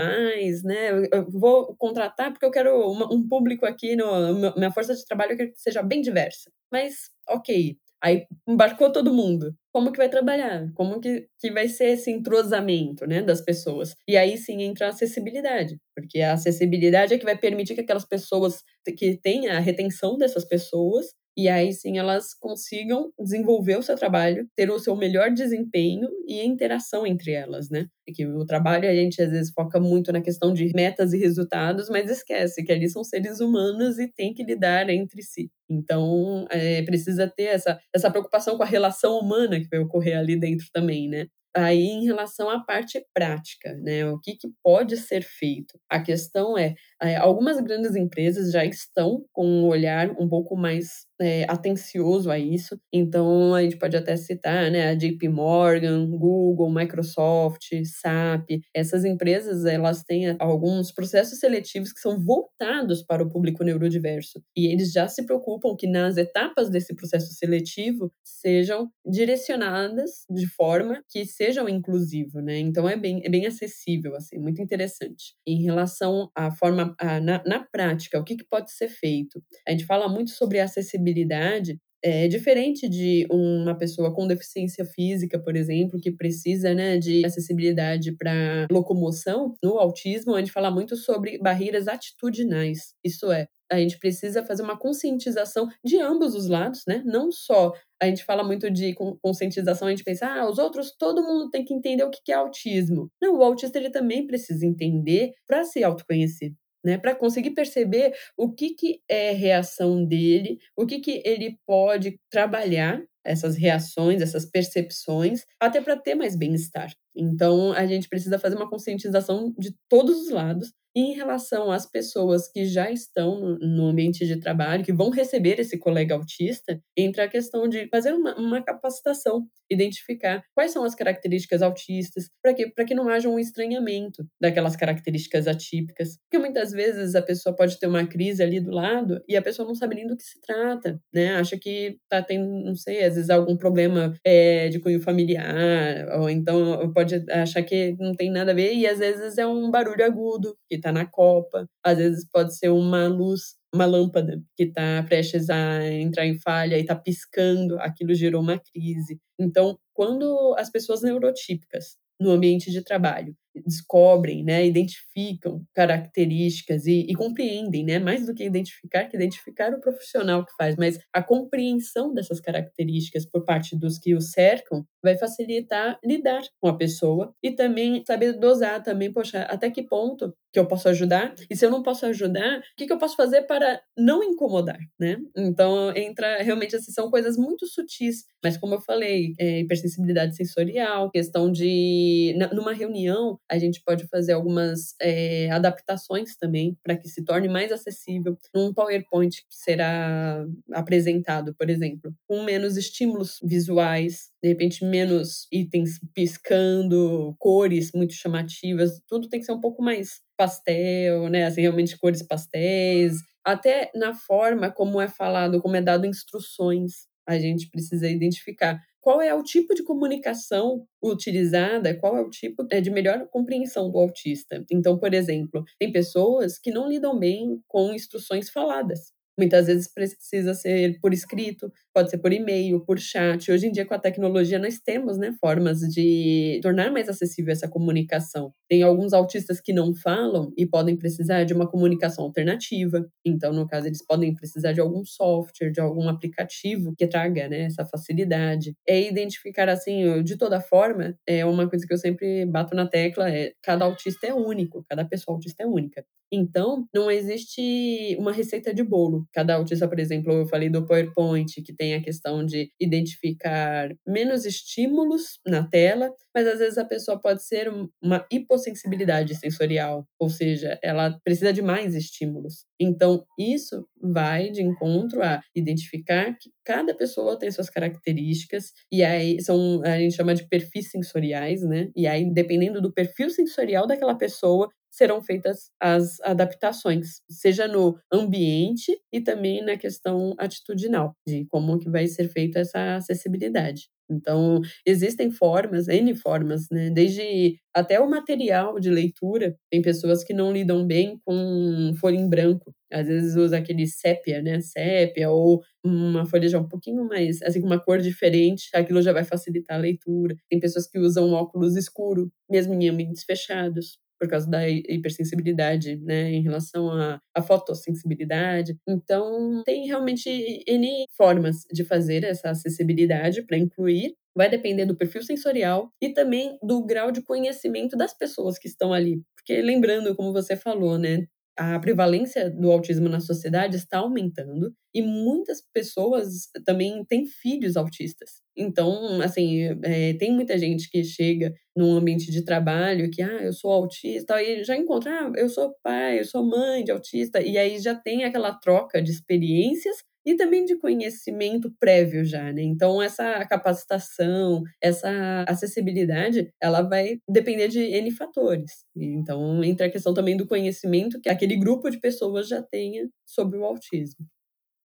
né? 0.64 0.90
Eu 1.12 1.30
vou 1.30 1.76
contratar 1.76 2.32
porque 2.32 2.46
eu 2.46 2.50
quero 2.50 2.90
uma, 2.90 3.12
um 3.12 3.26
público 3.26 3.66
aqui, 3.66 3.94
no, 3.94 4.54
minha 4.56 4.72
força 4.72 4.94
de 4.94 5.04
trabalho 5.04 5.36
que 5.36 5.52
seja 5.54 5.82
bem 5.82 6.00
diversa. 6.00 6.50
Mas, 6.72 7.10
ok, 7.28 7.76
Aí 8.02 8.26
embarcou 8.46 8.92
todo 8.92 9.12
mundo. 9.12 9.54
Como 9.72 9.92
que 9.92 9.98
vai 9.98 10.08
trabalhar? 10.08 10.70
Como 10.74 11.00
que, 11.00 11.28
que 11.38 11.50
vai 11.50 11.68
ser 11.68 11.86
esse 11.92 12.10
entrosamento 12.10 13.06
né, 13.06 13.22
das 13.22 13.40
pessoas? 13.40 13.94
E 14.08 14.16
aí 14.16 14.36
sim 14.38 14.62
entra 14.62 14.86
a 14.86 14.88
acessibilidade, 14.90 15.78
porque 15.94 16.20
a 16.20 16.34
acessibilidade 16.34 17.14
é 17.14 17.18
que 17.18 17.24
vai 17.24 17.36
permitir 17.38 17.74
que 17.74 17.80
aquelas 17.80 18.04
pessoas, 18.06 18.62
que 18.96 19.18
tenha 19.18 19.56
a 19.56 19.60
retenção 19.60 20.16
dessas 20.16 20.44
pessoas, 20.44 21.06
e 21.36 21.48
aí 21.48 21.72
sim 21.72 21.98
elas 21.98 22.32
consigam 22.34 23.12
desenvolver 23.18 23.76
o 23.78 23.82
seu 23.82 23.96
trabalho, 23.96 24.48
ter 24.56 24.70
o 24.70 24.78
seu 24.78 24.96
melhor 24.96 25.30
desempenho 25.30 26.08
e 26.26 26.42
interação 26.44 27.06
entre 27.06 27.32
elas, 27.32 27.68
né? 27.70 27.86
Porque 28.06 28.26
o 28.26 28.46
trabalho 28.46 28.88
a 28.88 28.94
gente 28.94 29.20
às 29.20 29.30
vezes 29.30 29.52
foca 29.52 29.78
muito 29.78 30.12
na 30.12 30.20
questão 30.22 30.52
de 30.52 30.72
metas 30.74 31.12
e 31.12 31.18
resultados, 31.18 31.90
mas 31.90 32.10
esquece 32.10 32.64
que 32.64 32.72
ali 32.72 32.88
são 32.88 33.04
seres 33.04 33.40
humanos 33.40 33.98
e 33.98 34.08
tem 34.08 34.32
que 34.32 34.44
lidar 34.44 34.88
entre 34.88 35.22
si. 35.22 35.50
Então, 35.68 36.46
é, 36.50 36.82
precisa 36.82 37.28
ter 37.28 37.44
essa, 37.44 37.78
essa 37.94 38.10
preocupação 38.10 38.56
com 38.56 38.62
a 38.62 38.66
relação 38.66 39.18
humana 39.18 39.60
que 39.60 39.68
vai 39.68 39.80
ocorrer 39.80 40.16
ali 40.18 40.36
dentro 40.38 40.66
também, 40.72 41.08
né? 41.08 41.26
Aí, 41.56 41.86
em 41.86 42.04
relação 42.04 42.50
à 42.50 42.62
parte 42.62 43.02
prática, 43.14 43.72
né, 43.82 44.06
o 44.06 44.18
que, 44.20 44.36
que 44.36 44.46
pode 44.62 44.94
ser 44.98 45.22
feito? 45.22 45.80
A 45.88 45.98
questão 45.98 46.56
é, 46.58 46.74
é, 47.00 47.16
algumas 47.16 47.58
grandes 47.60 47.96
empresas 47.96 48.52
já 48.52 48.62
estão 48.62 49.24
com 49.32 49.46
um 49.46 49.66
olhar 49.66 50.10
um 50.20 50.28
pouco 50.28 50.54
mais 50.54 51.06
é, 51.18 51.44
atencioso 51.48 52.30
a 52.30 52.38
isso. 52.38 52.78
Então, 52.92 53.54
a 53.54 53.62
gente 53.62 53.78
pode 53.78 53.96
até 53.96 54.16
citar 54.16 54.70
né, 54.70 54.88
a 54.88 54.94
JP 54.94 55.28
Morgan, 55.30 56.10
Google, 56.10 56.70
Microsoft, 56.70 57.68
SAP. 57.84 58.60
Essas 58.74 59.04
empresas 59.04 59.64
elas 59.64 60.02
têm 60.02 60.36
alguns 60.38 60.92
processos 60.92 61.38
seletivos 61.38 61.92
que 61.92 62.00
são 62.00 62.18
voltados 62.18 63.02
para 63.02 63.22
o 63.22 63.28
público 63.30 63.64
neurodiverso. 63.64 64.42
E 64.54 64.66
eles 64.66 64.92
já 64.92 65.08
se 65.08 65.24
preocupam 65.24 65.74
que 65.74 65.86
nas 65.86 66.18
etapas 66.18 66.68
desse 66.68 66.94
processo 66.94 67.32
seletivo 67.32 68.12
sejam 68.22 68.90
direcionadas 69.04 70.26
de 70.30 70.46
forma 70.46 71.02
que 71.08 71.24
sejam 71.46 71.68
inclusivo, 71.68 72.40
né? 72.40 72.58
Então 72.58 72.88
é 72.88 72.96
bem, 72.96 73.22
é 73.24 73.28
bem 73.28 73.46
acessível, 73.46 74.16
assim, 74.16 74.38
muito 74.38 74.60
interessante. 74.60 75.34
Em 75.46 75.62
relação 75.62 76.30
à 76.34 76.50
forma, 76.50 76.94
a, 76.98 77.20
na, 77.20 77.42
na 77.46 77.60
prática, 77.60 78.18
o 78.18 78.24
que, 78.24 78.36
que 78.36 78.44
pode 78.44 78.72
ser 78.72 78.88
feito? 78.88 79.42
A 79.66 79.70
gente 79.70 79.86
fala 79.86 80.08
muito 80.08 80.30
sobre 80.30 80.58
acessibilidade 80.60 81.78
é 82.04 82.28
diferente 82.28 82.88
de 82.88 83.26
uma 83.30 83.76
pessoa 83.76 84.14
com 84.14 84.28
deficiência 84.28 84.84
física, 84.84 85.40
por 85.40 85.56
exemplo, 85.56 85.98
que 85.98 86.12
precisa 86.12 86.72
né, 86.72 86.98
de 86.98 87.24
acessibilidade 87.24 88.12
para 88.12 88.68
locomoção. 88.70 89.54
No 89.60 89.78
autismo, 89.78 90.34
a 90.34 90.38
gente 90.38 90.52
fala 90.52 90.70
muito 90.70 90.94
sobre 90.94 91.38
barreiras 91.38 91.88
atitudinais. 91.88 92.94
Isso 93.02 93.32
é, 93.32 93.48
a 93.70 93.78
gente 93.78 93.98
precisa 93.98 94.44
fazer 94.44 94.62
uma 94.62 94.78
conscientização 94.78 95.68
de 95.84 95.98
ambos 96.00 96.34
os 96.34 96.48
lados, 96.48 96.82
né? 96.86 97.02
Não 97.04 97.30
só 97.32 97.72
a 98.00 98.06
gente 98.06 98.24
fala 98.24 98.44
muito 98.44 98.70
de 98.70 98.94
conscientização, 99.22 99.88
a 99.88 99.90
gente 99.90 100.04
pensa, 100.04 100.26
ah, 100.26 100.48
os 100.48 100.58
outros, 100.58 100.94
todo 100.98 101.22
mundo 101.22 101.50
tem 101.50 101.64
que 101.64 101.72
entender 101.72 102.04
o 102.04 102.10
que 102.10 102.30
é 102.30 102.34
autismo. 102.34 103.10
Não, 103.20 103.38
o 103.38 103.42
autista 103.42 103.78
ele 103.78 103.90
também 103.90 104.26
precisa 104.26 104.66
entender 104.66 105.32
para 105.46 105.64
se 105.64 105.82
autoconhecer 105.82 106.52
né, 106.86 106.96
para 106.96 107.16
conseguir 107.16 107.50
perceber 107.50 108.14
o 108.36 108.52
que, 108.52 108.70
que 108.72 109.00
é 109.08 109.32
reação 109.32 110.04
dele, 110.04 110.60
o 110.76 110.86
que, 110.86 111.00
que 111.00 111.20
ele 111.24 111.58
pode 111.66 112.16
trabalhar 112.30 113.02
essas 113.24 113.56
reações, 113.56 114.22
essas 114.22 114.46
percepções, 114.46 115.44
até 115.60 115.80
para 115.80 115.96
ter 115.96 116.14
mais 116.14 116.36
bem-estar. 116.36 116.92
Então, 117.12 117.72
a 117.72 117.84
gente 117.86 118.08
precisa 118.08 118.38
fazer 118.38 118.54
uma 118.54 118.70
conscientização 118.70 119.52
de 119.58 119.74
todos 119.88 120.16
os 120.20 120.30
lados 120.30 120.72
em 120.96 121.12
relação 121.12 121.70
às 121.70 121.84
pessoas 121.84 122.48
que 122.48 122.64
já 122.64 122.90
estão 122.90 123.58
no, 123.60 123.88
ambiente 123.88 124.26
de 124.26 124.40
trabalho, 124.40 124.82
que 124.82 124.94
vão 124.94 125.10
receber 125.10 125.60
esse 125.60 125.76
colega 125.76 126.14
autista, 126.14 126.80
entra 126.96 127.24
a 127.24 127.28
questão 127.28 127.68
de 127.68 127.86
fazer 127.88 128.14
uma, 128.14 128.34
uma 128.36 128.62
capacitação, 128.62 129.46
identificar 129.70 130.42
quais 130.54 130.70
são 130.70 130.84
as 130.84 130.94
características 130.94 131.60
autistas, 131.60 132.30
para 132.42 132.54
que, 132.54 132.70
que 132.70 132.94
não 132.94 133.10
haja 133.10 133.28
um 133.28 133.38
estranhamento 133.38 134.26
daquelas 134.40 134.74
características 134.74 135.46
atípicas. 135.46 136.16
Porque 136.22 136.38
muitas 136.38 136.72
vezes 136.72 137.14
a 137.14 137.20
pessoa 137.20 137.54
pode 137.54 137.78
ter 137.78 137.86
uma 137.86 138.06
crise 138.06 138.42
ali 138.42 138.58
do 138.58 138.70
lado 138.70 139.20
e 139.28 139.36
a 139.36 139.42
pessoa 139.42 139.68
não 139.68 139.74
sabe 139.74 139.96
nem 139.96 140.06
do 140.06 140.16
que 140.16 140.22
se 140.22 140.40
trata, 140.40 140.98
né? 141.12 141.34
Acha 141.34 141.58
que 141.58 141.98
está 142.04 142.22
tendo, 142.22 142.48
não 142.64 142.74
sei, 142.74 143.04
às 143.04 143.16
vezes 143.16 143.28
algum 143.28 143.56
problema 143.56 144.14
é, 144.24 144.70
de 144.70 144.80
cunho 144.80 145.00
familiar, 145.02 146.08
ou 146.18 146.30
então 146.30 146.90
pode 146.94 147.22
achar 147.30 147.62
que 147.62 147.94
não 147.98 148.14
tem 148.14 148.30
nada 148.30 148.52
a 148.52 148.54
ver, 148.54 148.72
e 148.72 148.86
às 148.86 148.98
vezes 148.98 149.36
é 149.36 149.46
um 149.46 149.70
barulho 149.70 150.02
agudo 150.02 150.56
que 150.66 150.85
está 150.86 150.92
na 150.92 151.04
copa, 151.04 151.68
às 151.84 151.98
vezes 151.98 152.28
pode 152.30 152.56
ser 152.56 152.68
uma 152.68 153.08
luz, 153.08 153.56
uma 153.74 153.86
lâmpada 153.86 154.40
que 154.56 154.64
está 154.64 155.02
prestes 155.02 155.50
a 155.50 155.84
entrar 155.90 156.26
em 156.26 156.38
falha 156.38 156.76
e 156.76 156.82
está 156.82 156.94
piscando, 156.94 157.78
aquilo 157.80 158.14
gerou 158.14 158.40
uma 158.40 158.58
crise. 158.58 159.20
Então, 159.38 159.76
quando 159.92 160.54
as 160.56 160.70
pessoas 160.70 161.02
neurotípicas 161.02 161.96
no 162.20 162.30
ambiente 162.30 162.70
de 162.70 162.82
trabalho 162.82 163.34
descobrem, 163.64 164.44
né, 164.44 164.66
identificam 164.66 165.64
características 165.74 166.86
e, 166.86 167.06
e, 167.08 167.14
compreendem, 167.14 167.84
né, 167.84 167.98
mais 167.98 168.26
do 168.26 168.34
que 168.34 168.44
identificar, 168.44 169.04
que 169.06 169.16
identificar 169.16 169.72
o 169.72 169.80
profissional 169.80 170.44
que 170.44 170.52
faz, 170.56 170.76
mas 170.76 170.98
a 171.12 171.22
compreensão 171.22 172.12
dessas 172.12 172.40
características 172.40 173.26
por 173.26 173.44
parte 173.44 173.76
dos 173.76 173.98
que 173.98 174.14
o 174.14 174.20
cercam 174.20 174.84
vai 175.02 175.16
facilitar 175.16 175.98
lidar 176.04 176.42
com 176.60 176.68
a 176.68 176.76
pessoa 176.76 177.32
e 177.42 177.52
também 177.52 178.02
saber 178.06 178.32
dosar 178.34 178.82
também, 178.82 179.12
poxa, 179.12 179.42
até 179.42 179.70
que 179.70 179.82
ponto 179.82 180.34
que 180.52 180.58
eu 180.58 180.66
posso 180.66 180.88
ajudar 180.88 181.34
e 181.50 181.54
se 181.54 181.66
eu 181.66 181.70
não 181.70 181.82
posso 181.82 182.06
ajudar, 182.06 182.58
o 182.58 182.62
que, 182.78 182.86
que 182.86 182.92
eu 182.92 182.98
posso 182.98 183.14
fazer 183.14 183.42
para 183.42 183.80
não 183.96 184.24
incomodar, 184.24 184.78
né? 184.98 185.18
Então 185.36 185.94
entra 185.94 186.42
realmente 186.42 186.74
assim, 186.74 186.90
são 186.92 187.10
coisas 187.10 187.36
muito 187.36 187.66
sutis, 187.66 188.24
mas 188.42 188.56
como 188.56 188.74
eu 188.74 188.80
falei, 188.80 189.34
é, 189.38 189.60
hipersensibilidade 189.60 190.34
sensorial, 190.34 191.10
questão 191.10 191.52
de 191.52 192.34
numa 192.52 192.72
reunião 192.72 193.38
a 193.50 193.58
gente 193.58 193.82
pode 193.84 194.06
fazer 194.08 194.32
algumas 194.32 194.94
é, 195.00 195.50
adaptações 195.50 196.36
também 196.36 196.76
para 196.82 196.96
que 196.96 197.08
se 197.08 197.24
torne 197.24 197.48
mais 197.48 197.70
acessível 197.72 198.36
num 198.54 198.72
PowerPoint 198.72 199.36
que 199.36 199.56
será 199.56 200.44
apresentado, 200.72 201.54
por 201.54 201.70
exemplo, 201.70 202.14
com 202.26 202.42
menos 202.42 202.76
estímulos 202.76 203.38
visuais, 203.42 204.30
de 204.42 204.48
repente 204.48 204.84
menos 204.84 205.46
itens 205.52 205.98
piscando, 206.14 207.34
cores 207.38 207.92
muito 207.94 208.14
chamativas, 208.14 209.00
tudo 209.08 209.28
tem 209.28 209.40
que 209.40 209.46
ser 209.46 209.52
um 209.52 209.60
pouco 209.60 209.82
mais 209.82 210.20
pastel, 210.36 211.28
né? 211.28 211.44
Assim, 211.46 211.62
realmente 211.62 211.98
cores 211.98 212.22
pastéis, 212.22 213.18
até 213.44 213.90
na 213.94 214.12
forma 214.12 214.70
como 214.70 215.00
é 215.00 215.08
falado, 215.08 215.60
como 215.62 215.76
é 215.76 215.80
dado 215.82 216.06
instruções, 216.06 217.06
a 217.26 217.38
gente 217.38 217.68
precisa 217.70 218.08
identificar 218.08 218.80
qual 219.06 219.22
é 219.22 219.32
o 219.32 219.44
tipo 219.44 219.72
de 219.72 219.84
comunicação 219.84 220.84
utilizada, 221.00 221.96
qual 221.96 222.16
é 222.16 222.22
o 222.22 222.28
tipo 222.28 222.66
é, 222.72 222.80
de 222.80 222.90
melhor 222.90 223.28
compreensão 223.30 223.88
do 223.88 223.98
autista. 223.98 224.64
Então, 224.68 224.98
por 224.98 225.14
exemplo, 225.14 225.62
tem 225.78 225.92
pessoas 225.92 226.58
que 226.58 226.72
não 226.72 226.88
lidam 226.88 227.16
bem 227.16 227.62
com 227.68 227.94
instruções 227.94 228.50
faladas. 228.50 229.12
Muitas 229.38 229.66
vezes 229.66 229.86
precisa 229.92 230.54
ser 230.54 230.98
por 231.00 231.12
escrito, 231.12 231.70
pode 231.92 232.08
ser 232.10 232.16
por 232.18 232.32
e-mail, 232.32 232.80
por 232.80 232.98
chat. 232.98 233.50
Hoje 233.52 233.66
em 233.66 233.72
dia, 233.72 233.84
com 233.84 233.92
a 233.92 233.98
tecnologia, 233.98 234.58
nós 234.58 234.78
temos 234.78 235.18
né, 235.18 235.34
formas 235.38 235.80
de 235.80 236.58
tornar 236.62 236.90
mais 236.90 237.06
acessível 237.06 237.52
essa 237.52 237.68
comunicação. 237.68 238.52
Tem 238.66 238.82
alguns 238.82 239.12
autistas 239.12 239.60
que 239.60 239.74
não 239.74 239.94
falam 239.94 240.52
e 240.56 240.64
podem 240.66 240.96
precisar 240.96 241.44
de 241.44 241.52
uma 241.52 241.68
comunicação 241.68 242.24
alternativa. 242.24 243.06
Então, 243.24 243.52
no 243.52 243.66
caso, 243.66 243.86
eles 243.86 244.02
podem 244.04 244.34
precisar 244.34 244.72
de 244.72 244.80
algum 244.80 245.04
software, 245.04 245.70
de 245.70 245.80
algum 245.80 246.08
aplicativo 246.08 246.94
que 246.96 247.06
traga 247.06 247.46
né, 247.46 247.64
essa 247.64 247.84
facilidade. 247.84 248.74
É 248.88 248.98
identificar, 249.06 249.68
assim, 249.68 250.22
de 250.22 250.36
toda 250.38 250.60
forma, 250.60 251.14
é 251.26 251.44
uma 251.44 251.68
coisa 251.68 251.86
que 251.86 251.92
eu 251.92 251.98
sempre 251.98 252.46
bato 252.46 252.74
na 252.74 252.86
tecla, 252.88 253.30
é 253.30 253.52
cada 253.62 253.84
autista 253.84 254.26
é 254.26 254.32
único, 254.34 254.82
cada 254.88 255.04
pessoa 255.04 255.36
autista 255.36 255.62
é 255.62 255.66
única. 255.66 256.04
Então, 256.32 256.86
não 256.94 257.10
existe 257.10 258.16
uma 258.18 258.32
receita 258.32 258.74
de 258.74 258.82
bolo. 258.82 259.26
Cada 259.32 259.54
autista, 259.54 259.88
por 259.88 259.98
exemplo, 259.98 260.32
eu 260.32 260.46
falei 260.46 260.68
do 260.68 260.84
PowerPoint, 260.86 261.62
que 261.62 261.74
tem 261.74 261.94
a 261.94 262.02
questão 262.02 262.44
de 262.44 262.70
identificar 262.80 263.88
menos 264.06 264.44
estímulos 264.44 265.38
na 265.46 265.66
tela, 265.66 266.10
mas 266.34 266.46
às 266.46 266.58
vezes 266.58 266.78
a 266.78 266.84
pessoa 266.84 267.20
pode 267.20 267.44
ser 267.46 267.70
uma 268.02 268.26
hipossensibilidade 268.30 269.34
sensorial, 269.36 270.06
ou 270.18 270.28
seja, 270.28 270.78
ela 270.82 271.18
precisa 271.24 271.52
de 271.52 271.62
mais 271.62 271.94
estímulos. 271.94 272.64
Então, 272.80 273.24
isso 273.38 273.86
vai 274.00 274.50
de 274.50 274.62
encontro 274.62 275.22
a 275.22 275.40
identificar 275.54 276.36
que 276.38 276.50
cada 276.64 276.94
pessoa 276.94 277.38
tem 277.38 277.50
suas 277.50 277.70
características, 277.70 278.72
e 278.92 279.02
aí 279.04 279.40
são, 279.40 279.80
a 279.84 279.98
gente 279.98 280.16
chama 280.16 280.34
de 280.34 280.46
perfis 280.48 280.90
sensoriais, 280.90 281.62
né? 281.62 281.88
E 281.96 282.06
aí, 282.06 282.30
dependendo 282.32 282.80
do 282.82 282.92
perfil 282.92 283.30
sensorial 283.30 283.86
daquela 283.86 284.14
pessoa, 284.16 284.68
serão 284.96 285.22
feitas 285.22 285.70
as 285.80 286.20
adaptações, 286.20 287.20
seja 287.30 287.68
no 287.68 287.98
ambiente 288.12 288.96
e 289.12 289.20
também 289.20 289.62
na 289.64 289.76
questão 289.76 290.34
atitudinal, 290.38 291.14
de 291.26 291.44
como 291.46 291.78
que 291.78 291.90
vai 291.90 292.06
ser 292.06 292.28
feita 292.28 292.60
essa 292.60 292.96
acessibilidade. 292.96 293.88
Então, 294.08 294.60
existem 294.86 295.30
formas, 295.32 295.88
N 295.88 296.14
formas, 296.14 296.68
né? 296.70 296.90
Desde 296.90 297.56
até 297.74 298.00
o 298.00 298.08
material 298.08 298.78
de 298.78 298.88
leitura. 298.88 299.56
Tem 299.70 299.82
pessoas 299.82 300.22
que 300.24 300.32
não 300.32 300.52
lidam 300.52 300.86
bem 300.86 301.18
com 301.24 301.92
folha 302.00 302.16
em 302.16 302.28
branco. 302.28 302.72
Às 302.92 303.08
vezes 303.08 303.34
usa 303.36 303.58
aquele 303.58 303.84
sépia, 303.86 304.40
né? 304.40 304.60
Sépia, 304.60 305.28
ou 305.30 305.60
uma 305.84 306.24
folha 306.24 306.48
já 306.48 306.58
um 306.60 306.68
pouquinho 306.68 307.04
mais, 307.06 307.42
assim, 307.42 307.60
com 307.60 307.66
uma 307.66 307.80
cor 307.82 307.98
diferente. 308.00 308.68
Aquilo 308.74 309.02
já 309.02 309.12
vai 309.12 309.24
facilitar 309.24 309.76
a 309.76 309.80
leitura. 309.80 310.36
Tem 310.48 310.60
pessoas 310.60 310.86
que 310.86 310.98
usam 311.00 311.32
óculos 311.32 311.76
escuro, 311.76 312.30
mesmo 312.48 312.74
em 312.74 312.88
ambientes 312.88 313.24
fechados 313.24 313.98
por 314.18 314.28
causa 314.28 314.48
da 314.48 314.68
hipersensibilidade, 314.68 315.96
né, 315.96 316.30
em 316.32 316.42
relação 316.42 316.90
à, 316.90 317.20
à 317.34 317.42
fotossensibilidade. 317.42 318.76
Então, 318.88 319.62
tem 319.64 319.86
realmente 319.86 320.28
N 320.66 321.04
formas 321.16 321.56
de 321.72 321.84
fazer 321.84 322.24
essa 322.24 322.50
acessibilidade 322.50 323.42
para 323.46 323.58
incluir. 323.58 324.14
Vai 324.36 324.50
depender 324.50 324.84
do 324.84 324.96
perfil 324.96 325.22
sensorial 325.22 325.90
e 326.00 326.10
também 326.12 326.58
do 326.62 326.84
grau 326.84 327.10
de 327.10 327.22
conhecimento 327.22 327.96
das 327.96 328.12
pessoas 328.16 328.58
que 328.58 328.68
estão 328.68 328.92
ali. 328.92 329.22
Porque, 329.34 329.62
lembrando, 329.62 330.14
como 330.14 330.32
você 330.32 330.56
falou, 330.56 330.98
né, 330.98 331.26
a 331.56 331.78
prevalência 331.78 332.50
do 332.50 332.70
autismo 332.70 333.08
na 333.08 333.20
sociedade 333.20 333.76
está 333.76 333.98
aumentando 333.98 334.74
e 334.94 335.02
muitas 335.02 335.62
pessoas 335.72 336.48
também 336.64 337.04
têm 337.06 337.26
filhos 337.26 337.76
autistas. 337.76 338.42
Então, 338.56 339.20
assim, 339.22 339.62
é, 339.82 340.14
tem 340.14 340.32
muita 340.32 340.58
gente 340.58 340.90
que 340.90 341.02
chega 341.02 341.52
num 341.76 341.96
ambiente 341.96 342.30
de 342.30 342.44
trabalho 342.44 343.10
que, 343.10 343.22
ah, 343.22 343.42
eu 343.42 343.52
sou 343.52 343.72
autista, 343.72 344.42
e 344.42 344.64
já 344.64 344.76
encontra, 344.76 345.10
ah, 345.10 345.32
eu 345.36 345.48
sou 345.48 345.74
pai, 345.82 346.20
eu 346.20 346.24
sou 346.24 346.44
mãe 346.44 346.84
de 346.84 346.90
autista, 346.92 347.40
e 347.40 347.58
aí 347.58 347.78
já 347.78 347.94
tem 347.94 348.24
aquela 348.24 348.54
troca 348.54 349.02
de 349.02 349.10
experiências 349.10 349.96
e 350.26 350.36
também 350.36 350.64
de 350.64 350.76
conhecimento 350.78 351.72
prévio 351.80 352.24
já, 352.24 352.52
né? 352.52 352.62
Então 352.62 353.00
essa 353.02 353.44
capacitação, 353.46 354.62
essa 354.82 355.44
acessibilidade, 355.48 356.52
ela 356.60 356.82
vai 356.82 357.18
depender 357.28 357.68
de 357.68 357.80
N 357.80 358.10
fatores. 358.10 358.84
Então 358.96 359.62
entra 359.64 359.86
a 359.86 359.90
questão 359.90 360.12
também 360.14 360.36
do 360.36 360.46
conhecimento 360.46 361.20
que 361.20 361.28
aquele 361.30 361.56
grupo 361.56 361.90
de 361.90 362.00
pessoas 362.00 362.48
já 362.48 362.62
tenha 362.62 363.08
sobre 363.26 363.58
o 363.58 363.64
autismo. 363.64 364.26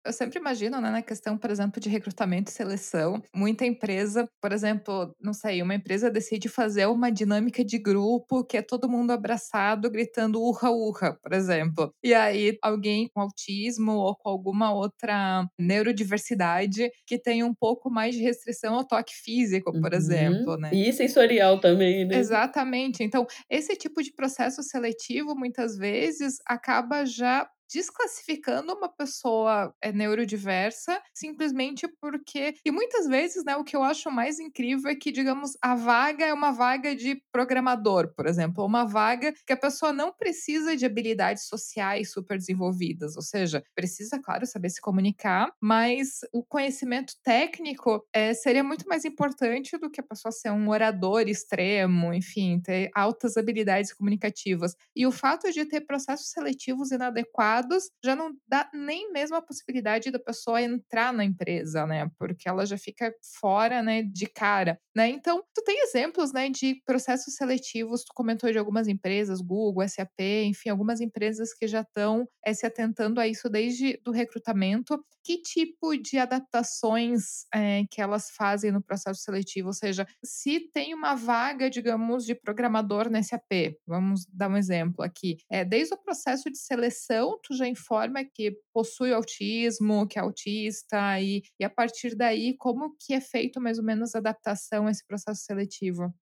Eu 0.09 0.13
sempre 0.15 0.39
imagino, 0.39 0.81
né, 0.81 0.91
na 0.91 1.03
questão, 1.03 1.37
por 1.37 1.51
exemplo, 1.51 1.79
de 1.79 1.91
recrutamento 1.91 2.51
e 2.51 2.55
seleção, 2.55 3.23
muita 3.35 3.67
empresa, 3.67 4.27
por 4.41 4.53
exemplo, 4.53 5.15
não 5.21 5.35
sei, 5.35 5.61
uma 5.61 5.75
empresa 5.75 6.11
decide 6.11 6.49
fazer 6.49 6.87
uma 6.87 7.13
dinâmica 7.13 7.63
de 7.63 7.79
grupo 7.79 8.43
que 8.43 8.57
é 8.57 8.63
todo 8.63 8.89
mundo 8.89 9.11
abraçado, 9.11 9.91
gritando 9.91 10.41
urra, 10.41 10.71
urra, 10.71 11.19
por 11.23 11.35
exemplo. 11.35 11.93
E 12.03 12.15
aí 12.15 12.57
alguém 12.63 13.07
com 13.13 13.21
autismo 13.21 13.93
ou 13.93 14.17
com 14.17 14.31
alguma 14.31 14.73
outra 14.73 15.47
neurodiversidade 15.59 16.91
que 17.07 17.19
tem 17.19 17.45
um 17.45 17.55
pouco 17.55 17.91
mais 17.91 18.15
de 18.15 18.23
restrição 18.23 18.77
ao 18.77 18.87
toque 18.87 19.13
físico, 19.13 19.71
por 19.73 19.93
uhum. 19.93 19.99
exemplo, 19.99 20.57
né? 20.57 20.71
E 20.73 20.91
sensorial 20.91 21.61
também, 21.61 22.07
né? 22.07 22.17
Exatamente. 22.17 23.05
Então, 23.05 23.27
esse 23.51 23.77
tipo 23.77 24.03
de 24.03 24.11
processo 24.15 24.63
seletivo, 24.63 25.37
muitas 25.37 25.77
vezes, 25.77 26.37
acaba 26.47 27.05
já 27.05 27.47
desclassificando 27.71 28.73
uma 28.75 28.89
pessoa 28.89 29.75
é, 29.83 29.93
neurodiversa 29.93 31.01
simplesmente 31.15 31.87
porque. 32.01 32.55
E 32.65 32.71
muitas 32.71 33.07
vezes, 33.07 33.45
né, 33.45 33.57
o 33.57 33.65
que 33.65 33.77
eu 33.77 33.83
acho 33.83 34.11
mais 34.11 34.39
incrível 34.39 34.91
é 34.91 34.95
que, 34.95 35.13
digamos, 35.13 35.57
a 35.63 35.75
vaga 35.75 36.25
é 36.25 36.33
uma 36.33 36.51
vaga 36.51 36.95
de 36.95 37.23
programador, 37.33 38.13
por 38.15 38.27
exemplo, 38.27 38.65
uma 38.65 38.85
vaga 38.85 39.33
que 39.47 39.53
a 39.53 39.57
pessoa 39.57 39.93
não 39.93 40.13
precisa 40.13 40.77
de 40.77 40.87
habilidades 40.87 41.47
sociais 41.47 42.13
super 42.13 42.39
desenvolvidas, 42.39 43.17
ou 43.17 43.23
seja, 43.23 43.63
precisa, 43.75 44.21
claro, 44.21 44.47
saber 44.47 44.71
se 44.71 44.81
comunicar, 44.81 45.53
mas 45.61 46.21
o 46.33 46.43
conhecimento 46.45 47.15
técnico 47.23 48.07
é, 48.13 48.35
seria 48.35 48.65
muito 48.65 48.87
mais 48.89 49.05
importante 49.05 49.77
do 49.79 49.91
que 49.91 50.01
a 50.01 50.05
pessoa 50.05 50.33
ser 50.33 50.51
um 50.51 50.69
orador 50.69 51.29
extremo, 51.29 52.13
enfim, 52.15 52.61
ter 52.61 52.91
altas 52.95 53.37
habilidades 53.37 53.93
comunicativas. 53.93 54.75
E 54.95 55.07
o 55.07 55.13
fato 55.13 55.51
de 55.53 55.65
ter 55.65 55.83
processos 55.83 56.31
seletivos 56.31 56.91
inadequados 56.91 57.58
dados, 57.63 57.91
já 58.05 58.15
não 58.15 58.33
dá 58.47 58.69
nem 58.73 59.13
mesmo 59.13 59.37
a 59.37 59.43
possibilidade 59.43 60.11
da 60.11 60.19
pessoa 60.19 60.63
entrar 60.63 61.13
na 61.13 61.25
empresa, 61.25 61.87
né? 61.87 62.11
Porque 62.19 62.49
ela 62.49 62.65
já 62.65 62.79
fica 62.79 63.13
fora, 63.41 63.83
né, 63.83 64.03
de 64.03 64.27
cara, 64.27 64.79
né? 64.95 65.09
Então, 65.09 65.43
tu 65.55 65.63
tem 65.63 65.83
exemplos, 65.83 66.33
né, 66.33 66.49
de 66.49 66.81
processos 66.85 67.35
seletivos, 67.35 68.05
tu 68.05 68.13
comentou 68.15 68.51
de 68.51 68.59
algumas 68.59 68.89
empresas, 68.89 69.41
Google, 69.41 69.89
SAP, 69.89 70.21
enfim, 70.45 70.69
algumas 70.69 71.01
empresas 71.01 71.55
que 71.55 71.67
já 71.67 71.81
estão 71.81 72.29
é, 72.45 72.53
se 72.55 72.67
atentando 72.67 73.21
a 73.21 73.27
isso 73.27 73.49
desde 73.49 74.01
do 74.05 74.11
recrutamento. 74.11 75.03
Que 75.25 75.43
tipo 75.43 75.97
de 75.97 76.19
adaptações 76.19 77.45
é, 77.55 77.83
que 77.91 78.01
elas 78.01 78.31
fazem 78.31 78.73
no 78.73 78.83
processo 78.83 79.21
seletivo? 79.21 79.69
Ou 79.69 79.75
seja, 79.75 80.07
se 80.25 80.61
tem 80.73 80.95
uma 80.95 81.15
vaga, 81.15 81.69
digamos, 81.69 82.25
de 82.25 82.35
programador 82.35 83.11
na 83.11 83.23
SAP, 83.23 83.77
vamos 83.87 84.27
dar 84.33 84.51
um 84.51 84.57
exemplo 84.57 85.05
aqui, 85.05 85.37
é, 85.51 85.65
desde 85.65 85.95
o 85.95 85.99
processo 85.99 86.51
de 86.51 86.59
seleção, 86.59 87.39
tu 87.49 87.57
já 87.57 87.67
informa 87.67 88.25
que 88.25 88.57
possui 88.73 89.13
autismo, 89.13 90.07
que 90.07 90.19
é 90.19 90.23
autista, 90.23 91.21
e, 91.21 91.43
e 91.59 91.65
a 91.65 91.71
partir 91.71 92.15
daí, 92.17 92.57
como 92.59 92.95
que 93.01 93.15
é 93.15 93.21
feito 93.21 93.61
mais 93.61 93.79
ou 93.79 93.85
menos 93.85 94.15
a 94.15 94.19
adaptação 94.19 94.87
a 94.87 94.91
esse 94.91 95.07
processo 95.07 95.43
seletivo? 95.45 96.13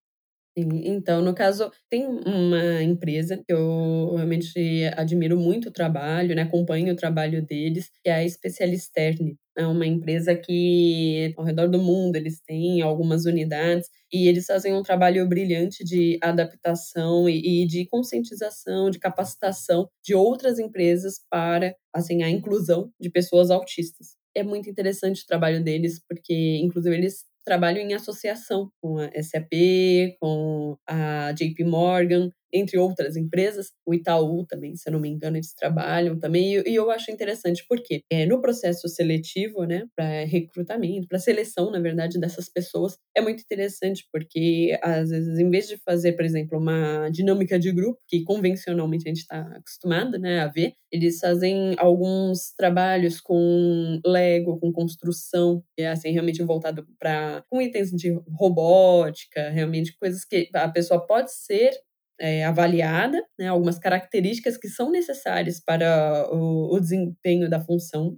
Então, 0.59 1.21
no 1.21 1.35
caso, 1.35 1.71
tem 1.91 2.07
uma 2.07 2.83
empresa 2.83 3.37
que 3.37 3.53
eu 3.53 4.15
realmente 4.15 4.59
admiro 4.97 5.39
muito 5.39 5.69
o 5.69 5.73
trabalho, 5.73 6.35
né? 6.35 6.43
acompanho 6.43 6.95
o 6.95 6.97
trabalho 6.97 7.45
deles, 7.45 7.91
que 8.03 8.09
é 8.09 8.15
a 8.25 8.29
Specialisterne. 8.29 9.37
É 9.55 9.67
uma 9.67 9.87
empresa 9.87 10.35
que, 10.35 11.35
ao 11.37 11.45
redor 11.45 11.69
do 11.69 11.79
mundo, 11.79 12.17
eles 12.17 12.41
têm 12.41 12.81
algumas 12.81 13.27
unidades 13.27 13.89
e 14.11 14.29
eles 14.29 14.47
fazem 14.47 14.73
um 14.73 14.83
trabalho 14.83 15.27
brilhante 15.29 15.85
de 15.85 16.19
adaptação 16.23 17.29
e 17.29 17.67
de 17.67 17.87
conscientização, 17.87 18.89
de 18.91 18.99
capacitação 18.99 19.89
de 20.03 20.15
outras 20.15 20.59
empresas 20.59 21.21
para 21.31 21.75
assim, 21.93 22.23
a 22.23 22.31
inclusão 22.31 22.91
de 22.99 23.11
pessoas 23.11 23.51
autistas. 23.51 24.17
É 24.35 24.43
muito 24.43 24.69
interessante 24.71 25.23
o 25.23 25.27
trabalho 25.27 25.63
deles, 25.63 26.01
porque, 26.09 26.59
inclusive, 26.63 26.95
eles 26.97 27.25
trabalho 27.47 27.78
em 27.78 27.94
associação 27.94 28.70
com 28.82 28.99
a 28.99 29.09
SAP, 29.22 29.53
com 30.20 30.76
a 30.86 31.32
JP 31.32 31.64
Morgan, 31.64 32.30
entre 32.53 32.78
outras 32.78 33.16
empresas. 33.16 33.72
O 33.86 33.94
Itaú 33.94 34.47
também, 34.47 34.76
se 34.76 34.88
eu 34.88 34.92
não 34.92 35.01
me 35.01 35.09
engano, 35.09 35.36
eles 35.36 35.55
trabalham 35.55 36.18
também. 36.18 36.55
E, 36.66 36.74
eu 36.74 36.90
acho 36.90 37.11
interessante 37.11 37.64
porque 37.68 38.03
é, 38.11 38.26
no 38.26 38.40
processo 38.40 38.88
seletivo, 38.88 39.64
né, 39.64 39.86
para 39.94 40.24
recrutamento, 40.24 41.09
para 41.09 41.18
seleção, 41.18 41.70
na 41.70 41.80
verdade, 41.80 42.18
dessas 42.18 42.49
pessoas, 42.49 42.97
é 43.16 43.20
muito 43.20 43.40
interessante 43.42 44.07
porque, 44.12 44.78
às 44.82 45.11
vezes, 45.11 45.38
em 45.38 45.51
vez 45.51 45.68
de 45.68 45.76
fazer, 45.78 46.12
por 46.12 46.24
exemplo, 46.24 46.59
uma 46.59 47.09
dinâmica 47.11 47.59
de 47.59 47.72
grupo, 47.72 48.01
que 48.09 48.22
convencionalmente 48.24 49.05
a 49.07 49.09
gente 49.09 49.22
está 49.22 49.40
acostumado 49.57 50.18
né, 50.18 50.40
a 50.40 50.47
ver, 50.47 50.74
eles 50.90 51.18
fazem 51.18 51.74
alguns 51.78 52.53
trabalhos 52.57 53.20
com 53.20 54.01
Lego, 54.05 54.59
com 54.59 54.72
construção, 54.72 55.62
que 55.76 55.82
é 55.82 55.88
assim, 55.88 56.11
realmente 56.11 56.42
voltado 56.42 56.86
para 56.99 57.44
com 57.51 57.61
itens 57.61 57.90
de 57.90 58.12
robótica, 58.30 59.51
realmente 59.51 59.97
coisas 59.99 60.24
que 60.24 60.49
a 60.55 60.68
pessoa 60.68 61.05
pode 61.05 61.32
ser 61.32 61.72
é, 62.21 62.45
avaliada, 62.45 63.23
né, 63.39 63.49
algumas 63.49 63.79
características 63.79 64.57
que 64.57 64.69
são 64.69 64.91
necessárias 64.91 65.61
para 65.61 66.29
o, 66.33 66.75
o 66.75 66.81
desempenho 66.81 67.49
da 67.49 67.61
função 67.61 68.17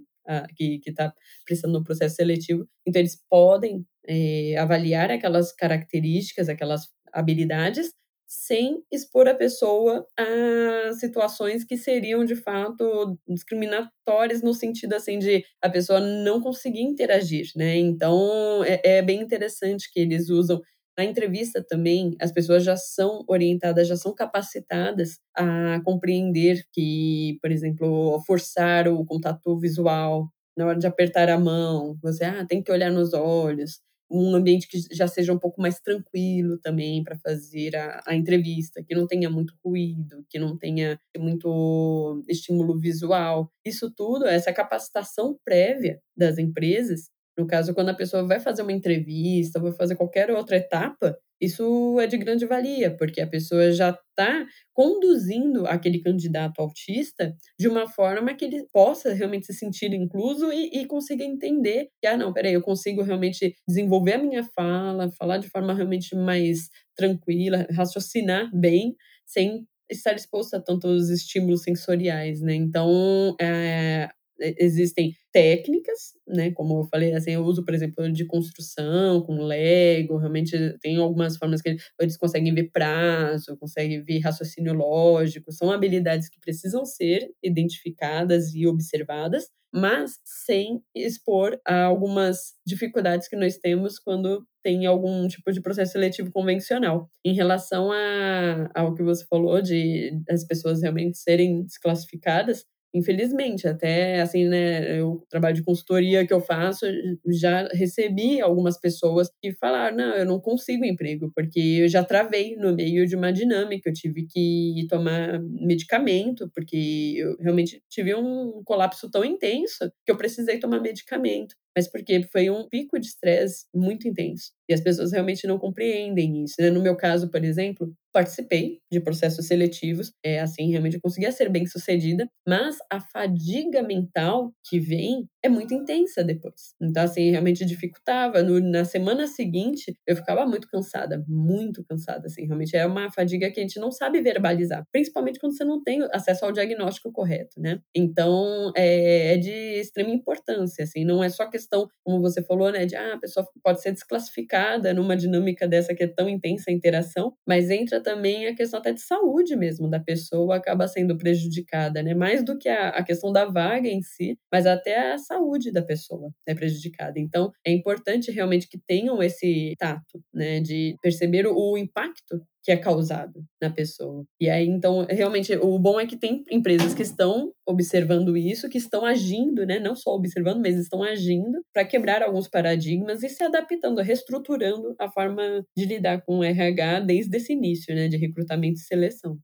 que 0.55 0.79
está 0.85 1.11
precisando 1.43 1.73
no 1.73 1.83
processo 1.83 2.15
seletivo. 2.15 2.67
Então, 2.85 2.99
eles 2.99 3.17
podem 3.27 3.83
é, 4.07 4.55
avaliar 4.57 5.09
aquelas 5.11 5.51
características, 5.51 6.49
aquelas 6.49 6.87
habilidades, 7.11 7.91
sem 8.27 8.83
expor 8.91 9.27
a 9.27 9.33
pessoa 9.33 10.05
a 10.15 10.93
situações 10.93 11.63
que 11.63 11.75
seriam 11.75 12.23
de 12.23 12.35
fato 12.35 13.17
discriminatórias 13.27 14.43
no 14.43 14.53
sentido 14.53 14.93
assim 14.93 15.17
de 15.17 15.43
a 15.59 15.67
pessoa 15.67 15.99
não 15.99 16.39
conseguir 16.39 16.81
interagir, 16.81 17.47
né? 17.55 17.75
Então 17.77 18.63
é, 18.63 18.79
é 18.83 19.01
bem 19.01 19.19
interessante 19.19 19.89
que 19.91 19.99
eles 19.99 20.29
usam 20.29 20.61
na 20.99 21.05
entrevista 21.05 21.63
também, 21.63 22.13
as 22.19 22.29
pessoas 22.29 22.61
já 22.61 22.75
são 22.75 23.23
orientadas, 23.25 23.87
já 23.87 23.95
são 23.95 24.13
capacitadas 24.13 25.17
a 25.33 25.79
compreender 25.85 26.65
que, 26.73 27.39
por 27.41 27.49
exemplo, 27.49 28.21
forçar 28.27 28.85
o 28.89 29.05
contato 29.05 29.57
visual 29.57 30.29
na 30.57 30.65
hora 30.65 30.77
de 30.77 30.85
apertar 30.85 31.29
a 31.29 31.39
mão, 31.39 31.97
você 32.03 32.25
ah, 32.25 32.45
tem 32.45 32.61
que 32.61 32.69
olhar 32.69 32.91
nos 32.91 33.13
olhos, 33.13 33.79
um 34.11 34.35
ambiente 34.35 34.67
que 34.67 34.77
já 34.93 35.07
seja 35.07 35.31
um 35.31 35.39
pouco 35.39 35.61
mais 35.61 35.79
tranquilo 35.79 36.57
também 36.59 37.01
para 37.01 37.17
fazer 37.19 37.77
a, 37.77 38.03
a, 38.05 38.13
entrevista, 38.13 38.83
que 38.83 38.93
não 38.93 39.07
tenha 39.07 39.29
muito 39.29 39.53
ruído, 39.63 40.25
que 40.29 40.37
não 40.37 40.57
tenha 40.57 40.99
muito 41.17 42.21
estímulo 42.27 42.77
visual. 42.77 43.49
Isso 43.63 43.89
tudo, 43.89 44.25
essa 44.25 44.51
capacitação 44.51 45.39
prévia 45.45 46.01
das 46.17 46.37
empresas, 46.37 47.09
no 47.39 47.47
caso, 47.47 47.73
quando 47.73 47.87
a 47.87 47.93
pessoa 47.93 48.27
vai 48.27 48.37
fazer 48.37 48.63
uma 48.63 48.73
entrevista, 48.73 49.61
vai 49.61 49.71
fazer 49.71 49.95
qualquer 49.95 50.29
outra 50.29 50.57
etapa, 50.57 51.17
isso 51.39 51.97
é 52.01 52.05
de 52.05 52.17
grande 52.17 52.45
valia, 52.45 52.93
porque 52.97 53.21
a 53.21 53.27
pessoa 53.27 53.71
já 53.71 53.91
está 53.91 54.45
conduzindo 54.73 55.65
aquele 55.65 56.01
candidato 56.01 56.59
autista 56.59 57.33
de 57.57 57.69
uma 57.69 57.87
forma 57.87 58.33
que 58.33 58.43
ele 58.43 58.65
possa 58.73 59.13
realmente 59.13 59.45
se 59.45 59.53
sentir 59.53 59.93
incluso 59.93 60.51
e, 60.51 60.81
e 60.81 60.85
consiga 60.85 61.23
entender 61.23 61.87
que, 62.01 62.07
ah, 62.07 62.17
não, 62.17 62.33
peraí, 62.33 62.53
eu 62.53 62.61
consigo 62.61 63.01
realmente 63.03 63.55
desenvolver 63.65 64.15
a 64.15 64.21
minha 64.21 64.43
fala, 64.43 65.09
falar 65.17 65.37
de 65.37 65.47
forma 65.47 65.73
realmente 65.73 66.13
mais 66.17 66.67
tranquila, 66.93 67.65
raciocinar 67.71 68.51
bem, 68.53 68.97
sem 69.25 69.65
estar 69.89 70.13
exposto 70.13 70.55
a 70.55 70.61
tantos 70.61 71.09
estímulos 71.09 71.63
sensoriais, 71.63 72.41
né? 72.41 72.53
Então, 72.53 73.33
é, 73.41 74.09
existem 74.39 75.13
técnicas, 75.31 76.13
né? 76.27 76.51
Como 76.51 76.79
eu 76.81 76.83
falei, 76.85 77.13
assim, 77.13 77.31
eu 77.31 77.43
uso, 77.43 77.63
por 77.63 77.73
exemplo, 77.73 78.11
de 78.11 78.25
construção, 78.25 79.21
com 79.21 79.43
Lego, 79.43 80.17
realmente 80.17 80.57
tem 80.81 80.97
algumas 80.97 81.37
formas 81.37 81.61
que 81.61 81.75
eles 81.99 82.17
conseguem 82.17 82.53
ver 82.53 82.71
prazo, 82.71 83.57
conseguem 83.57 84.03
ver 84.03 84.19
raciocínio 84.19 84.73
lógico, 84.73 85.51
são 85.51 85.71
habilidades 85.71 86.29
que 86.29 86.39
precisam 86.39 86.85
ser 86.85 87.29
identificadas 87.43 88.53
e 88.55 88.65
observadas, 88.67 89.45
mas 89.73 90.19
sem 90.25 90.81
expor 90.95 91.59
a 91.65 91.83
algumas 91.83 92.55
dificuldades 92.65 93.27
que 93.27 93.35
nós 93.35 93.57
temos 93.57 93.99
quando 93.99 94.45
tem 94.63 94.85
algum 94.85 95.27
tipo 95.27 95.51
de 95.51 95.61
processo 95.61 95.93
seletivo 95.93 96.31
convencional. 96.31 97.09
Em 97.23 97.33
relação 97.33 97.91
a, 97.91 98.69
ao 98.75 98.93
que 98.95 99.03
você 99.03 99.25
falou 99.25 99.61
de 99.61 100.11
as 100.29 100.43
pessoas 100.45 100.81
realmente 100.81 101.17
serem 101.17 101.63
desclassificadas, 101.63 102.65
Infelizmente, 102.93 103.67
até 103.67 104.19
assim, 104.21 104.45
né, 104.47 105.01
o 105.03 105.23
trabalho 105.29 105.55
de 105.55 105.63
consultoria 105.63 106.25
que 106.25 106.33
eu 106.33 106.41
faço, 106.41 106.85
já 107.27 107.67
recebi 107.73 108.41
algumas 108.41 108.79
pessoas 108.79 109.29
que 109.41 109.53
falaram: 109.53 109.95
não, 109.97 110.15
eu 110.15 110.25
não 110.25 110.39
consigo 110.39 110.83
emprego, 110.85 111.31
porque 111.35 111.59
eu 111.83 111.87
já 111.87 112.03
travei 112.03 112.55
no 112.55 112.75
meio 112.75 113.05
de 113.05 113.15
uma 113.15 113.31
dinâmica, 113.31 113.89
eu 113.89 113.93
tive 113.93 114.25
que 114.27 114.87
tomar 114.89 115.39
medicamento, 115.41 116.49
porque 116.55 117.13
eu 117.17 117.35
realmente 117.39 117.81
tive 117.89 118.15
um 118.15 118.63
colapso 118.65 119.09
tão 119.11 119.23
intenso 119.23 119.91
que 120.05 120.11
eu 120.11 120.17
precisei 120.17 120.59
tomar 120.59 120.79
medicamento 120.81 121.55
mas 121.75 121.87
porque 121.89 122.23
foi 122.23 122.49
um 122.49 122.67
pico 122.67 122.99
de 122.99 123.07
estresse 123.07 123.65
muito 123.73 124.05
intenso. 124.07 124.51
E 124.67 124.73
as 124.73 124.81
pessoas 124.81 125.11
realmente 125.13 125.47
não 125.47 125.57
compreendem 125.57 126.43
isso. 126.43 126.55
Né? 126.59 126.69
No 126.69 126.81
meu 126.81 126.95
caso, 126.95 127.29
por 127.31 127.43
exemplo, 127.43 127.93
participei 128.11 128.79
de 128.91 128.99
processos 128.99 129.47
seletivos, 129.47 130.11
é 130.23 130.39
assim, 130.39 130.69
realmente 130.71 130.95
eu 130.95 131.01
conseguia 131.01 131.31
ser 131.31 131.49
bem 131.49 131.65
sucedida, 131.65 132.27
mas 132.47 132.77
a 132.91 132.99
fadiga 132.99 133.83
mental 133.83 134.51
que 134.67 134.79
vem 134.79 135.27
é 135.43 135.49
muito 135.49 135.73
intensa 135.73 136.23
depois. 136.23 136.75
Então, 136.81 137.03
assim, 137.03 137.31
realmente 137.31 137.65
dificultava. 137.65 138.43
No, 138.43 138.59
na 138.59 138.83
semana 138.83 139.27
seguinte, 139.27 139.97
eu 140.05 140.15
ficava 140.15 140.45
muito 140.45 140.67
cansada, 140.67 141.23
muito 141.27 141.83
cansada, 141.85 142.27
assim, 142.27 142.45
realmente 142.45 142.75
é 142.75 142.85
uma 142.85 143.11
fadiga 143.11 143.49
que 143.51 143.59
a 143.59 143.63
gente 143.63 143.79
não 143.79 143.91
sabe 143.91 144.21
verbalizar, 144.21 144.85
principalmente 144.91 145.39
quando 145.39 145.55
você 145.55 145.63
não 145.63 145.81
tem 145.81 146.01
acesso 146.11 146.45
ao 146.45 146.51
diagnóstico 146.51 147.11
correto, 147.11 147.59
né? 147.59 147.79
Então, 147.95 148.71
é, 148.75 149.33
é 149.33 149.37
de 149.37 149.51
extrema 149.79 150.09
importância, 150.09 150.83
assim, 150.83 151.05
não 151.05 151.23
é 151.23 151.29
só 151.29 151.49
questão, 151.49 151.87
como 152.03 152.21
você 152.21 152.43
falou, 152.43 152.71
né, 152.71 152.85
de, 152.85 152.95
ah, 152.95 153.13
a 153.13 153.19
pessoa 153.19 153.47
pode 153.63 153.81
ser 153.81 153.91
desclassificada 153.91 154.93
numa 154.93 155.15
dinâmica 155.15 155.67
dessa 155.67 155.95
que 155.95 156.03
é 156.03 156.07
tão 156.07 156.27
intensa 156.29 156.65
a 156.69 156.73
interação, 156.73 157.33
mas 157.47 157.69
entra 157.69 158.01
também 158.01 158.47
a 158.47 158.55
questão 158.55 158.79
até 158.79 158.91
de 158.91 159.01
saúde 159.01 159.55
mesmo 159.55 159.89
da 159.89 159.99
pessoa, 159.99 160.57
acaba 160.57 160.87
sendo 160.87 161.17
prejudicada, 161.17 162.03
né? 162.03 162.13
Mais 162.13 162.43
do 162.43 162.57
que 162.57 162.67
a, 162.69 162.89
a 162.89 163.03
questão 163.03 163.31
da 163.31 163.45
vaga 163.45 163.87
em 163.87 164.01
si, 164.01 164.37
mas 164.51 164.65
até 164.65 165.13
a 165.13 165.17
saúde 165.29 165.71
da 165.71 165.81
pessoa 165.83 166.31
é 166.47 166.55
prejudicada. 166.55 167.19
Então, 167.19 167.51
é 167.65 167.71
importante 167.71 168.31
realmente 168.31 168.67
que 168.67 168.79
tenham 168.87 169.21
esse 169.21 169.75
tato, 169.77 170.21
né, 170.33 170.59
de 170.59 170.95
perceber 171.01 171.45
o, 171.47 171.77
impacto 171.77 172.41
que 172.63 172.71
é 172.71 172.77
causado 172.77 173.43
na 173.61 173.69
pessoa. 173.69 174.25
E 174.39 174.49
aí, 174.49 174.67
então, 174.67 175.05
realmente, 175.09 175.55
o 175.55 175.79
bom 175.79 175.99
é 175.99 176.05
que 176.05 176.17
tem 176.17 176.43
empresas 176.51 176.93
que 176.93 177.01
estão 177.01 177.53
observando 177.65 178.35
isso, 178.35 178.69
que 178.69 178.77
estão 178.77 179.05
agindo, 179.05 179.65
né? 179.65 179.79
Não 179.79 179.95
só 179.95 180.11
observando, 180.11 180.61
mas 180.61 180.75
estão 180.75 181.01
agindo 181.01 181.61
para 181.73 181.85
quebrar 181.85 182.21
alguns 182.21 182.49
paradigmas 182.49 183.23
e 183.23 183.29
se 183.29 183.43
adaptando, 183.43 184.01
reestruturando 184.01 184.93
a 184.99 185.09
forma 185.09 185.63
de 185.75 185.85
lidar 185.85 186.21
com 186.25 186.39
o 186.39 186.43
RH 186.43 187.01
desde 187.01 187.37
esse 187.37 187.53
início, 187.53 187.95
né? 187.95 188.07
De 188.07 188.17
recrutamento 188.17 188.79
e 188.79 188.83
seleção. 188.83 189.39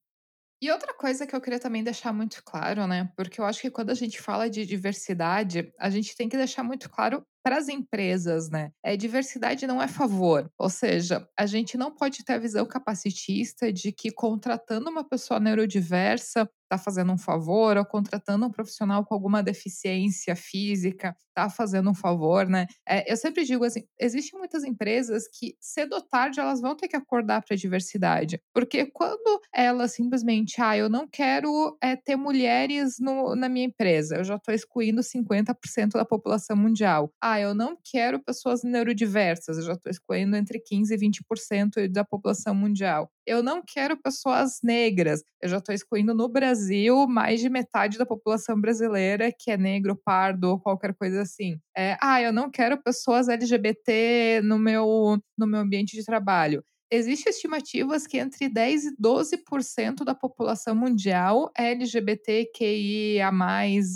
E 0.66 0.72
outra 0.72 0.96
coisa 0.96 1.28
que 1.28 1.36
eu 1.36 1.40
queria 1.40 1.60
também 1.60 1.84
deixar 1.84 2.12
muito 2.12 2.44
claro, 2.44 2.88
né? 2.88 3.08
Porque 3.16 3.40
eu 3.40 3.46
acho 3.46 3.62
que 3.62 3.70
quando 3.70 3.92
a 3.92 3.94
gente 3.94 4.20
fala 4.20 4.50
de 4.50 4.66
diversidade, 4.66 5.72
a 5.80 5.92
gente 5.92 6.16
tem 6.16 6.28
que 6.28 6.36
deixar 6.36 6.64
muito 6.64 6.90
claro 6.90 7.24
para 7.46 7.60
as 7.60 7.70
empresas, 7.70 8.50
né? 8.50 8.72
É, 8.84 8.98
diversidade 8.98 9.68
não 9.68 9.80
é 9.80 9.88
favor. 9.88 10.52
Ou 10.58 10.68
seja, 10.68 11.30
a 11.38 11.46
gente 11.46 11.78
não 11.78 11.96
pode 11.96 12.26
ter 12.26 12.34
a 12.34 12.40
visão 12.40 12.66
capacitista 12.66 13.72
de 13.72 13.92
que 13.92 14.10
contratando 14.10 14.90
uma 14.90 15.08
pessoa 15.08 15.40
neurodiversa 15.40 16.50
está 16.64 16.78
fazendo 16.78 17.12
um 17.12 17.18
favor, 17.18 17.78
ou 17.78 17.86
contratando 17.86 18.46
um 18.46 18.52
profissional 18.52 19.06
com 19.06 19.14
alguma 19.14 19.44
deficiência 19.44 20.36
física 20.36 21.16
está 21.30 21.50
fazendo 21.50 21.90
um 21.90 21.94
favor, 21.94 22.48
né? 22.48 22.66
É, 22.88 23.12
eu 23.12 23.18
sempre 23.18 23.44
digo 23.44 23.64
assim: 23.66 23.84
existem 24.00 24.40
muitas 24.40 24.64
empresas 24.64 25.28
que, 25.28 25.56
cedo 25.60 25.94
ou 25.94 26.02
tarde, 26.02 26.40
elas 26.40 26.62
vão 26.62 26.76
ter 26.76 26.88
que 26.88 26.96
acordar 26.96 27.42
para 27.44 27.56
a 27.56 27.58
diversidade. 27.58 28.40
Porque 28.54 28.86
quando 28.86 29.42
elas 29.54 29.94
simplesmente, 29.94 30.62
ah, 30.62 30.78
eu 30.78 30.90
não 30.90 31.08
quero 31.08 31.78
é, 31.82 31.96
ter 31.96 32.16
mulheres 32.16 32.96
no, 33.00 33.36
na 33.36 33.50
minha 33.50 33.66
empresa, 33.66 34.16
eu 34.16 34.24
já 34.24 34.36
estou 34.36 34.54
excluindo 34.54 35.02
50% 35.04 35.92
da 35.94 36.06
população 36.06 36.56
mundial. 36.56 37.12
Ah, 37.22 37.35
eu 37.40 37.54
não 37.54 37.78
quero 37.84 38.24
pessoas 38.24 38.64
neurodiversas, 38.64 39.58
eu 39.58 39.64
já 39.64 39.74
estou 39.74 39.90
excluindo 39.90 40.36
entre 40.36 40.60
15% 40.60 40.92
e 40.92 40.98
20% 40.98 41.92
da 41.92 42.04
população 42.04 42.54
mundial. 42.56 43.10
Eu 43.26 43.42
não 43.42 43.62
quero 43.66 44.00
pessoas 44.02 44.60
negras, 44.64 45.24
eu 45.42 45.50
já 45.50 45.58
estou 45.58 45.74
excluindo 45.74 46.14
no 46.14 46.28
Brasil 46.30 47.08
mais 47.08 47.40
de 47.40 47.50
metade 47.50 47.98
da 47.98 48.06
população 48.06 48.60
brasileira 48.60 49.32
que 49.32 49.52
é 49.52 49.58
negro, 49.58 50.00
pardo 50.04 50.52
ou 50.52 50.60
qualquer 50.60 50.94
coisa 50.96 51.22
assim. 51.22 51.60
É, 51.78 51.98
ah, 52.02 52.22
eu 52.22 52.32
não 52.32 52.50
quero 52.50 52.82
pessoas 52.82 53.28
LGBT 53.30 54.42
no 54.44 54.60
meu, 54.60 55.18
no 55.38 55.48
meu 55.48 55.60
ambiente 55.60 55.96
de 55.96 56.06
trabalho. 56.06 56.64
Existem 56.92 57.32
estimativas 57.32 58.06
que 58.06 58.18
entre 58.18 58.48
10 58.48 58.86
e 58.86 58.96
12% 58.98 60.04
da 60.04 60.14
população 60.14 60.76
mundial 60.76 61.52
é 61.58 61.72
LGBTQIA+, 61.72 63.32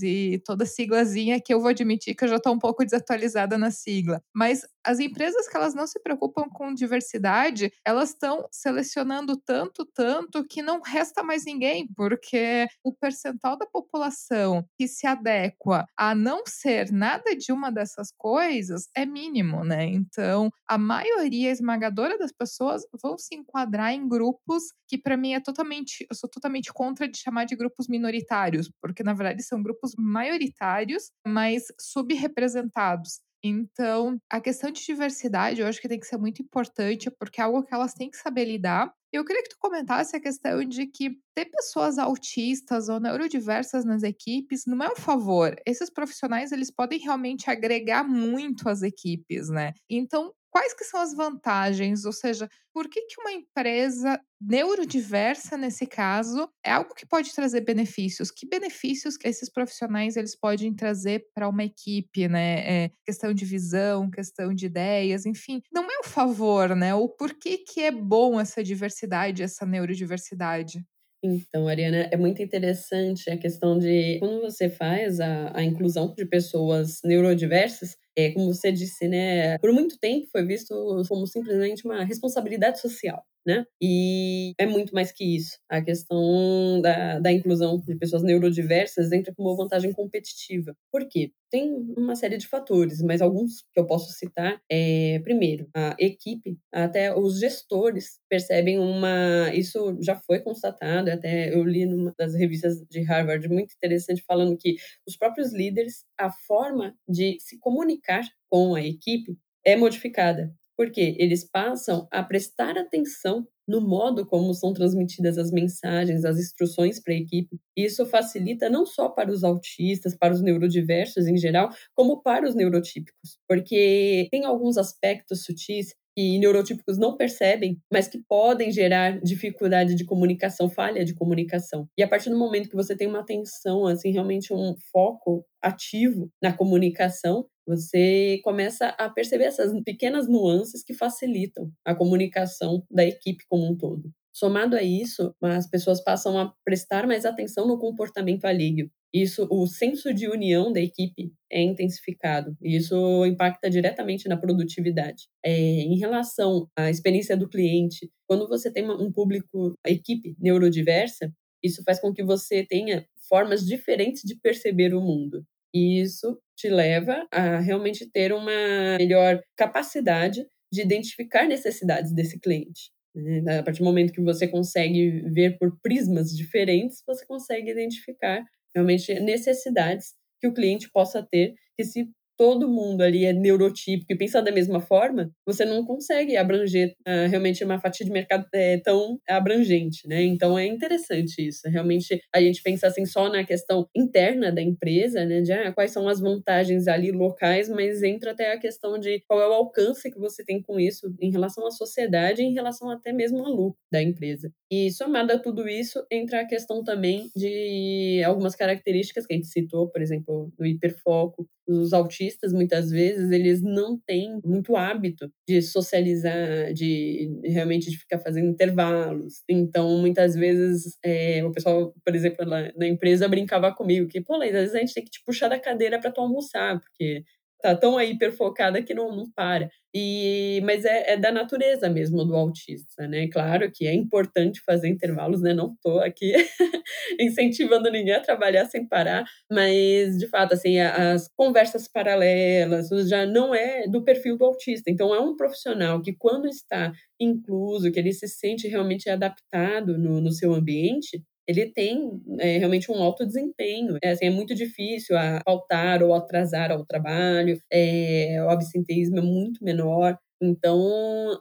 e 0.03 0.41
toda 0.43 0.65
siglazinha 0.65 1.39
que 1.39 1.53
eu 1.53 1.59
vou 1.61 1.69
admitir 1.69 2.15
que 2.15 2.23
eu 2.23 2.27
já 2.27 2.37
estou 2.37 2.53
um 2.53 2.59
pouco 2.59 2.83
desatualizada 2.83 3.57
na 3.57 3.69
sigla. 3.69 4.21
Mas 4.33 4.61
as 4.89 4.99
empresas 4.99 5.47
que 5.47 5.55
elas 5.55 5.73
não 5.75 5.85
se 5.85 5.99
preocupam 6.01 6.45
com 6.49 6.73
diversidade, 6.73 7.71
elas 7.85 8.09
estão 8.09 8.47
selecionando 8.51 9.37
tanto, 9.37 9.85
tanto 9.85 10.45
que 10.47 10.61
não 10.61 10.81
resta 10.81 11.21
mais 11.23 11.45
ninguém, 11.45 11.87
porque 11.95 12.67
o 12.83 12.93
percentual 12.93 13.57
da 13.57 13.67
população 13.67 14.65
que 14.77 14.87
se 14.87 15.05
adequa 15.05 15.85
a 15.97 16.15
não 16.15 16.43
ser 16.47 16.91
nada 16.91 17.35
de 17.35 17.51
uma 17.51 17.71
dessas 17.71 18.11
coisas 18.17 18.89
é 18.95 19.05
mínimo, 19.05 19.63
né? 19.63 19.85
Então, 19.85 20.49
a 20.67 20.77
maioria 20.77 21.51
esmagadora 21.51 22.17
das 22.17 22.31
pessoas 22.31 22.83
vão 23.01 23.17
se 23.17 23.35
enquadrar 23.35 23.93
em 23.93 24.07
grupos 24.07 24.63
que 24.87 24.97
para 24.97 25.15
mim 25.17 25.33
é 25.33 25.39
totalmente, 25.39 26.05
eu 26.09 26.15
sou 26.15 26.29
totalmente 26.29 26.73
contra 26.73 27.07
de 27.07 27.17
chamar 27.17 27.45
de 27.45 27.55
grupos 27.55 27.87
minoritários, 27.87 28.71
porque 28.81 29.03
na 29.03 29.13
verdade 29.13 29.43
são 29.43 29.61
grupos 29.61 29.93
maioritários, 29.97 31.11
mas 31.25 31.65
subrepresentados. 31.79 33.19
Então, 33.43 34.17
a 34.29 34.41
questão 34.41 34.69
de 34.71 34.83
diversidade 34.85 35.61
eu 35.61 35.67
acho 35.67 35.79
que 35.81 35.87
tem 35.87 35.99
que 35.99 36.05
ser 36.05 36.17
muito 36.17 36.41
importante, 36.41 37.09
porque 37.11 37.39
é 37.39 37.43
algo 37.45 37.63
que 37.63 37.73
elas 37.73 37.93
têm 37.93 38.09
que 38.09 38.17
saber 38.17 38.45
lidar. 38.45 38.93
Eu 39.13 39.23
queria 39.25 39.41
que 39.43 39.49
tu 39.49 39.57
comentasse 39.59 40.15
a 40.15 40.19
questão 40.21 40.63
de 40.65 40.85
que 40.87 41.17
ter 41.39 41.45
pessoas 41.45 41.97
autistas 41.97 42.89
ou 42.89 42.99
neurodiversas 42.99 43.85
nas 43.85 44.03
equipes 44.03 44.65
não 44.65 44.83
é 44.83 44.89
um 44.91 44.95
favor. 44.95 45.55
Esses 45.65 45.89
profissionais, 45.89 46.51
eles 46.51 46.69
podem 46.69 46.99
realmente 46.99 47.49
agregar 47.49 48.03
muito 48.03 48.67
às 48.67 48.81
equipes, 48.81 49.47
né? 49.47 49.73
Então, 49.89 50.33
quais 50.51 50.73
que 50.73 50.83
são 50.83 50.99
as 50.99 51.13
vantagens? 51.13 52.03
Ou 52.03 52.11
seja, 52.11 52.49
por 52.73 52.89
que, 52.89 53.03
que 53.03 53.21
uma 53.21 53.31
empresa 53.31 54.19
neurodiversa, 54.41 55.55
nesse 55.55 55.85
caso, 55.85 56.49
é 56.61 56.71
algo 56.71 56.93
que 56.93 57.05
pode 57.05 57.33
trazer 57.33 57.61
benefícios? 57.61 58.31
Que 58.31 58.45
benefícios 58.45 59.15
que 59.15 59.27
esses 59.27 59.49
profissionais 59.49 60.17
eles 60.17 60.35
podem 60.35 60.75
trazer 60.75 61.25
para 61.33 61.47
uma 61.47 61.63
equipe, 61.63 62.27
né? 62.27 62.85
É, 62.85 62.91
questão 63.05 63.33
de 63.33 63.45
visão, 63.45 64.09
questão 64.11 64.53
de 64.53 64.65
ideias, 64.65 65.25
enfim. 65.25 65.61
Não 65.71 65.89
é 65.89 65.99
um 65.99 66.03
favor, 66.03 66.75
né? 66.75 66.93
O 66.93 67.07
porquê 67.07 67.59
que 67.59 67.79
é 67.79 67.91
bom 67.91 68.37
essa 68.37 68.61
diversidade, 68.61 69.41
essa 69.41 69.65
neurodiversidade? 69.65 70.83
Então, 71.21 71.67
Ariana, 71.67 72.07
é 72.11 72.15
muito 72.15 72.41
interessante 72.41 73.29
a 73.29 73.37
questão 73.37 73.77
de 73.77 74.19
quando 74.19 74.39
você 74.39 74.69
faz 74.69 75.19
a, 75.19 75.51
a 75.57 75.63
inclusão 75.63 76.13
de 76.15 76.25
pessoas 76.25 77.01
neurodiversas, 77.03 77.97
é, 78.15 78.31
como 78.31 78.53
você 78.53 78.71
disse, 78.71 79.05
né, 79.07 79.57
por 79.57 79.73
muito 79.73 79.97
tempo 79.99 80.27
foi 80.31 80.45
visto 80.45 80.73
como 81.09 81.27
simplesmente 81.27 81.85
uma 81.85 82.05
responsabilidade 82.05 82.79
social 82.79 83.21
né? 83.45 83.65
E 83.81 84.53
é 84.57 84.65
muito 84.65 84.93
mais 84.93 85.11
que 85.11 85.23
isso. 85.35 85.57
A 85.69 85.81
questão 85.81 86.81
da, 86.81 87.19
da 87.19 87.31
inclusão 87.31 87.79
de 87.79 87.95
pessoas 87.95 88.23
neurodiversas 88.23 89.11
entra 89.11 89.33
como 89.35 89.55
vantagem 89.55 89.91
competitiva. 89.93 90.75
Por 90.91 91.07
quê? 91.07 91.31
Tem 91.51 91.73
uma 91.97 92.15
série 92.15 92.37
de 92.37 92.47
fatores, 92.47 93.01
mas 93.01 93.21
alguns 93.21 93.63
que 93.73 93.79
eu 93.79 93.85
posso 93.87 94.11
citar 94.11 94.61
é, 94.71 95.19
primeiro, 95.23 95.67
a 95.75 95.95
equipe, 95.97 96.57
até 96.71 97.15
os 97.15 97.39
gestores 97.39 98.19
percebem 98.29 98.77
uma. 98.79 99.51
Isso 99.53 99.97
já 100.01 100.15
foi 100.15 100.39
constatado, 100.39 101.09
até 101.09 101.53
eu 101.53 101.63
li 101.63 101.85
numa 101.85 102.13
das 102.17 102.35
revistas 102.35 102.83
de 102.89 103.01
Harvard, 103.01 103.47
muito 103.49 103.73
interessante, 103.75 104.23
falando 104.27 104.57
que 104.57 104.75
os 105.07 105.17
próprios 105.17 105.51
líderes, 105.53 106.05
a 106.19 106.29
forma 106.31 106.95
de 107.07 107.37
se 107.39 107.57
comunicar 107.59 108.23
com 108.49 108.75
a 108.75 108.81
equipe 108.83 109.37
é 109.65 109.75
modificada 109.75 110.53
porque 110.79 111.13
eles 111.19 111.43
passam 111.43 112.07
a 112.09 112.23
prestar 112.23 112.77
atenção 112.77 113.45
no 113.67 113.81
modo 113.81 114.25
como 114.25 114.53
são 114.53 114.71
transmitidas 114.71 115.37
as 115.37 115.51
mensagens, 115.51 116.23
as 116.23 116.39
instruções 116.39 117.01
para 117.03 117.13
a 117.13 117.17
equipe. 117.17 117.59
Isso 117.75 118.05
facilita 118.05 118.69
não 118.69 118.85
só 118.85 119.09
para 119.09 119.29
os 119.29 119.43
autistas, 119.43 120.15
para 120.15 120.33
os 120.33 120.41
neurodiversos 120.41 121.27
em 121.27 121.35
geral, 121.35 121.69
como 121.93 122.21
para 122.21 122.47
os 122.47 122.55
neurotípicos, 122.55 123.37
porque 123.45 124.29
tem 124.31 124.45
alguns 124.45 124.77
aspectos 124.77 125.43
sutis 125.43 125.93
que 126.19 126.37
neurotípicos 126.37 126.97
não 126.97 127.15
percebem, 127.15 127.79
mas 127.89 128.09
que 128.09 128.21
podem 128.27 128.73
gerar 128.73 129.21
dificuldade 129.21 129.95
de 129.95 130.03
comunicação, 130.03 130.69
falha 130.69 131.05
de 131.05 131.13
comunicação. 131.13 131.87
E 131.97 132.03
a 132.03 132.07
partir 132.09 132.29
do 132.29 132.37
momento 132.37 132.67
que 132.67 132.75
você 132.75 132.93
tem 132.93 133.07
uma 133.07 133.21
atenção, 133.21 133.87
assim, 133.87 134.11
realmente 134.11 134.53
um 134.53 134.75
foco 134.91 135.45
ativo 135.63 136.29
na 136.43 136.51
comunicação, 136.51 137.45
você 137.65 138.41
começa 138.43 138.87
a 138.97 139.09
perceber 139.09 139.45
essas 139.45 139.71
pequenas 139.85 140.27
nuances 140.27 140.83
que 140.83 140.93
facilitam 140.93 141.71
a 141.85 141.95
comunicação 141.95 142.83
da 142.91 143.05
equipe 143.05 143.45
como 143.47 143.71
um 143.71 143.77
todo. 143.77 144.11
Somado 144.33 144.75
a 144.75 144.83
isso, 144.83 145.33
as 145.41 145.69
pessoas 145.69 146.03
passam 146.03 146.37
a 146.37 146.53
prestar 146.65 147.07
mais 147.07 147.25
atenção 147.25 147.65
no 147.65 147.79
comportamento 147.79 148.43
alheio. 148.43 148.91
Isso, 149.13 149.47
o 149.49 149.65
senso 149.65 150.13
de 150.13 150.27
união 150.27 150.71
da 150.71 150.79
equipe 150.79 151.31
é 151.51 151.61
intensificado 151.61 152.55
e 152.61 152.75
isso 152.75 153.25
impacta 153.25 153.69
diretamente 153.69 154.29
na 154.29 154.37
produtividade. 154.37 155.27
É, 155.43 155.51
em 155.51 155.97
relação 155.97 156.69
à 156.75 156.91
experiência 156.91 157.35
do 157.35 157.49
cliente, 157.49 158.09
quando 158.27 158.47
você 158.47 158.71
tem 158.71 158.87
um 158.89 159.11
público, 159.11 159.73
a 159.83 159.89
equipe 159.89 160.35
neurodiversa, 160.39 161.33
isso 161.63 161.81
faz 161.83 161.99
com 161.99 162.13
que 162.13 162.23
você 162.23 162.63
tenha 162.63 163.05
formas 163.27 163.65
diferentes 163.65 164.21
de 164.23 164.35
perceber 164.35 164.93
o 164.93 165.01
mundo. 165.01 165.43
E 165.73 166.01
isso 166.01 166.39
te 166.55 166.69
leva 166.69 167.27
a 167.31 167.59
realmente 167.59 168.09
ter 168.11 168.31
uma 168.31 168.97
melhor 168.97 169.41
capacidade 169.55 170.45
de 170.71 170.81
identificar 170.81 171.47
necessidades 171.47 172.13
desse 172.13 172.39
cliente. 172.39 172.91
Né? 173.15 173.59
A 173.59 173.63
partir 173.63 173.79
do 173.79 173.85
momento 173.85 174.13
que 174.13 174.21
você 174.21 174.47
consegue 174.47 175.21
ver 175.31 175.57
por 175.57 175.79
prismas 175.81 176.29
diferentes, 176.35 177.01
você 177.05 177.25
consegue 177.25 177.71
identificar 177.71 178.43
realmente 178.75 179.19
necessidades 179.19 180.15
que 180.39 180.47
o 180.47 180.53
cliente 180.53 180.89
possa 180.91 181.21
ter 181.23 181.55
que 181.77 181.83
se 181.83 182.09
todo 182.39 182.69
mundo 182.69 183.01
ali 183.01 183.25
é 183.25 183.33
neurotípico 183.33 184.13
e 184.13 184.17
pensa 184.17 184.41
da 184.41 184.49
mesma 184.49 184.79
forma, 184.79 185.29
você 185.45 185.65
não 185.65 185.83
consegue 185.83 186.37
abranger 186.37 186.95
uh, 187.05 187.27
realmente 187.29 187.65
uma 187.65 187.81
fatia 187.81 188.05
de 188.05 188.11
mercado 188.13 188.45
é, 188.53 188.77
tão 188.77 189.19
abrangente, 189.27 190.07
né? 190.07 190.23
Então 190.23 190.57
é 190.57 190.65
interessante 190.65 191.45
isso. 191.45 191.67
Realmente 191.67 192.21
a 192.33 192.39
gente 192.39 192.63
pensa 192.63 192.87
assim 192.87 193.05
só 193.05 193.27
na 193.27 193.43
questão 193.43 193.89
interna 193.93 194.53
da 194.53 194.61
empresa, 194.61 195.25
né? 195.25 195.41
De 195.41 195.51
ah, 195.51 195.73
quais 195.73 195.91
são 195.91 196.07
as 196.07 196.21
vantagens 196.21 196.87
ali 196.87 197.11
locais, 197.11 197.67
mas 197.67 198.01
entra 198.03 198.31
até 198.31 198.53
a 198.53 198.57
questão 198.57 198.97
de 198.97 199.21
qual 199.27 199.41
é 199.41 199.47
o 199.49 199.51
alcance 199.51 200.09
que 200.09 200.17
você 200.17 200.41
tem 200.41 200.61
com 200.61 200.79
isso 200.79 201.13
em 201.19 201.31
relação 201.31 201.67
à 201.67 201.71
sociedade, 201.71 202.41
em 202.41 202.53
relação 202.53 202.89
até 202.89 203.11
mesmo 203.11 203.45
ao 203.45 203.51
lucro 203.51 203.77
da 203.91 204.01
empresa. 204.01 204.49
E 204.71 204.89
somado 204.91 205.33
a 205.33 205.39
tudo 205.39 205.67
isso, 205.67 206.05
entra 206.09 206.39
a 206.39 206.47
questão 206.47 206.85
também 206.85 207.29
de 207.35 208.23
algumas 208.25 208.55
características 208.55 209.25
que 209.25 209.33
a 209.33 209.35
gente 209.35 209.47
citou, 209.47 209.89
por 209.89 210.01
exemplo, 210.01 210.53
do 210.57 210.65
hiperfoco, 210.65 211.45
os 211.69 211.93
autistas, 211.93 212.28
muitas 212.53 212.89
vezes, 212.89 213.31
eles 213.31 213.61
não 213.61 213.97
têm 213.99 214.39
muito 214.43 214.75
hábito 214.75 215.31
de 215.47 215.61
socializar, 215.61 216.73
de 216.73 217.29
realmente 217.43 217.89
de 217.89 217.97
ficar 217.97 218.19
fazendo 218.19 218.47
intervalos. 218.47 219.43
Então, 219.49 219.97
muitas 219.99 220.35
vezes, 220.35 220.97
é, 221.03 221.43
o 221.43 221.51
pessoal, 221.51 221.93
por 222.03 222.15
exemplo, 222.15 222.45
lá 222.47 222.71
na 222.75 222.87
empresa 222.87 223.27
brincava 223.27 223.73
comigo 223.73 224.07
que, 224.07 224.21
pô, 224.21 224.35
às 224.41 224.51
vezes 224.51 224.75
a 224.75 224.79
gente 224.79 224.93
tem 224.93 225.03
que 225.03 225.11
te 225.11 225.23
puxar 225.25 225.47
da 225.49 225.59
cadeira 225.59 225.99
para 225.99 226.11
tu 226.11 226.21
almoçar, 226.21 226.79
porque 226.79 227.23
tá 227.61 227.75
tão 227.75 227.97
aí 227.97 228.11
hiperfocada 228.11 228.81
que 228.81 228.93
não, 228.93 229.15
não 229.15 229.29
para. 229.31 229.69
E, 229.93 230.61
mas 230.63 230.85
é, 230.85 231.13
é, 231.13 231.17
da 231.17 231.31
natureza 231.31 231.89
mesmo 231.89 232.23
do 232.23 232.35
autista, 232.35 233.07
né? 233.07 233.27
Claro 233.27 233.71
que 233.71 233.87
é 233.87 233.93
importante 233.93 234.61
fazer 234.63 234.87
intervalos, 234.87 235.41
né? 235.41 235.53
Não 235.53 235.75
tô 235.81 235.99
aqui 235.99 236.31
incentivando 237.19 237.89
ninguém 237.89 238.13
a 238.13 238.21
trabalhar 238.21 238.65
sem 238.65 238.87
parar, 238.87 239.25
mas 239.51 240.17
de 240.17 240.27
fato, 240.27 240.53
assim, 240.53 240.77
as 240.79 241.27
conversas 241.35 241.87
paralelas 241.87 242.89
já 243.07 243.25
não 243.25 243.53
é 243.53 243.87
do 243.87 244.03
perfil 244.03 244.37
do 244.37 244.45
autista. 244.45 244.91
Então, 244.91 245.13
é 245.13 245.19
um 245.19 245.35
profissional 245.35 246.01
que, 246.01 246.13
quando 246.13 246.47
está 246.47 246.91
incluso, 247.19 247.91
que 247.91 247.99
ele 247.99 248.13
se 248.13 248.27
sente 248.27 248.67
realmente 248.67 249.09
adaptado 249.09 249.97
no, 249.97 250.21
no 250.21 250.31
seu 250.31 250.53
ambiente, 250.53 251.23
ele 251.49 251.65
tem 251.71 252.21
é, 252.39 252.59
realmente 252.59 252.91
um 252.91 253.01
alto 253.01 253.25
desempenho. 253.25 253.97
É, 254.03 254.11
assim, 254.11 254.25
é 254.27 254.29
muito 254.29 254.53
difícil 254.53 255.17
a 255.17 255.41
faltar 255.43 256.03
ou 256.03 256.13
atrasar 256.13 256.71
ao 256.71 256.85
trabalho, 256.85 257.59
é, 257.71 258.37
o 258.45 258.49
absenteísmo 258.49 259.17
é 259.17 259.21
muito 259.21 259.63
menor. 259.63 260.15
Então, 260.41 260.79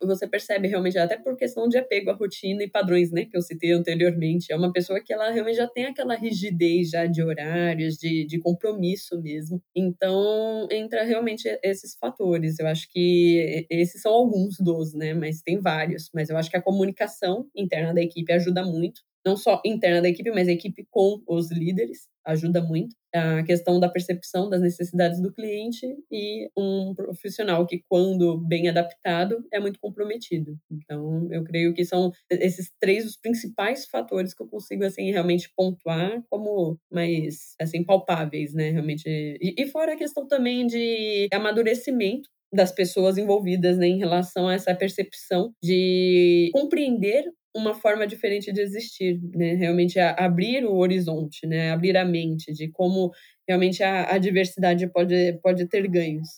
você 0.03 0.26
percebe 0.26 0.66
realmente, 0.68 0.99
até 0.99 1.16
por 1.16 1.36
questão 1.36 1.68
de 1.68 1.78
apego 1.78 2.11
à 2.11 2.14
rotina 2.14 2.62
e 2.64 2.70
padrões, 2.70 3.12
né, 3.12 3.24
que 3.24 3.36
eu 3.36 3.42
citei 3.42 3.72
anteriormente, 3.72 4.53
é 4.53 4.57
uma 4.57 4.72
pessoa 4.72 5.01
que 5.01 5.12
ela 5.12 5.30
realmente 5.30 5.57
já 5.57 5.68
tem 5.68 5.84
aquela 5.86 6.16
rigidez 6.16 6.90
já 6.90 7.07
de 7.07 7.22
horários, 7.22 7.96
de, 7.96 8.26
de 8.26 8.38
compromisso 8.38 9.20
mesmo. 9.20 9.62
Então, 9.74 10.66
entra 10.70 11.05
realmente 11.05 11.49
esses 11.62 11.94
fatores. 11.96 12.59
Eu 12.59 12.66
acho 12.66 12.88
que 12.90 13.66
esses 13.70 14.03
são 14.03 14.12
alguns 14.12 14.57
dos, 14.59 14.94
né, 14.94 15.14
mas 15.14 15.42
tem 15.42 15.61
vários. 15.61 16.11
Mas 16.12 16.28
eu 16.30 16.36
acho 16.36 16.51
que 16.51 16.57
a 16.57 16.62
comunicação 16.62 17.46
interna 17.55 17.94
da 17.94 18.03
equipe 18.03 18.32
ajuda 18.32 18.64
muito 18.64 19.03
não 19.26 19.36
só 19.36 19.61
interna 19.64 20.01
da 20.01 20.09
equipe, 20.09 20.30
mas 20.30 20.49
a 20.49 20.53
equipe 20.53 20.86
com 20.90 21.22
os 21.26 21.51
líderes, 21.51 22.09
ajuda 22.29 22.62
muito. 22.62 22.95
A 23.14 23.43
questão 23.43 23.81
da 23.81 23.89
percepção 23.89 24.51
das 24.51 24.61
necessidades 24.61 25.20
do 25.20 25.33
cliente 25.33 25.87
e 26.12 26.51
um 26.57 26.95
profissional 26.95 27.66
que, 27.66 27.83
quando 27.89 28.39
bem 28.39 28.68
adaptado, 28.68 29.43
é 29.53 29.59
muito 29.59 29.81
comprometido. 29.81 30.57
Então, 30.70 31.26
eu 31.33 31.43
creio 31.43 31.72
que 31.74 31.85
são 31.87 32.12
esses 32.31 32.70
três 32.81 33.07
os 33.07 33.16
principais 33.16 33.87
fatores 33.87 34.35
que 34.35 34.43
eu 34.43 34.49
consigo, 34.49 34.85
assim, 34.85 35.11
realmente 35.11 35.51
pontuar 35.57 36.22
como 36.31 36.79
mais, 36.93 37.55
assim, 37.61 37.83
palpáveis, 37.83 38.53
né, 38.55 38.70
realmente. 38.70 39.09
E, 39.41 39.66
fora 39.68 39.95
a 39.95 39.97
questão 39.97 40.26
também 40.29 40.66
de 40.66 41.29
amadurecimento 41.33 42.29
das 42.53 42.72
pessoas 42.72 43.18
envolvidas 43.18 43.76
né, 43.79 43.87
em 43.89 43.99
relação 43.99 44.49
a 44.49 44.55
essa 44.55 44.74
percepção 44.74 45.53
de 45.62 46.51
compreender 46.53 47.24
uma 47.55 47.74
forma 47.74 48.07
diferente 48.07 48.53
de 48.53 48.61
existir, 48.61 49.20
né? 49.34 49.55
Realmente 49.55 49.99
abrir 49.99 50.64
o 50.64 50.76
horizonte, 50.76 51.46
né? 51.46 51.72
Abrir 51.72 51.96
a 51.96 52.05
mente 52.05 52.53
de 52.53 52.70
como 52.70 53.11
realmente 53.49 53.82
a, 53.82 54.14
a 54.14 54.18
diversidade 54.18 54.86
pode, 54.92 55.38
pode 55.42 55.66
ter 55.68 55.88
ganhos. 55.88 56.28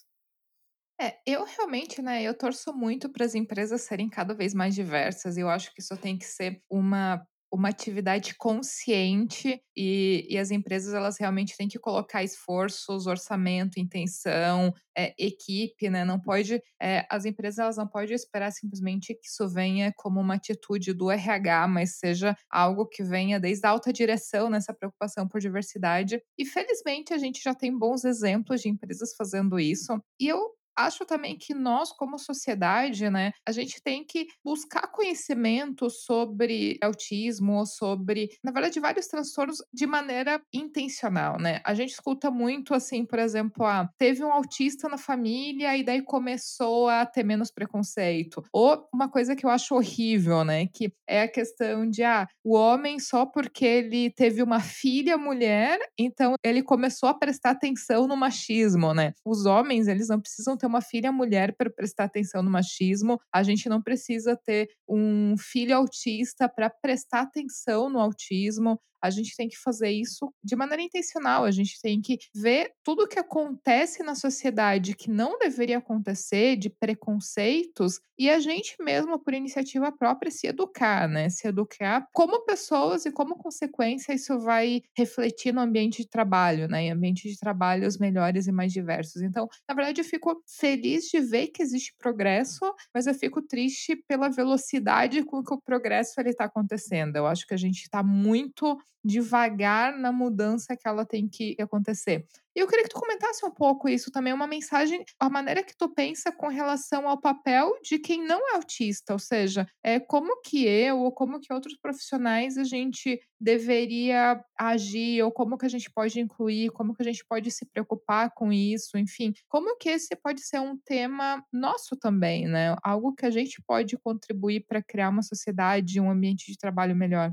É, 1.00 1.18
eu 1.26 1.44
realmente, 1.44 2.02
né, 2.02 2.22
eu 2.22 2.36
torço 2.36 2.74
muito 2.74 3.08
para 3.10 3.24
as 3.24 3.34
empresas 3.34 3.80
serem 3.82 4.08
cada 4.08 4.34
vez 4.34 4.52
mais 4.52 4.74
diversas. 4.74 5.38
Eu 5.38 5.48
acho 5.48 5.72
que 5.74 5.80
isso 5.80 5.96
tem 5.96 6.18
que 6.18 6.26
ser 6.26 6.62
uma 6.70 7.26
uma 7.52 7.68
atividade 7.68 8.34
consciente 8.36 9.60
e, 9.76 10.26
e, 10.28 10.38
as 10.38 10.50
empresas 10.50 10.94
elas 10.94 11.18
realmente 11.18 11.56
têm 11.56 11.68
que 11.68 11.78
colocar 11.78 12.22
esforços, 12.22 13.06
orçamento, 13.06 13.80
intenção, 13.80 14.72
é, 14.96 15.14
equipe, 15.18 15.88
né? 15.90 16.04
Não 16.04 16.20
pode, 16.20 16.62
é, 16.80 17.06
as 17.10 17.24
empresas 17.24 17.58
elas 17.58 17.76
não 17.76 17.86
podem 17.86 18.14
esperar 18.14 18.52
simplesmente 18.52 19.14
que 19.14 19.26
isso 19.26 19.48
venha 19.48 19.92
como 19.96 20.20
uma 20.20 20.34
atitude 20.34 20.92
do 20.92 21.10
RH, 21.10 21.68
mas 21.68 21.98
seja 21.98 22.36
algo 22.50 22.86
que 22.86 23.02
venha 23.02 23.40
desde 23.40 23.66
a 23.66 23.70
alta 23.70 23.92
direção 23.92 24.48
nessa 24.48 24.72
preocupação 24.72 25.26
por 25.26 25.40
diversidade. 25.40 26.22
E 26.38 26.44
felizmente 26.44 27.12
a 27.12 27.18
gente 27.18 27.42
já 27.42 27.54
tem 27.54 27.76
bons 27.76 28.04
exemplos 28.04 28.60
de 28.60 28.68
empresas 28.68 29.14
fazendo 29.16 29.58
isso. 29.58 30.00
E 30.20 30.28
eu 30.28 30.38
acho 30.86 31.04
também 31.04 31.36
que 31.36 31.54
nós, 31.54 31.92
como 31.92 32.18
sociedade, 32.18 33.08
né, 33.10 33.32
a 33.46 33.52
gente 33.52 33.82
tem 33.82 34.04
que 34.04 34.26
buscar 34.44 34.88
conhecimento 34.88 35.88
sobre 35.90 36.78
autismo, 36.82 37.64
sobre, 37.66 38.30
na 38.42 38.52
verdade, 38.52 38.80
vários 38.80 39.06
transtornos 39.06 39.58
de 39.72 39.86
maneira 39.86 40.40
intencional, 40.52 41.38
né? 41.38 41.60
A 41.64 41.74
gente 41.74 41.90
escuta 41.90 42.30
muito 42.30 42.74
assim, 42.74 43.04
por 43.04 43.18
exemplo, 43.18 43.64
ah, 43.64 43.88
teve 43.98 44.24
um 44.24 44.32
autista 44.32 44.88
na 44.88 44.98
família 44.98 45.76
e 45.76 45.84
daí 45.84 46.02
começou 46.02 46.88
a 46.88 47.04
ter 47.06 47.22
menos 47.24 47.50
preconceito. 47.50 48.42
Ou 48.52 48.88
uma 48.92 49.08
coisa 49.08 49.34
que 49.36 49.44
eu 49.44 49.50
acho 49.50 49.74
horrível, 49.74 50.44
né, 50.44 50.66
que 50.66 50.92
é 51.08 51.22
a 51.22 51.28
questão 51.28 51.88
de 51.88 52.02
ah, 52.02 52.26
o 52.44 52.54
homem 52.54 52.98
só 52.98 53.26
porque 53.26 53.64
ele 53.64 54.10
teve 54.10 54.42
uma 54.42 54.60
filha 54.60 55.16
mulher, 55.18 55.78
então 55.98 56.34
ele 56.44 56.62
começou 56.62 57.08
a 57.08 57.14
prestar 57.14 57.50
atenção 57.50 58.06
no 58.06 58.16
machismo, 58.16 58.94
né? 58.94 59.12
Os 59.24 59.46
homens, 59.46 59.88
eles 59.88 60.08
não 60.08 60.20
precisam 60.20 60.56
ter 60.56 60.66
uma 60.70 60.80
filha 60.80 61.12
mulher 61.12 61.54
para 61.56 61.68
prestar 61.70 62.04
atenção 62.04 62.42
no 62.42 62.50
machismo, 62.50 63.20
a 63.32 63.42
gente 63.42 63.68
não 63.68 63.82
precisa 63.82 64.36
ter 64.36 64.68
um 64.88 65.36
filho 65.36 65.76
autista 65.76 66.48
para 66.48 66.70
prestar 66.70 67.22
atenção 67.22 67.90
no 67.90 67.98
autismo, 68.00 68.80
a 69.02 69.10
gente 69.10 69.36
tem 69.36 69.48
que 69.48 69.56
fazer 69.58 69.90
isso 69.90 70.32
de 70.42 70.56
maneira 70.56 70.82
intencional. 70.82 71.44
A 71.44 71.50
gente 71.50 71.80
tem 71.80 72.00
que 72.00 72.18
ver 72.34 72.72
tudo 72.84 73.04
o 73.04 73.08
que 73.08 73.18
acontece 73.18 74.02
na 74.02 74.14
sociedade 74.14 74.94
que 74.94 75.10
não 75.10 75.38
deveria 75.38 75.78
acontecer, 75.78 76.56
de 76.56 76.70
preconceitos, 76.70 78.00
e 78.18 78.28
a 78.28 78.38
gente 78.38 78.76
mesmo, 78.80 79.18
por 79.18 79.32
iniciativa 79.32 79.90
própria, 79.90 80.30
se 80.30 80.46
educar, 80.46 81.08
né? 81.08 81.30
Se 81.30 81.48
educar 81.48 82.06
como 82.12 82.44
pessoas 82.44 83.06
e 83.06 83.10
como 83.12 83.36
consequência 83.36 84.12
isso 84.12 84.38
vai 84.40 84.82
refletir 84.96 85.54
no 85.54 85.60
ambiente 85.62 86.02
de 86.02 86.08
trabalho, 86.08 86.68
né? 86.68 86.82
Em 86.82 86.90
ambiente 86.92 87.28
de 87.28 87.38
trabalhos 87.38 87.96
melhores 87.98 88.46
e 88.46 88.52
mais 88.52 88.72
diversos. 88.72 89.22
Então, 89.22 89.48
na 89.68 89.74
verdade, 89.74 90.00
eu 90.00 90.04
fico 90.04 90.42
feliz 90.46 91.04
de 91.04 91.18
ver 91.20 91.48
que 91.48 91.62
existe 91.62 91.94
progresso, 91.98 92.60
mas 92.94 93.06
eu 93.06 93.14
fico 93.14 93.40
triste 93.40 93.96
pela 94.06 94.28
velocidade 94.28 95.24
com 95.24 95.42
que 95.42 95.54
o 95.54 95.60
progresso 95.60 96.20
ele 96.20 96.30
está 96.30 96.44
acontecendo. 96.44 97.16
Eu 97.16 97.26
acho 97.26 97.46
que 97.46 97.54
a 97.54 97.56
gente 97.56 97.82
está 97.82 98.02
muito 98.02 98.76
devagar 99.04 99.96
na 99.96 100.12
mudança 100.12 100.76
que 100.76 100.86
ela 100.86 101.04
tem 101.04 101.28
que 101.28 101.56
acontecer. 101.60 102.26
E 102.54 102.58
eu 102.58 102.66
queria 102.66 102.82
que 102.82 102.90
tu 102.90 102.98
comentasse 102.98 103.46
um 103.46 103.50
pouco 103.50 103.88
isso 103.88 104.10
também, 104.10 104.32
uma 104.32 104.46
mensagem, 104.46 105.04
a 105.20 105.30
maneira 105.30 105.62
que 105.62 105.76
tu 105.76 105.88
pensa 105.88 106.32
com 106.32 106.48
relação 106.48 107.08
ao 107.08 107.20
papel 107.20 107.72
de 107.82 107.98
quem 107.98 108.26
não 108.26 108.40
é 108.50 108.56
autista, 108.56 109.12
ou 109.12 109.20
seja, 109.20 109.66
é 109.84 110.00
como 110.00 110.40
que 110.42 110.66
eu 110.66 110.98
ou 110.98 111.12
como 111.12 111.38
que 111.38 111.52
outros 111.52 111.76
profissionais 111.80 112.58
a 112.58 112.64
gente 112.64 113.20
deveria 113.40 114.44
agir, 114.58 115.22
ou 115.22 115.30
como 115.30 115.56
que 115.56 115.64
a 115.64 115.68
gente 115.68 115.90
pode 115.90 116.18
incluir, 116.20 116.70
como 116.70 116.92
que 116.92 117.02
a 117.02 117.04
gente 117.04 117.24
pode 117.24 117.50
se 117.52 117.64
preocupar 117.66 118.32
com 118.34 118.52
isso, 118.52 118.98
enfim, 118.98 119.32
como 119.48 119.76
que 119.76 119.88
esse 119.88 120.14
pode 120.16 120.42
ser 120.42 120.60
um 120.60 120.76
tema 120.76 121.44
nosso 121.52 121.96
também, 121.96 122.46
né? 122.48 122.74
Algo 122.82 123.14
que 123.14 123.24
a 123.24 123.30
gente 123.30 123.62
pode 123.66 123.96
contribuir 123.96 124.66
para 124.66 124.82
criar 124.82 125.08
uma 125.08 125.22
sociedade, 125.22 126.00
um 126.00 126.10
ambiente 126.10 126.50
de 126.50 126.58
trabalho 126.58 126.96
melhor. 126.96 127.32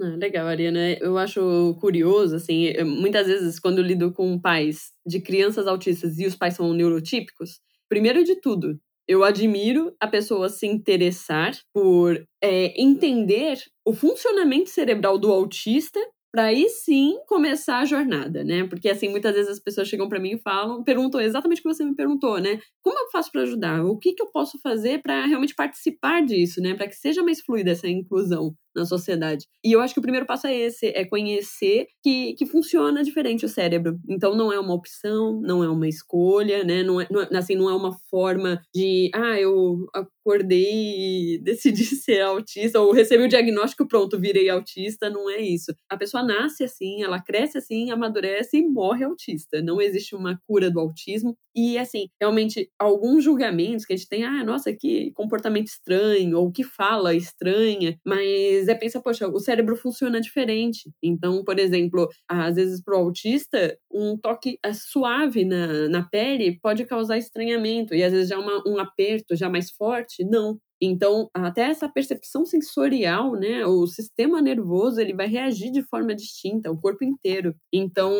Ah, 0.00 0.16
legal, 0.16 0.46
Ariana. 0.48 0.94
Eu 1.00 1.16
acho 1.16 1.76
curioso, 1.80 2.34
assim, 2.36 2.66
eh, 2.66 2.82
muitas 2.82 3.26
vezes 3.28 3.60
quando 3.60 3.78
eu 3.78 3.84
lido 3.84 4.12
com 4.12 4.38
pais 4.40 4.90
de 5.06 5.20
crianças 5.20 5.66
autistas 5.68 6.18
e 6.18 6.26
os 6.26 6.34
pais 6.34 6.54
são 6.54 6.72
neurotípicos, 6.74 7.60
primeiro 7.88 8.24
de 8.24 8.34
tudo, 8.40 8.78
eu 9.06 9.22
admiro 9.22 9.94
a 10.00 10.08
pessoa 10.08 10.48
se 10.48 10.66
interessar 10.66 11.52
por 11.72 12.16
é, 12.42 12.80
entender 12.80 13.58
o 13.84 13.92
funcionamento 13.94 14.70
cerebral 14.70 15.16
do 15.18 15.30
autista 15.30 16.00
para 16.32 16.44
aí 16.46 16.68
sim 16.68 17.16
começar 17.28 17.78
a 17.78 17.84
jornada, 17.84 18.42
né? 18.42 18.64
Porque 18.66 18.88
assim, 18.88 19.08
muitas 19.08 19.34
vezes 19.36 19.52
as 19.52 19.60
pessoas 19.60 19.86
chegam 19.86 20.08
para 20.08 20.18
mim 20.18 20.32
e 20.32 20.38
falam, 20.40 20.82
perguntam 20.82 21.20
exatamente 21.20 21.60
o 21.60 21.62
que 21.62 21.68
você 21.72 21.84
me 21.84 21.94
perguntou, 21.94 22.40
né? 22.40 22.58
Como 22.82 22.98
eu 22.98 23.08
faço 23.12 23.30
para 23.30 23.42
ajudar? 23.42 23.84
O 23.84 23.96
que, 23.96 24.12
que 24.14 24.22
eu 24.22 24.26
posso 24.32 24.58
fazer 24.60 25.00
para 25.02 25.24
realmente 25.26 25.54
participar 25.54 26.24
disso, 26.24 26.60
né? 26.60 26.74
Para 26.74 26.88
que 26.88 26.96
seja 26.96 27.22
mais 27.22 27.40
fluida 27.40 27.70
essa 27.70 27.86
inclusão 27.88 28.56
na 28.74 28.84
sociedade. 28.84 29.46
E 29.64 29.72
eu 29.72 29.80
acho 29.80 29.94
que 29.94 30.00
o 30.00 30.02
primeiro 30.02 30.26
passo 30.26 30.46
é 30.46 30.54
esse, 30.54 30.86
é 30.86 31.04
conhecer 31.04 31.86
que, 32.02 32.34
que 32.34 32.46
funciona 32.46 33.02
diferente 33.02 33.44
o 33.44 33.48
cérebro. 33.48 33.98
Então 34.08 34.36
não 34.36 34.52
é 34.52 34.58
uma 34.58 34.74
opção, 34.74 35.40
não 35.40 35.62
é 35.62 35.68
uma 35.68 35.88
escolha, 35.88 36.64
né? 36.64 36.82
Não 36.82 37.00
é, 37.00 37.06
não 37.10 37.22
é, 37.22 37.28
assim, 37.36 37.54
não 37.54 37.70
é 37.70 37.74
uma 37.74 37.92
forma 38.10 38.60
de, 38.74 39.10
ah, 39.14 39.38
eu 39.38 39.86
acordei 39.94 41.34
e 41.36 41.38
decidi 41.44 41.84
ser 41.84 42.20
autista, 42.22 42.80
ou 42.80 42.92
recebi 42.92 43.24
o 43.24 43.28
diagnóstico, 43.28 43.86
pronto, 43.86 44.18
virei 44.18 44.48
autista, 44.48 45.10
não 45.10 45.30
é 45.30 45.40
isso. 45.40 45.74
A 45.88 45.96
pessoa 45.96 46.22
nasce 46.22 46.64
assim, 46.64 47.02
ela 47.02 47.20
cresce 47.20 47.58
assim, 47.58 47.90
amadurece 47.90 48.56
e 48.58 48.68
morre 48.68 49.04
autista. 49.04 49.62
Não 49.62 49.80
existe 49.80 50.14
uma 50.14 50.40
cura 50.46 50.70
do 50.70 50.80
autismo. 50.80 51.36
E, 51.54 51.78
assim, 51.78 52.08
realmente, 52.20 52.70
alguns 52.78 53.22
julgamentos 53.24 53.84
que 53.84 53.92
a 53.92 53.96
gente 53.96 54.08
tem, 54.08 54.24
ah, 54.24 54.42
nossa, 54.44 54.72
que 54.72 55.12
comportamento 55.12 55.68
estranho, 55.68 56.36
ou 56.38 56.50
que 56.50 56.64
fala 56.64 57.14
estranha, 57.14 57.98
mas 58.04 58.68
é 58.68 58.74
pensa, 58.74 59.00
poxa, 59.00 59.28
o 59.28 59.38
cérebro 59.38 59.76
funciona 59.76 60.20
diferente. 60.20 60.90
Então, 61.02 61.44
por 61.44 61.58
exemplo, 61.58 62.08
às 62.28 62.56
vezes 62.56 62.82
para 62.82 62.94
o 62.96 62.98
autista, 62.98 63.76
um 63.92 64.16
toque 64.18 64.58
eh, 64.64 64.72
suave 64.72 65.44
na, 65.44 65.88
na 65.88 66.02
pele 66.02 66.58
pode 66.60 66.84
causar 66.84 67.18
estranhamento, 67.18 67.94
e 67.94 68.02
às 68.02 68.12
vezes 68.12 68.28
já 68.28 68.38
uma, 68.38 68.62
um 68.66 68.78
aperto 68.78 69.36
já 69.36 69.48
mais 69.48 69.70
forte, 69.70 70.24
não. 70.24 70.58
Então, 70.84 71.28
até 71.34 71.62
essa 71.62 71.88
percepção 71.88 72.44
sensorial, 72.44 73.32
né, 73.32 73.64
o 73.64 73.86
sistema 73.86 74.42
nervoso, 74.42 75.00
ele 75.00 75.14
vai 75.14 75.26
reagir 75.26 75.70
de 75.70 75.82
forma 75.82 76.14
distinta, 76.14 76.70
o 76.70 76.78
corpo 76.78 77.04
inteiro. 77.04 77.54
Então, 77.72 78.12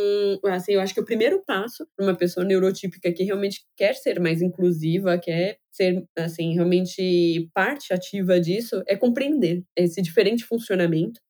assim, 0.46 0.72
eu 0.72 0.80
acho 0.80 0.94
que 0.94 1.00
o 1.00 1.04
primeiro 1.04 1.42
passo 1.46 1.86
para 1.96 2.06
uma 2.06 2.16
pessoa 2.16 2.44
neurotípica 2.44 3.12
que 3.12 3.24
realmente 3.24 3.62
quer 3.76 3.94
ser 3.94 4.18
mais 4.20 4.40
inclusiva, 4.40 5.18
quer 5.18 5.58
ser, 5.70 6.04
assim, 6.16 6.54
realmente 6.54 7.50
parte 7.52 7.92
ativa 7.92 8.40
disso, 8.40 8.82
é 8.86 8.96
compreender 8.96 9.62
esse 9.76 10.00
diferente 10.00 10.44
funcionamento 10.44 11.20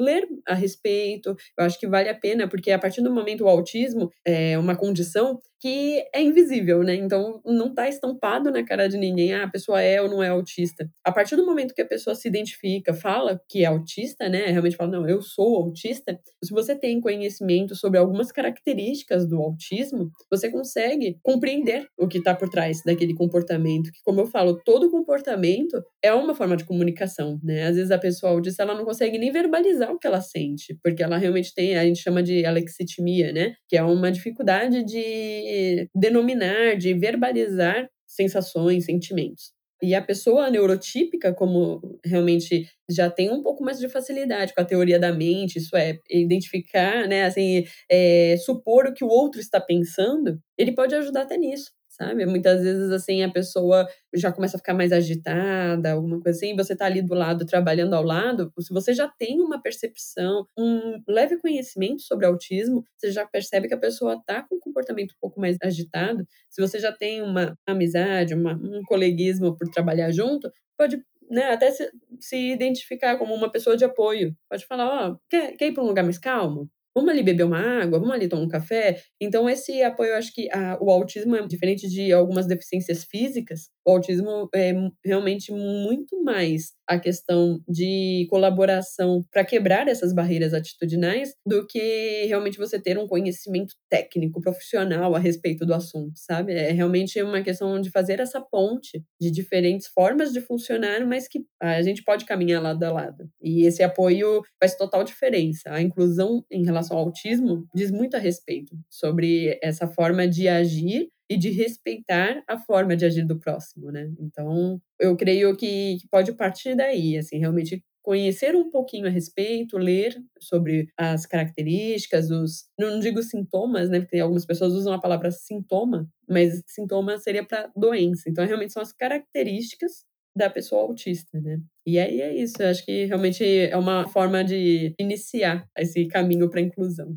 ler 0.00 0.26
a 0.46 0.54
respeito. 0.54 1.36
Eu 1.58 1.64
acho 1.64 1.78
que 1.78 1.86
vale 1.86 2.08
a 2.08 2.14
pena, 2.14 2.48
porque 2.48 2.70
a 2.70 2.78
partir 2.78 3.02
do 3.02 3.12
momento 3.12 3.44
o 3.44 3.48
autismo 3.48 4.10
é 4.26 4.58
uma 4.58 4.76
condição 4.76 5.40
que 5.62 6.04
é 6.12 6.20
invisível, 6.20 6.82
né? 6.82 6.96
Então 6.96 7.40
não 7.46 7.68
está 7.68 7.88
estampado 7.88 8.50
na 8.50 8.64
cara 8.64 8.88
de 8.88 8.98
ninguém, 8.98 9.32
ah, 9.32 9.44
a 9.44 9.48
pessoa 9.48 9.80
é 9.80 10.02
ou 10.02 10.08
não 10.08 10.20
é 10.20 10.28
autista. 10.28 10.90
A 11.04 11.12
partir 11.12 11.36
do 11.36 11.46
momento 11.46 11.72
que 11.72 11.80
a 11.80 11.86
pessoa 11.86 12.16
se 12.16 12.26
identifica, 12.26 12.92
fala 12.92 13.40
que 13.48 13.62
é 13.62 13.66
autista, 13.66 14.28
né? 14.28 14.46
Realmente 14.46 14.74
fala, 14.74 14.90
não, 14.90 15.08
eu 15.08 15.22
sou 15.22 15.54
autista. 15.54 16.18
Se 16.42 16.52
você 16.52 16.74
tem 16.74 17.00
conhecimento 17.00 17.76
sobre 17.76 17.96
algumas 18.00 18.32
características 18.32 19.24
do 19.24 19.40
autismo, 19.40 20.10
você 20.28 20.50
consegue 20.50 21.16
compreender 21.22 21.86
o 21.96 22.08
que 22.08 22.18
está 22.18 22.34
por 22.34 22.48
trás 22.48 22.82
daquele 22.84 23.14
comportamento. 23.14 23.92
Que, 23.92 24.02
como 24.04 24.20
eu 24.20 24.26
falo, 24.26 24.60
todo 24.64 24.90
comportamento 24.90 25.80
é 26.02 26.12
uma 26.12 26.34
forma 26.34 26.56
de 26.56 26.64
comunicação, 26.64 27.38
né? 27.40 27.68
Às 27.68 27.76
vezes 27.76 27.92
a 27.92 27.98
pessoa 27.98 28.32
autista 28.32 28.64
ela 28.64 28.74
não 28.74 28.84
consegue 28.84 29.16
nem 29.16 29.30
verbalizar 29.30 29.92
o 29.92 29.98
que 29.98 30.08
ela 30.08 30.20
sente, 30.20 30.76
porque 30.82 31.04
ela 31.04 31.18
realmente 31.18 31.54
tem, 31.54 31.76
a 31.76 31.84
gente 31.84 32.00
chama 32.00 32.20
de 32.20 32.44
alexitimia, 32.44 33.32
né? 33.32 33.54
Que 33.68 33.76
é 33.76 33.82
uma 33.84 34.10
dificuldade 34.10 34.82
de 34.82 35.51
denominar, 35.94 36.76
de 36.76 36.94
verbalizar 36.94 37.88
sensações, 38.06 38.84
sentimentos. 38.84 39.52
E 39.82 39.96
a 39.96 40.02
pessoa 40.02 40.48
neurotípica, 40.48 41.34
como 41.34 41.80
realmente 42.04 42.68
já 42.88 43.10
tem 43.10 43.32
um 43.32 43.42
pouco 43.42 43.64
mais 43.64 43.80
de 43.80 43.88
facilidade 43.88 44.54
com 44.54 44.60
a 44.60 44.64
teoria 44.64 44.98
da 44.98 45.12
mente, 45.12 45.58
isso 45.58 45.76
é, 45.76 45.98
identificar, 46.08 47.08
né, 47.08 47.24
assim, 47.24 47.64
é, 47.90 48.36
supor 48.38 48.86
o 48.86 48.94
que 48.94 49.04
o 49.04 49.08
outro 49.08 49.40
está 49.40 49.60
pensando, 49.60 50.38
ele 50.56 50.72
pode 50.72 50.94
ajudar 50.94 51.22
até 51.22 51.36
nisso. 51.36 51.72
Sabe? 51.92 52.24
Muitas 52.26 52.62
vezes, 52.62 52.90
assim, 52.90 53.22
a 53.22 53.30
pessoa 53.30 53.86
já 54.14 54.32
começa 54.32 54.56
a 54.56 54.58
ficar 54.58 54.74
mais 54.74 54.92
agitada, 54.92 55.92
alguma 55.92 56.20
coisa 56.20 56.36
assim, 56.38 56.56
você 56.56 56.74
tá 56.74 56.86
ali 56.86 57.02
do 57.02 57.14
lado, 57.14 57.44
trabalhando 57.44 57.94
ao 57.94 58.02
lado, 58.02 58.52
se 58.58 58.72
você 58.72 58.94
já 58.94 59.08
tem 59.08 59.40
uma 59.40 59.60
percepção, 59.60 60.46
um 60.58 61.02
leve 61.06 61.38
conhecimento 61.38 62.02
sobre 62.02 62.26
autismo, 62.26 62.82
você 62.96 63.10
já 63.10 63.26
percebe 63.26 63.68
que 63.68 63.74
a 63.74 63.78
pessoa 63.78 64.20
tá 64.26 64.42
com 64.42 64.56
um 64.56 64.60
comportamento 64.60 65.12
um 65.12 65.20
pouco 65.20 65.40
mais 65.40 65.56
agitado. 65.62 66.26
Se 66.48 66.60
você 66.60 66.78
já 66.78 66.92
tem 66.92 67.22
uma 67.22 67.56
amizade, 67.66 68.34
uma, 68.34 68.54
um 68.54 68.82
coleguismo 68.86 69.56
por 69.56 69.68
trabalhar 69.68 70.10
junto, 70.10 70.50
pode 70.76 71.02
né, 71.30 71.50
até 71.50 71.70
se, 71.70 71.90
se, 72.20 72.36
identificar 72.52 73.16
como 73.16 73.34
uma 73.34 73.50
pessoa 73.50 73.76
de 73.76 73.84
apoio. 73.84 74.36
Pode 74.50 74.66
falar, 74.66 74.86
ó, 74.86 75.12
oh, 75.12 75.18
quer, 75.30 75.56
quer 75.56 75.68
ir 75.68 75.72
para 75.72 75.82
um 75.82 75.86
lugar 75.86 76.04
mais 76.04 76.18
calmo? 76.18 76.68
Vamos 76.94 77.10
ali 77.10 77.22
beber 77.22 77.44
uma 77.44 77.58
água, 77.82 77.98
vamos 77.98 78.14
ali 78.14 78.28
tomar 78.28 78.42
um 78.42 78.48
café. 78.48 79.00
Então, 79.20 79.48
esse 79.48 79.82
apoio, 79.82 80.10
eu 80.10 80.16
acho 80.16 80.32
que 80.34 80.50
a, 80.50 80.78
o 80.80 80.90
autismo 80.90 81.36
é 81.36 81.46
diferente 81.46 81.88
de 81.88 82.12
algumas 82.12 82.46
deficiências 82.46 83.04
físicas. 83.04 83.68
O 83.86 83.92
autismo 83.92 84.48
é 84.54 84.72
realmente 85.04 85.52
muito 85.52 86.22
mais 86.24 86.72
a 86.88 86.98
questão 86.98 87.60
de 87.68 88.26
colaboração 88.30 89.24
para 89.30 89.44
quebrar 89.44 89.88
essas 89.88 90.12
barreiras 90.12 90.52
atitudinais 90.54 91.34
do 91.46 91.66
que 91.66 92.24
realmente 92.26 92.58
você 92.58 92.78
ter 92.80 92.98
um 92.98 93.06
conhecimento 93.06 93.74
técnico, 93.88 94.40
profissional 94.40 95.14
a 95.14 95.18
respeito 95.18 95.64
do 95.64 95.74
assunto, 95.74 96.12
sabe? 96.16 96.52
É 96.52 96.70
realmente 96.72 97.20
uma 97.22 97.42
questão 97.42 97.80
de 97.80 97.90
fazer 97.90 98.20
essa 98.20 98.40
ponte 98.40 99.02
de 99.20 99.30
diferentes 99.30 99.86
formas 99.88 100.32
de 100.32 100.40
funcionar, 100.40 101.06
mas 101.06 101.28
que 101.28 101.40
a 101.60 101.82
gente 101.82 102.02
pode 102.04 102.24
caminhar 102.24 102.62
lado 102.62 102.82
a 102.84 102.92
lado. 102.92 103.28
E 103.40 103.64
esse 103.66 103.82
apoio 103.82 104.42
faz 104.60 104.74
total 104.76 105.04
diferença. 105.04 105.70
A 105.72 105.80
inclusão 105.80 106.44
em 106.50 106.64
relação 106.64 106.96
ao 106.96 107.04
autismo 107.04 107.66
diz 107.74 107.90
muito 107.90 108.16
a 108.16 108.20
respeito 108.20 108.76
sobre 108.90 109.58
essa 109.62 109.86
forma 109.86 110.26
de 110.26 110.48
agir 110.48 111.08
e 111.32 111.38
de 111.38 111.50
respeitar 111.50 112.42
a 112.48 112.58
forma 112.58 112.96
de 112.96 113.04
agir 113.06 113.26
do 113.26 113.38
próximo, 113.38 113.90
né? 113.90 114.10
Então, 114.20 114.80
eu 115.00 115.16
creio 115.16 115.56
que, 115.56 115.98
pode 116.10 116.32
partir 116.34 116.74
daí, 116.76 117.16
assim, 117.16 117.38
realmente 117.38 117.82
conhecer 118.02 118.56
um 118.56 118.68
pouquinho 118.68 119.06
a 119.06 119.10
respeito, 119.10 119.78
ler 119.78 120.20
sobre 120.40 120.88
as 120.96 121.24
características, 121.24 122.30
os 122.30 122.64
não 122.78 122.98
digo 122.98 123.22
sintomas, 123.22 123.88
né? 123.88 124.00
Porque 124.00 124.18
algumas 124.18 124.44
pessoas 124.44 124.72
usam 124.74 124.92
a 124.92 125.00
palavra 125.00 125.30
sintoma, 125.30 126.08
mas 126.28 126.62
sintoma 126.66 127.16
seria 127.18 127.44
para 127.46 127.70
doença. 127.76 128.28
Então, 128.28 128.44
realmente 128.44 128.72
são 128.72 128.82
as 128.82 128.92
características 128.92 130.04
da 130.36 130.50
pessoa 130.50 130.82
autista, 130.82 131.40
né? 131.40 131.60
E 131.86 131.98
aí 131.98 132.20
é 132.20 132.34
isso, 132.34 132.62
eu 132.62 132.68
acho 132.68 132.84
que 132.84 133.04
realmente 133.04 133.44
é 133.44 133.76
uma 133.76 134.08
forma 134.08 134.42
de 134.42 134.94
iniciar 134.98 135.68
esse 135.78 136.06
caminho 136.08 136.48
para 136.50 136.60
a 136.60 136.62
inclusão. 136.62 137.16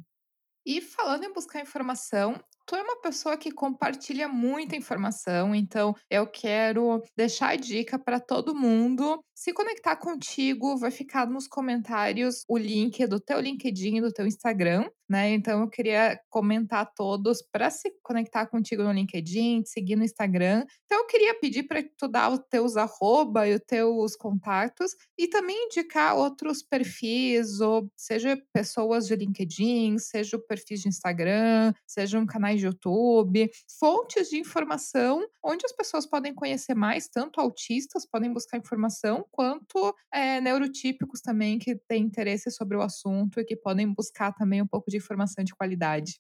E 0.66 0.82
falando 0.82 1.24
em 1.24 1.34
buscar 1.34 1.62
informação, 1.62 2.40
tu 2.66 2.76
é 2.76 2.82
uma 2.82 3.02
pessoa 3.02 3.38
que 3.38 3.52
compartilha 3.52 4.28
muita 4.28 4.76
informação, 4.76 5.54
então 5.56 5.94
eu 6.10 6.28
quero 6.28 7.02
deixar 7.16 7.50
a 7.50 7.56
dica 7.56 8.00
para 8.00 8.20
todo 8.20 8.56
mundo 8.56 9.24
se 9.36 9.54
conectar 9.54 9.98
contigo. 9.98 10.78
Vai 10.78 10.90
ficar 10.90 11.28
nos 11.28 11.48
comentários 11.48 12.44
o 12.48 12.58
link 12.58 13.06
do 13.06 13.20
teu 13.20 13.40
LinkedIn 13.40 13.98
e 13.98 14.02
do 14.02 14.12
teu 14.12 14.26
Instagram, 14.26 14.90
né? 15.10 15.32
Então 15.32 15.62
eu 15.62 15.70
queria 15.70 16.18
comentar 16.30 16.82
a 16.82 16.86
todos 16.86 17.42
para 17.52 17.70
se 17.70 17.92
conectar 18.02 18.48
contigo 18.48 18.82
no 18.82 18.92
LinkedIn, 18.92 19.62
te 19.64 19.70
seguir 19.70 19.98
no 19.98 20.06
Instagram. 20.06 20.66
Então 20.86 21.00
eu 21.00 21.06
queria 21.06 21.38
pedir 21.38 21.64
para 21.64 21.84
tu 21.98 22.08
dar 22.08 22.32
os 22.32 22.40
teus 22.50 22.78
arroba 22.78 23.48
e 23.48 23.56
os 23.56 23.62
teus 23.68 24.16
contatos 24.16 24.92
e 25.18 25.28
também 25.28 25.66
indicar 25.66 26.16
outros 26.16 26.64
perfis, 26.64 27.60
ou 27.60 27.92
seja 27.96 28.42
pessoas 28.54 29.06
de 29.06 29.16
LinkedIn, 29.16 29.98
seja 30.00 30.40
perfis 30.40 30.82
de 30.82 30.88
Instagram, 30.88 31.74
sejam 31.86 32.26
canais 32.26 32.60
de 32.60 32.66
YouTube, 32.66 33.52
fontes 33.80 34.30
de 34.30 34.38
informação 34.38 35.26
onde 35.44 35.66
as 35.66 35.74
pessoas 35.74 36.06
podem 36.06 36.34
conhecer 36.34 36.74
mais, 36.74 37.08
tanto 37.08 37.42
autistas 37.42 38.06
podem 38.10 38.32
buscar 38.32 38.58
informação, 38.58 39.25
quanto 39.32 39.94
é, 40.14 40.40
neurotípicos 40.42 41.22
também 41.22 41.58
que 41.60 41.76
têm 41.88 42.04
interesse 42.04 42.52
sobre 42.52 42.78
o 42.78 42.82
assunto 42.82 43.40
e 43.40 43.46
que 43.46 43.56
podem 43.56 43.92
buscar 43.94 44.34
também 44.34 44.62
um 44.62 44.68
pouco 44.68 44.90
de 44.90 44.98
informação 44.98 45.44
de 45.44 45.54
qualidade. 45.56 46.20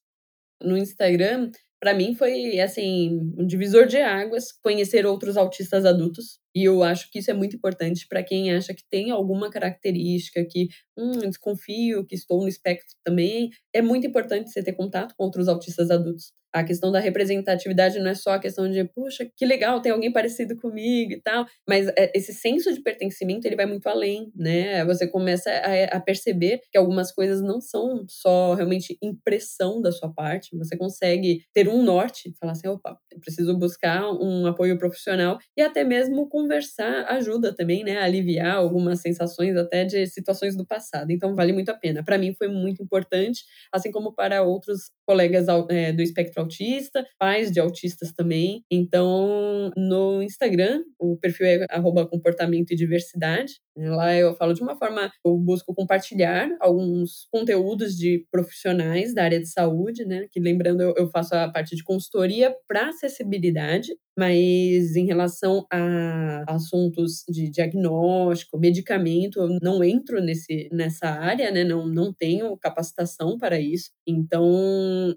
No 0.61 0.77
Instagram, 0.77 1.51
para 1.79 1.93
mim 1.93 2.15
foi 2.15 2.59
assim 2.59 3.19
um 3.37 3.45
divisor 3.45 3.85
de 3.85 3.97
águas 3.97 4.51
conhecer 4.63 5.05
outros 5.05 5.37
autistas 5.37 5.85
adultos 5.85 6.39
e 6.55 6.63
eu 6.63 6.81
acho 6.83 7.11
que 7.11 7.19
isso 7.19 7.29
é 7.29 7.33
muito 7.33 7.55
importante 7.55 8.07
para 8.07 8.23
quem 8.23 8.53
acha 8.53 8.73
que 8.73 8.83
tem 8.89 9.11
alguma 9.11 9.49
característica 9.49 10.45
que 10.49 10.69
hum, 10.97 11.19
desconfio 11.19 12.05
que 12.05 12.15
estou 12.15 12.41
no 12.41 12.47
espectro 12.47 12.95
também. 13.03 13.49
É 13.73 13.81
muito 13.81 14.07
importante 14.07 14.49
você 14.49 14.63
ter 14.63 14.73
contato 14.73 15.13
com 15.17 15.25
outros 15.25 15.47
autistas 15.47 15.91
adultos. 15.91 16.31
A 16.55 16.63
questão 16.63 16.89
da 16.89 17.01
representatividade 17.01 17.99
não 17.99 18.09
é 18.09 18.15
só 18.15 18.31
a 18.31 18.39
questão 18.39 18.71
de, 18.71 18.81
puxa, 18.85 19.29
que 19.35 19.45
legal, 19.45 19.81
tem 19.81 19.91
alguém 19.91 20.09
parecido 20.09 20.55
comigo 20.55 21.11
e 21.11 21.21
tal, 21.21 21.45
mas 21.67 21.89
é, 21.89 22.13
esse 22.15 22.33
senso 22.33 22.73
de 22.73 22.81
pertencimento, 22.81 23.45
ele 23.45 23.57
vai 23.57 23.65
muito 23.65 23.87
além, 23.87 24.31
né? 24.33 24.85
Você 24.85 25.05
começa 25.05 25.51
a, 25.51 25.97
a 25.97 25.99
perceber 25.99 26.61
que 26.71 26.77
algumas 26.77 27.11
coisas 27.11 27.41
não 27.41 27.59
são 27.59 28.05
só 28.07 28.53
realmente 28.53 28.97
impressão 29.03 29.81
da 29.81 29.91
sua 29.91 30.13
parte, 30.13 30.55
você 30.55 30.77
consegue 30.77 31.43
ter 31.53 31.67
um 31.67 31.83
norte, 31.83 32.33
falar 32.39 32.53
assim, 32.53 32.69
opa, 32.69 32.97
eu 33.11 33.19
preciso 33.19 33.57
buscar 33.57 34.09
um 34.13 34.47
apoio 34.47 34.77
profissional. 34.77 35.37
E 35.57 35.61
até 35.61 35.83
mesmo 35.83 36.29
conversar 36.45 37.05
ajuda 37.09 37.53
também, 37.55 37.83
né? 37.83 37.97
A 37.97 38.03
aliviar 38.05 38.55
algumas 38.57 39.01
sensações 39.01 39.55
até 39.57 39.83
de 39.85 40.05
situações 40.07 40.55
do 40.55 40.65
passado. 40.65 41.11
Então, 41.11 41.35
vale 41.35 41.53
muito 41.53 41.69
a 41.69 41.73
pena. 41.75 42.03
Para 42.03 42.17
mim 42.17 42.33
foi 42.35 42.47
muito 42.47 42.81
importante, 42.83 43.43
assim 43.71 43.91
como 43.91 44.13
para 44.13 44.43
outros 44.43 44.91
colegas 45.05 45.47
é, 45.69 45.91
do 45.91 46.01
espectro 46.01 46.41
autista, 46.41 47.05
pais 47.19 47.51
de 47.51 47.59
autistas 47.59 48.11
também. 48.11 48.63
Então, 48.71 49.71
no 49.75 50.21
Instagram, 50.21 50.83
o 50.99 51.17
perfil 51.17 51.47
é 51.47 51.67
comportamento 52.09 52.71
e 52.71 52.75
diversidade. 52.75 53.53
Lá 53.77 54.15
eu 54.15 54.33
falo 54.35 54.53
de 54.53 54.61
uma 54.61 54.77
forma, 54.77 55.11
eu 55.25 55.37
busco 55.37 55.73
compartilhar 55.73 56.49
alguns 56.61 57.27
conteúdos 57.29 57.95
de 57.97 58.25
profissionais 58.31 59.13
da 59.13 59.23
área 59.23 59.39
de 59.39 59.49
saúde, 59.49 60.05
né? 60.05 60.27
Que 60.31 60.39
lembrando, 60.39 60.81
eu 60.95 61.09
faço 61.09 61.35
a 61.35 61.49
parte 61.49 61.75
de 61.75 61.83
consultoria 61.83 62.55
para 62.67 62.89
acessibilidade, 62.89 63.93
mas 64.17 64.95
em 64.95 65.05
relação 65.05 65.65
a 65.69 66.43
assuntos 66.47 67.23
de 67.29 67.49
diagnóstico, 67.49 68.57
medicamento, 68.57 69.39
eu 69.41 69.59
não 69.61 69.83
entro 69.83 70.21
nesse, 70.21 70.69
nessa 70.71 71.07
área, 71.07 71.51
né? 71.51 71.65
Não, 71.65 71.85
não 71.85 72.13
tenho 72.13 72.55
capacitação 72.57 73.37
para 73.37 73.59
isso. 73.59 73.91
Então, 74.07 74.45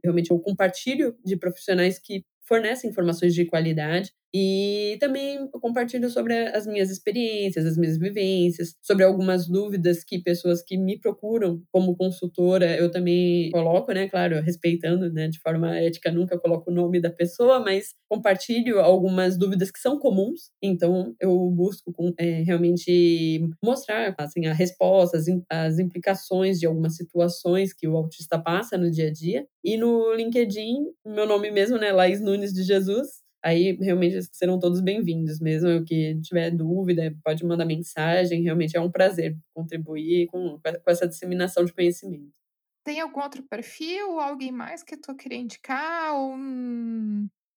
realmente 0.02 0.30
eu 0.30 0.38
compartilho 0.38 1.16
de 1.24 1.36
profissionais 1.36 1.98
que 1.98 2.24
fornecem 2.46 2.90
informações 2.90 3.34
de 3.34 3.44
qualidade 3.44 4.12
e 4.34 4.96
também 5.00 5.48
compartilho 5.52 6.08
sobre 6.10 6.34
as 6.48 6.66
minhas 6.66 6.90
experiências, 6.90 7.64
as 7.66 7.76
minhas 7.76 7.98
vivências, 7.98 8.74
sobre 8.82 9.04
algumas 9.04 9.48
dúvidas 9.48 10.04
que 10.04 10.18
pessoas 10.22 10.62
que 10.62 10.76
me 10.76 10.98
procuram 10.98 11.62
como 11.72 11.96
consultora, 11.96 12.76
eu 12.76 12.90
também 12.90 13.50
coloco, 13.50 13.92
né, 13.92 14.08
claro, 14.08 14.40
respeitando, 14.40 15.12
né, 15.12 15.28
de 15.28 15.40
forma 15.40 15.76
ética, 15.78 16.10
nunca 16.10 16.38
coloco 16.38 16.70
o 16.70 16.74
nome 16.74 17.00
da 17.00 17.10
pessoa, 17.10 17.60
mas 17.60 17.94
compartilho 18.08 18.80
algumas 18.80 19.38
dúvidas 19.38 19.70
que 19.70 19.78
são 19.78 19.98
comuns, 19.98 20.50
então 20.62 21.14
eu 21.20 21.50
busco 21.50 21.92
é, 22.18 22.42
realmente 22.42 23.48
mostrar, 23.62 24.14
assim, 24.18 24.46
as 24.46 24.56
respostas, 24.56 25.24
as 25.50 25.78
implicações 25.78 26.58
de 26.58 26.66
algumas 26.66 26.96
situações 26.96 27.72
que 27.72 27.86
o 27.88 27.96
autista 27.96 28.38
passa 28.38 28.76
no 28.78 28.90
dia 28.90 29.08
a 29.08 29.12
dia. 29.12 29.46
E 29.64 29.76
no 29.76 30.14
LinkedIn, 30.14 30.76
meu 31.06 31.26
nome 31.26 31.50
mesmo, 31.50 31.76
né, 31.78 31.92
Laís 31.92 32.20
Nunes 32.20 32.52
de 32.52 32.62
Jesus, 32.62 33.08
aí 33.42 33.72
realmente 33.80 34.22
serão 34.32 34.58
todos 34.58 34.80
bem-vindos. 34.80 35.40
Mesmo 35.40 35.68
o 35.70 35.84
que 35.84 36.20
tiver 36.20 36.50
dúvida, 36.50 37.14
pode 37.24 37.44
mandar 37.44 37.64
mensagem. 37.64 38.42
Realmente 38.42 38.76
é 38.76 38.80
um 38.80 38.90
prazer 38.90 39.36
contribuir 39.54 40.26
com, 40.28 40.58
com 40.60 40.90
essa 40.90 41.06
disseminação 41.08 41.64
de 41.64 41.72
conhecimento. 41.72 42.32
Tem 42.84 43.00
algum 43.00 43.20
outro 43.20 43.42
perfil, 43.42 44.18
alguém 44.18 44.50
mais 44.50 44.82
que 44.82 44.96
tu 44.96 45.14
queria 45.14 45.38
indicar? 45.38 46.14
Ou 46.14 46.36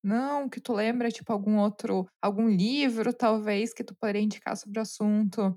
não, 0.03 0.49
que 0.49 0.59
tu 0.59 0.73
lembra, 0.73 1.09
tipo, 1.11 1.31
algum 1.31 1.59
outro, 1.59 2.07
algum 2.21 2.49
livro, 2.49 3.13
talvez, 3.13 3.73
que 3.73 3.83
tu 3.83 3.95
poderia 3.95 4.21
indicar 4.21 4.57
sobre 4.57 4.79
o 4.79 4.81
assunto? 4.81 5.55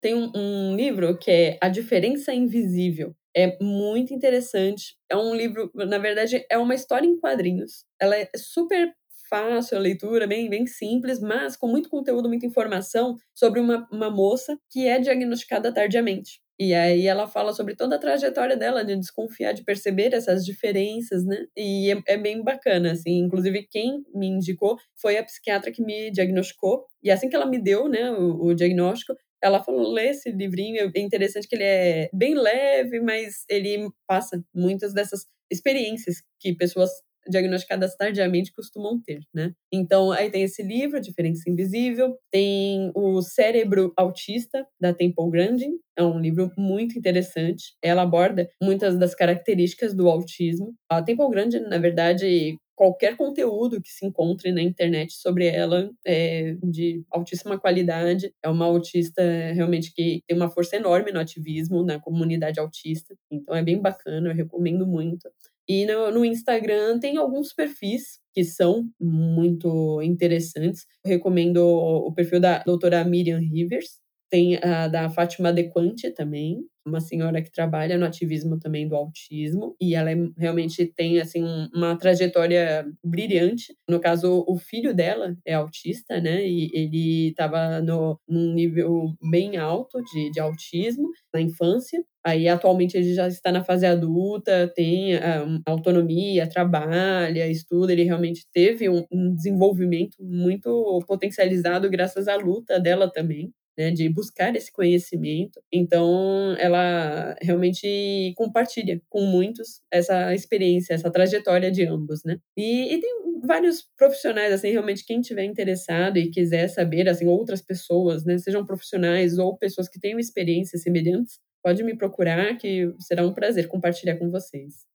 Tem 0.00 0.14
um, 0.14 0.30
um 0.34 0.76
livro 0.76 1.18
que 1.18 1.30
é 1.30 1.58
A 1.60 1.68
Diferença 1.68 2.32
Invisível. 2.32 3.14
É 3.34 3.58
muito 3.62 4.14
interessante. 4.14 4.96
É 5.10 5.16
um 5.16 5.34
livro, 5.34 5.70
na 5.74 5.98
verdade, 5.98 6.44
é 6.50 6.58
uma 6.58 6.74
história 6.74 7.06
em 7.06 7.18
quadrinhos. 7.18 7.84
Ela 8.00 8.16
é 8.16 8.30
super 8.36 8.94
fácil 9.28 9.76
a 9.76 9.80
leitura, 9.80 10.26
bem, 10.26 10.48
bem 10.48 10.66
simples, 10.66 11.20
mas 11.20 11.56
com 11.56 11.68
muito 11.68 11.88
conteúdo, 11.88 12.28
muita 12.28 12.46
informação 12.46 13.16
sobre 13.34 13.60
uma, 13.60 13.86
uma 13.92 14.10
moça 14.10 14.58
que 14.70 14.86
é 14.86 14.98
diagnosticada 14.98 15.72
tardiamente. 15.72 16.40
E 16.58 16.72
aí 16.72 17.06
ela 17.06 17.28
fala 17.28 17.52
sobre 17.52 17.76
toda 17.76 17.96
a 17.96 17.98
trajetória 17.98 18.56
dela 18.56 18.82
de 18.82 18.96
desconfiar, 18.96 19.52
de 19.52 19.62
perceber 19.62 20.14
essas 20.14 20.44
diferenças, 20.44 21.22
né? 21.24 21.44
E 21.54 21.92
é, 21.92 22.14
é, 22.14 22.16
bem 22.16 22.42
bacana, 22.42 22.92
assim. 22.92 23.18
Inclusive, 23.18 23.66
quem 23.70 24.02
me 24.14 24.26
indicou 24.26 24.78
foi 24.94 25.18
a 25.18 25.24
psiquiatra 25.24 25.70
que 25.70 25.82
me 25.82 26.10
diagnosticou. 26.10 26.86
E 27.02 27.10
assim 27.10 27.28
que 27.28 27.36
ela 27.36 27.44
me 27.44 27.58
deu, 27.58 27.88
né, 27.88 28.10
o, 28.10 28.46
o 28.46 28.54
diagnóstico, 28.54 29.14
ela 29.42 29.62
falou, 29.62 29.92
lê 29.92 30.08
esse 30.08 30.30
livrinho, 30.30 30.90
é 30.94 31.00
interessante 31.00 31.46
que 31.46 31.54
ele 31.54 31.64
é 31.64 32.08
bem 32.12 32.34
leve, 32.34 33.00
mas 33.00 33.44
ele 33.50 33.90
passa 34.06 34.42
muitas 34.54 34.94
dessas 34.94 35.26
experiências 35.50 36.22
que 36.40 36.54
pessoas 36.54 36.90
diagnosticadas 37.28 37.96
tardiamente 37.96 38.52
costumam 38.52 39.00
ter, 39.00 39.20
né? 39.34 39.52
Então, 39.72 40.12
aí 40.12 40.30
tem 40.30 40.42
esse 40.42 40.62
livro, 40.62 41.00
Diferença 41.00 41.48
Invisível, 41.50 42.16
tem 42.30 42.90
o 42.94 43.20
Cérebro 43.22 43.92
Autista, 43.96 44.66
da 44.80 44.92
Temple 44.94 45.30
Grandin, 45.30 45.78
é 45.96 46.02
um 46.02 46.20
livro 46.20 46.52
muito 46.58 46.98
interessante. 46.98 47.74
Ela 47.82 48.02
aborda 48.02 48.48
muitas 48.62 48.98
das 48.98 49.14
características 49.14 49.94
do 49.94 50.08
autismo. 50.08 50.74
A 50.90 51.02
Temple 51.02 51.30
Grandin, 51.30 51.60
na 51.60 51.78
verdade, 51.78 52.58
qualquer 52.76 53.16
conteúdo 53.16 53.80
que 53.80 53.88
se 53.90 54.04
encontre 54.06 54.52
na 54.52 54.60
internet 54.62 55.14
sobre 55.14 55.46
ela 55.46 55.90
é 56.06 56.54
de 56.62 57.02
altíssima 57.10 57.58
qualidade. 57.58 58.32
É 58.42 58.48
uma 58.48 58.66
autista 58.66 59.22
realmente 59.54 59.92
que 59.94 60.22
tem 60.26 60.36
uma 60.36 60.50
força 60.50 60.76
enorme 60.76 61.10
no 61.10 61.18
ativismo, 61.20 61.82
na 61.82 61.98
comunidade 61.98 62.60
autista. 62.60 63.16
Então 63.30 63.54
é 63.56 63.62
bem 63.62 63.80
bacana, 63.80 64.28
eu 64.30 64.34
recomendo 64.34 64.86
muito. 64.86 65.28
E 65.68 65.84
no, 65.86 66.10
no 66.12 66.24
Instagram 66.24 66.98
tem 67.00 67.16
alguns 67.16 67.52
perfis 67.52 68.20
que 68.32 68.44
são 68.44 68.88
muito 69.00 70.00
interessantes. 70.02 70.86
Recomendo 71.04 71.58
o 71.66 72.12
perfil 72.14 72.40
da 72.40 72.62
doutora 72.62 73.04
Miriam 73.04 73.40
Rivers, 73.40 73.98
tem 74.30 74.56
a 74.62 74.88
da 74.88 75.08
Fátima 75.08 75.52
Dequante 75.52 76.10
também, 76.10 76.64
uma 76.86 77.00
senhora 77.00 77.42
que 77.42 77.50
trabalha 77.50 77.98
no 77.98 78.06
ativismo 78.06 78.58
também 78.58 78.88
do 78.88 78.94
autismo 78.94 79.74
e 79.80 79.94
ela 79.94 80.10
é, 80.10 80.16
realmente 80.38 80.86
tem 80.86 81.20
assim 81.20 81.44
uma 81.74 81.96
trajetória 81.96 82.86
brilhante. 83.04 83.76
No 83.88 84.00
caso, 84.00 84.44
o 84.46 84.56
filho 84.56 84.94
dela 84.94 85.36
é 85.44 85.54
autista, 85.54 86.20
né? 86.20 86.46
E 86.46 86.70
ele 86.72 87.28
estava 87.30 87.80
num 87.82 88.54
nível 88.54 89.12
bem 89.30 89.56
alto 89.56 90.00
de, 90.02 90.30
de 90.30 90.40
autismo 90.40 91.08
na 91.34 91.40
infância. 91.40 92.02
Aí 92.24 92.48
atualmente 92.48 92.96
ele 92.96 93.14
já 93.14 93.28
está 93.28 93.52
na 93.52 93.62
fase 93.64 93.86
adulta, 93.86 94.68
tem 94.74 95.16
um, 95.16 95.60
autonomia, 95.66 96.48
trabalha, 96.48 97.48
estuda. 97.48 97.92
Ele 97.92 98.04
realmente 98.04 98.46
teve 98.52 98.88
um, 98.88 99.04
um 99.12 99.34
desenvolvimento 99.34 100.16
muito 100.20 101.00
potencializado 101.06 101.90
graças 101.90 102.28
à 102.28 102.36
luta 102.36 102.78
dela 102.80 103.10
também 103.12 103.52
né, 103.76 103.90
de 103.90 104.08
buscar 104.08 104.54
esse 104.56 104.72
conhecimento. 104.72 105.60
Então, 105.72 106.56
ela 106.58 107.36
realmente 107.40 108.32
compartilha 108.36 109.00
com 109.08 109.22
muitos 109.26 109.80
essa 109.90 110.34
experiência, 110.34 110.94
essa 110.94 111.10
trajetória 111.10 111.70
de 111.70 111.84
ambos, 111.84 112.22
né? 112.24 112.38
E, 112.56 112.94
e, 112.94 113.00
tem 113.00 113.10
vários 113.46 113.86
profissionais, 113.96 114.52
assim, 114.52 114.70
realmente 114.70 115.04
quem 115.04 115.20
tiver 115.20 115.44
interessado 115.44 116.16
e 116.16 116.30
quiser 116.30 116.68
saber, 116.68 117.08
assim, 117.08 117.26
outras 117.26 117.62
pessoas, 117.62 118.24
né, 118.24 118.38
sejam 118.38 118.64
profissionais 118.64 119.38
ou 119.38 119.56
pessoas 119.56 119.88
que 119.88 120.00
tenham 120.00 120.18
experiências 120.18 120.82
semelhantes, 120.82 121.38
pode 121.62 121.82
me 121.82 121.96
procurar 121.96 122.56
que 122.56 122.92
será 123.00 123.26
um 123.26 123.34
prazer 123.34 123.68
compartilhar 123.68 124.16
com 124.16 124.30
vocês. 124.30 124.86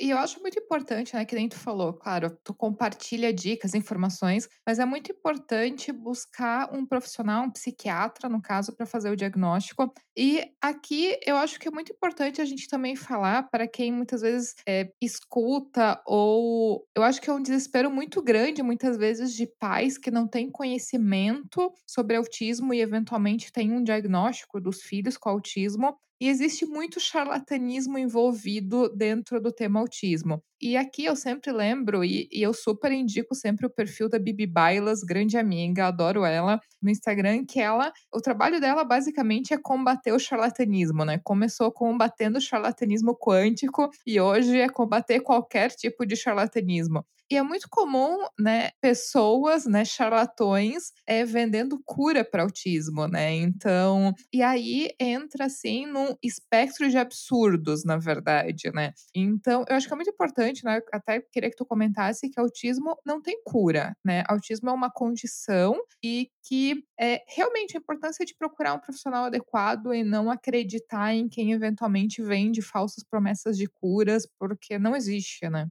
E 0.00 0.10
eu 0.10 0.18
acho 0.18 0.40
muito 0.40 0.56
importante, 0.60 1.14
né, 1.16 1.24
que 1.24 1.34
nem 1.34 1.48
tu 1.48 1.56
falou, 1.58 1.92
claro, 1.92 2.30
tu 2.44 2.54
compartilha 2.54 3.32
dicas, 3.32 3.74
informações, 3.74 4.48
mas 4.64 4.78
é 4.78 4.84
muito 4.84 5.10
importante 5.10 5.90
buscar 5.90 6.72
um 6.72 6.86
profissional, 6.86 7.42
um 7.44 7.50
psiquiatra, 7.50 8.28
no 8.28 8.40
caso, 8.40 8.72
para 8.76 8.86
fazer 8.86 9.10
o 9.10 9.16
diagnóstico. 9.16 9.92
E 10.16 10.52
aqui 10.62 11.18
eu 11.26 11.36
acho 11.36 11.58
que 11.58 11.66
é 11.66 11.70
muito 11.72 11.92
importante 11.92 12.40
a 12.40 12.44
gente 12.44 12.68
também 12.68 12.94
falar 12.94 13.50
para 13.50 13.66
quem 13.66 13.90
muitas 13.90 14.20
vezes 14.20 14.54
é, 14.68 14.92
escuta, 15.02 16.00
ou 16.06 16.86
eu 16.94 17.02
acho 17.02 17.20
que 17.20 17.28
é 17.28 17.32
um 17.32 17.42
desespero 17.42 17.90
muito 17.90 18.22
grande, 18.22 18.62
muitas 18.62 18.96
vezes, 18.96 19.34
de 19.34 19.48
pais 19.58 19.98
que 19.98 20.12
não 20.12 20.28
têm 20.28 20.48
conhecimento 20.48 21.72
sobre 21.84 22.14
autismo 22.14 22.72
e 22.72 22.80
eventualmente 22.80 23.50
têm 23.50 23.72
um 23.72 23.82
diagnóstico 23.82 24.60
dos 24.60 24.80
filhos 24.80 25.16
com 25.16 25.28
autismo 25.28 25.98
e 26.20 26.28
existe 26.28 26.66
muito 26.66 27.00
charlatanismo 27.00 27.98
envolvido 27.98 28.88
dentro 28.88 29.40
do 29.40 29.52
tema 29.52 29.80
autismo. 29.80 30.42
E 30.60 30.76
aqui 30.76 31.04
eu 31.04 31.14
sempre 31.14 31.52
lembro, 31.52 32.04
e, 32.04 32.28
e, 32.32 32.42
eu 32.42 32.52
super 32.52 32.90
indico 32.90 33.34
sempre 33.34 33.66
o 33.66 33.70
perfil 33.70 34.08
da 34.08 34.18
Bibi 34.18 34.46
Bailas, 34.46 35.02
grande 35.02 35.36
amiga, 35.38 35.86
adoro 35.86 36.24
ela, 36.24 36.60
no 36.82 36.90
Instagram, 36.90 37.44
que 37.46 37.60
ela, 37.60 37.92
o 38.12 38.20
trabalho 38.20 38.60
dela 38.60 38.84
basicamente 38.84 39.52
é 39.54 39.58
combater 39.58 40.12
o 40.12 40.18
charlatanismo, 40.18 41.04
né? 41.04 41.18
Começou 41.24 41.70
combatendo 41.72 42.38
o 42.38 42.40
charlatanismo 42.40 43.16
quântico 43.16 43.88
e 44.06 44.20
hoje 44.20 44.58
é 44.58 44.68
combater 44.68 45.20
qualquer 45.20 45.70
tipo 45.70 46.06
de 46.06 46.16
charlatanismo. 46.16 47.04
E 47.30 47.36
é 47.36 47.42
muito 47.42 47.68
comum, 47.70 48.24
né, 48.40 48.70
pessoas, 48.80 49.66
né, 49.66 49.84
charlatões, 49.84 50.92
é, 51.06 51.26
vendendo 51.26 51.78
cura 51.84 52.24
para 52.24 52.42
autismo, 52.42 53.06
né? 53.06 53.34
Então, 53.34 54.14
e 54.32 54.42
aí 54.42 54.88
entra 54.98 55.44
assim 55.44 55.84
num 55.84 56.14
espectro 56.22 56.88
de 56.88 56.96
absurdos, 56.96 57.84
na 57.84 57.98
verdade, 57.98 58.70
né? 58.72 58.92
Então, 59.14 59.62
eu 59.68 59.76
acho 59.76 59.86
que 59.86 59.92
é 59.92 59.96
muito 59.96 60.10
importante, 60.10 60.64
né? 60.64 60.80
Até 60.90 61.20
queria 61.30 61.50
que 61.50 61.56
tu 61.56 61.66
comentasse 61.66 62.30
que 62.30 62.40
autismo 62.40 62.96
não 63.04 63.20
tem 63.20 63.38
cura, 63.44 63.94
né? 64.02 64.24
Autismo 64.26 64.70
é 64.70 64.72
uma 64.72 64.90
condição 64.90 65.76
e 66.02 66.30
que 66.48 66.67
é 66.98 67.22
realmente 67.28 67.76
a 67.76 67.80
importância 67.80 68.24
de 68.24 68.34
procurar 68.34 68.74
um 68.74 68.78
profissional 68.80 69.24
adequado 69.26 69.92
e 69.94 70.02
não 70.04 70.30
acreditar 70.30 71.14
em 71.14 71.28
quem 71.28 71.52
eventualmente 71.52 72.22
vende 72.22 72.62
falsas 72.62 73.04
promessas 73.04 73.56
de 73.56 73.66
curas, 73.68 74.26
porque 74.38 74.78
não 74.78 74.96
existe, 74.96 75.48
né? 75.50 75.68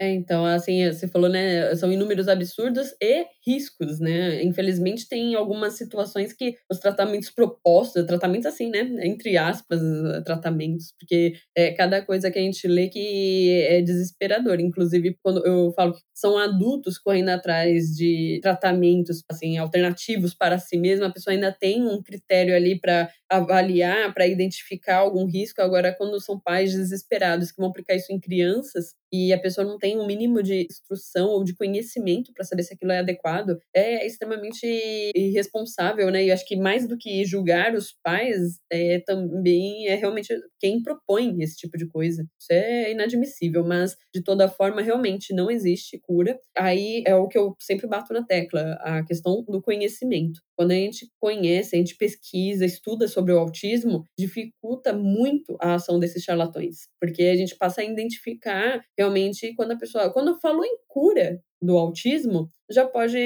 É, 0.00 0.12
então, 0.12 0.44
assim, 0.46 0.86
você 0.92 1.08
falou, 1.08 1.28
né, 1.28 1.74
são 1.74 1.90
inúmeros 1.92 2.28
absurdos 2.28 2.94
e 3.02 3.26
riscos, 3.44 3.98
né? 3.98 4.40
Infelizmente, 4.44 5.08
tem 5.08 5.34
algumas 5.34 5.72
situações 5.76 6.32
que 6.32 6.54
os 6.70 6.78
tratamentos 6.78 7.30
propostos, 7.30 8.06
tratamentos 8.06 8.46
assim, 8.46 8.70
né, 8.70 8.78
entre 9.04 9.36
aspas, 9.36 9.80
tratamentos, 10.24 10.92
porque 11.00 11.32
é 11.56 11.72
cada 11.72 12.00
coisa 12.00 12.30
que 12.30 12.38
a 12.38 12.42
gente 12.42 12.68
lê 12.68 12.88
que 12.88 13.50
é 13.68 13.82
desesperador. 13.82 14.60
Inclusive, 14.60 15.16
quando 15.20 15.44
eu 15.44 15.72
falo 15.72 15.92
que 15.94 16.00
são 16.14 16.38
adultos 16.38 16.96
correndo 16.96 17.30
atrás 17.30 17.88
de 17.96 18.38
tratamentos, 18.40 19.24
assim, 19.28 19.58
alternativos 19.58 20.32
para 20.32 20.58
si 20.60 20.76
mesmo, 20.78 21.06
a 21.06 21.10
pessoa 21.10 21.34
ainda 21.34 21.50
tem 21.50 21.82
um 21.84 22.00
critério 22.00 22.54
ali 22.54 22.78
para 22.80 23.10
avaliar, 23.30 24.12
para 24.14 24.26
identificar 24.26 24.96
algum 24.96 25.26
risco. 25.26 25.60
Agora, 25.60 25.94
quando 25.94 26.20
são 26.20 26.38
pais 26.38 26.72
desesperados 26.72 27.52
que 27.52 27.60
vão 27.60 27.70
aplicar 27.70 27.94
isso 27.94 28.12
em 28.12 28.20
crianças, 28.20 28.94
e 29.12 29.32
a 29.32 29.40
pessoa 29.40 29.66
não 29.66 29.78
tem 29.78 29.98
um 29.98 30.06
mínimo 30.06 30.42
de 30.42 30.66
instrução 30.70 31.28
ou 31.28 31.42
de 31.42 31.54
conhecimento 31.54 32.32
para 32.34 32.44
saber 32.44 32.62
se 32.62 32.74
aquilo 32.74 32.92
é 32.92 32.98
adequado, 32.98 33.58
é 33.74 34.06
extremamente 34.06 34.66
irresponsável, 35.14 36.10
né? 36.10 36.24
E 36.24 36.30
acho 36.30 36.46
que 36.46 36.56
mais 36.56 36.86
do 36.86 36.96
que 36.96 37.24
julgar 37.24 37.74
os 37.74 37.92
pais, 38.02 38.58
é, 38.70 39.00
também 39.00 39.88
é 39.88 39.94
realmente 39.94 40.34
quem 40.60 40.82
propõe 40.82 41.36
esse 41.40 41.56
tipo 41.56 41.76
de 41.78 41.86
coisa. 41.86 42.26
Isso 42.38 42.52
é 42.52 42.92
inadmissível, 42.92 43.64
mas 43.64 43.96
de 44.14 44.22
toda 44.22 44.48
forma, 44.48 44.82
realmente 44.82 45.34
não 45.34 45.50
existe 45.50 45.98
cura. 45.98 46.38
Aí 46.56 47.02
é 47.06 47.14
o 47.14 47.28
que 47.28 47.38
eu 47.38 47.54
sempre 47.60 47.86
bato 47.86 48.12
na 48.12 48.22
tecla, 48.24 48.74
a 48.80 49.02
questão 49.04 49.44
do 49.48 49.62
conhecimento. 49.62 50.40
Quando 50.56 50.72
a 50.72 50.74
gente 50.74 51.08
conhece, 51.20 51.76
a 51.76 51.78
gente 51.78 51.96
pesquisa, 51.96 52.64
estuda 52.66 53.06
sobre 53.06 53.17
o 53.22 53.38
autismo, 53.38 54.04
dificulta 54.18 54.92
muito 54.92 55.56
a 55.60 55.74
ação 55.74 55.98
desses 55.98 56.22
charlatões, 56.22 56.88
porque 57.00 57.24
a 57.24 57.36
gente 57.36 57.56
passa 57.56 57.80
a 57.80 57.84
identificar 57.84 58.80
realmente 58.96 59.54
quando 59.54 59.72
a 59.72 59.78
pessoa, 59.78 60.12
quando 60.12 60.38
falou 60.40 60.64
em 60.64 60.78
cura 60.86 61.40
do 61.60 61.76
autismo, 61.76 62.50
já 62.70 62.86
pode 62.86 63.18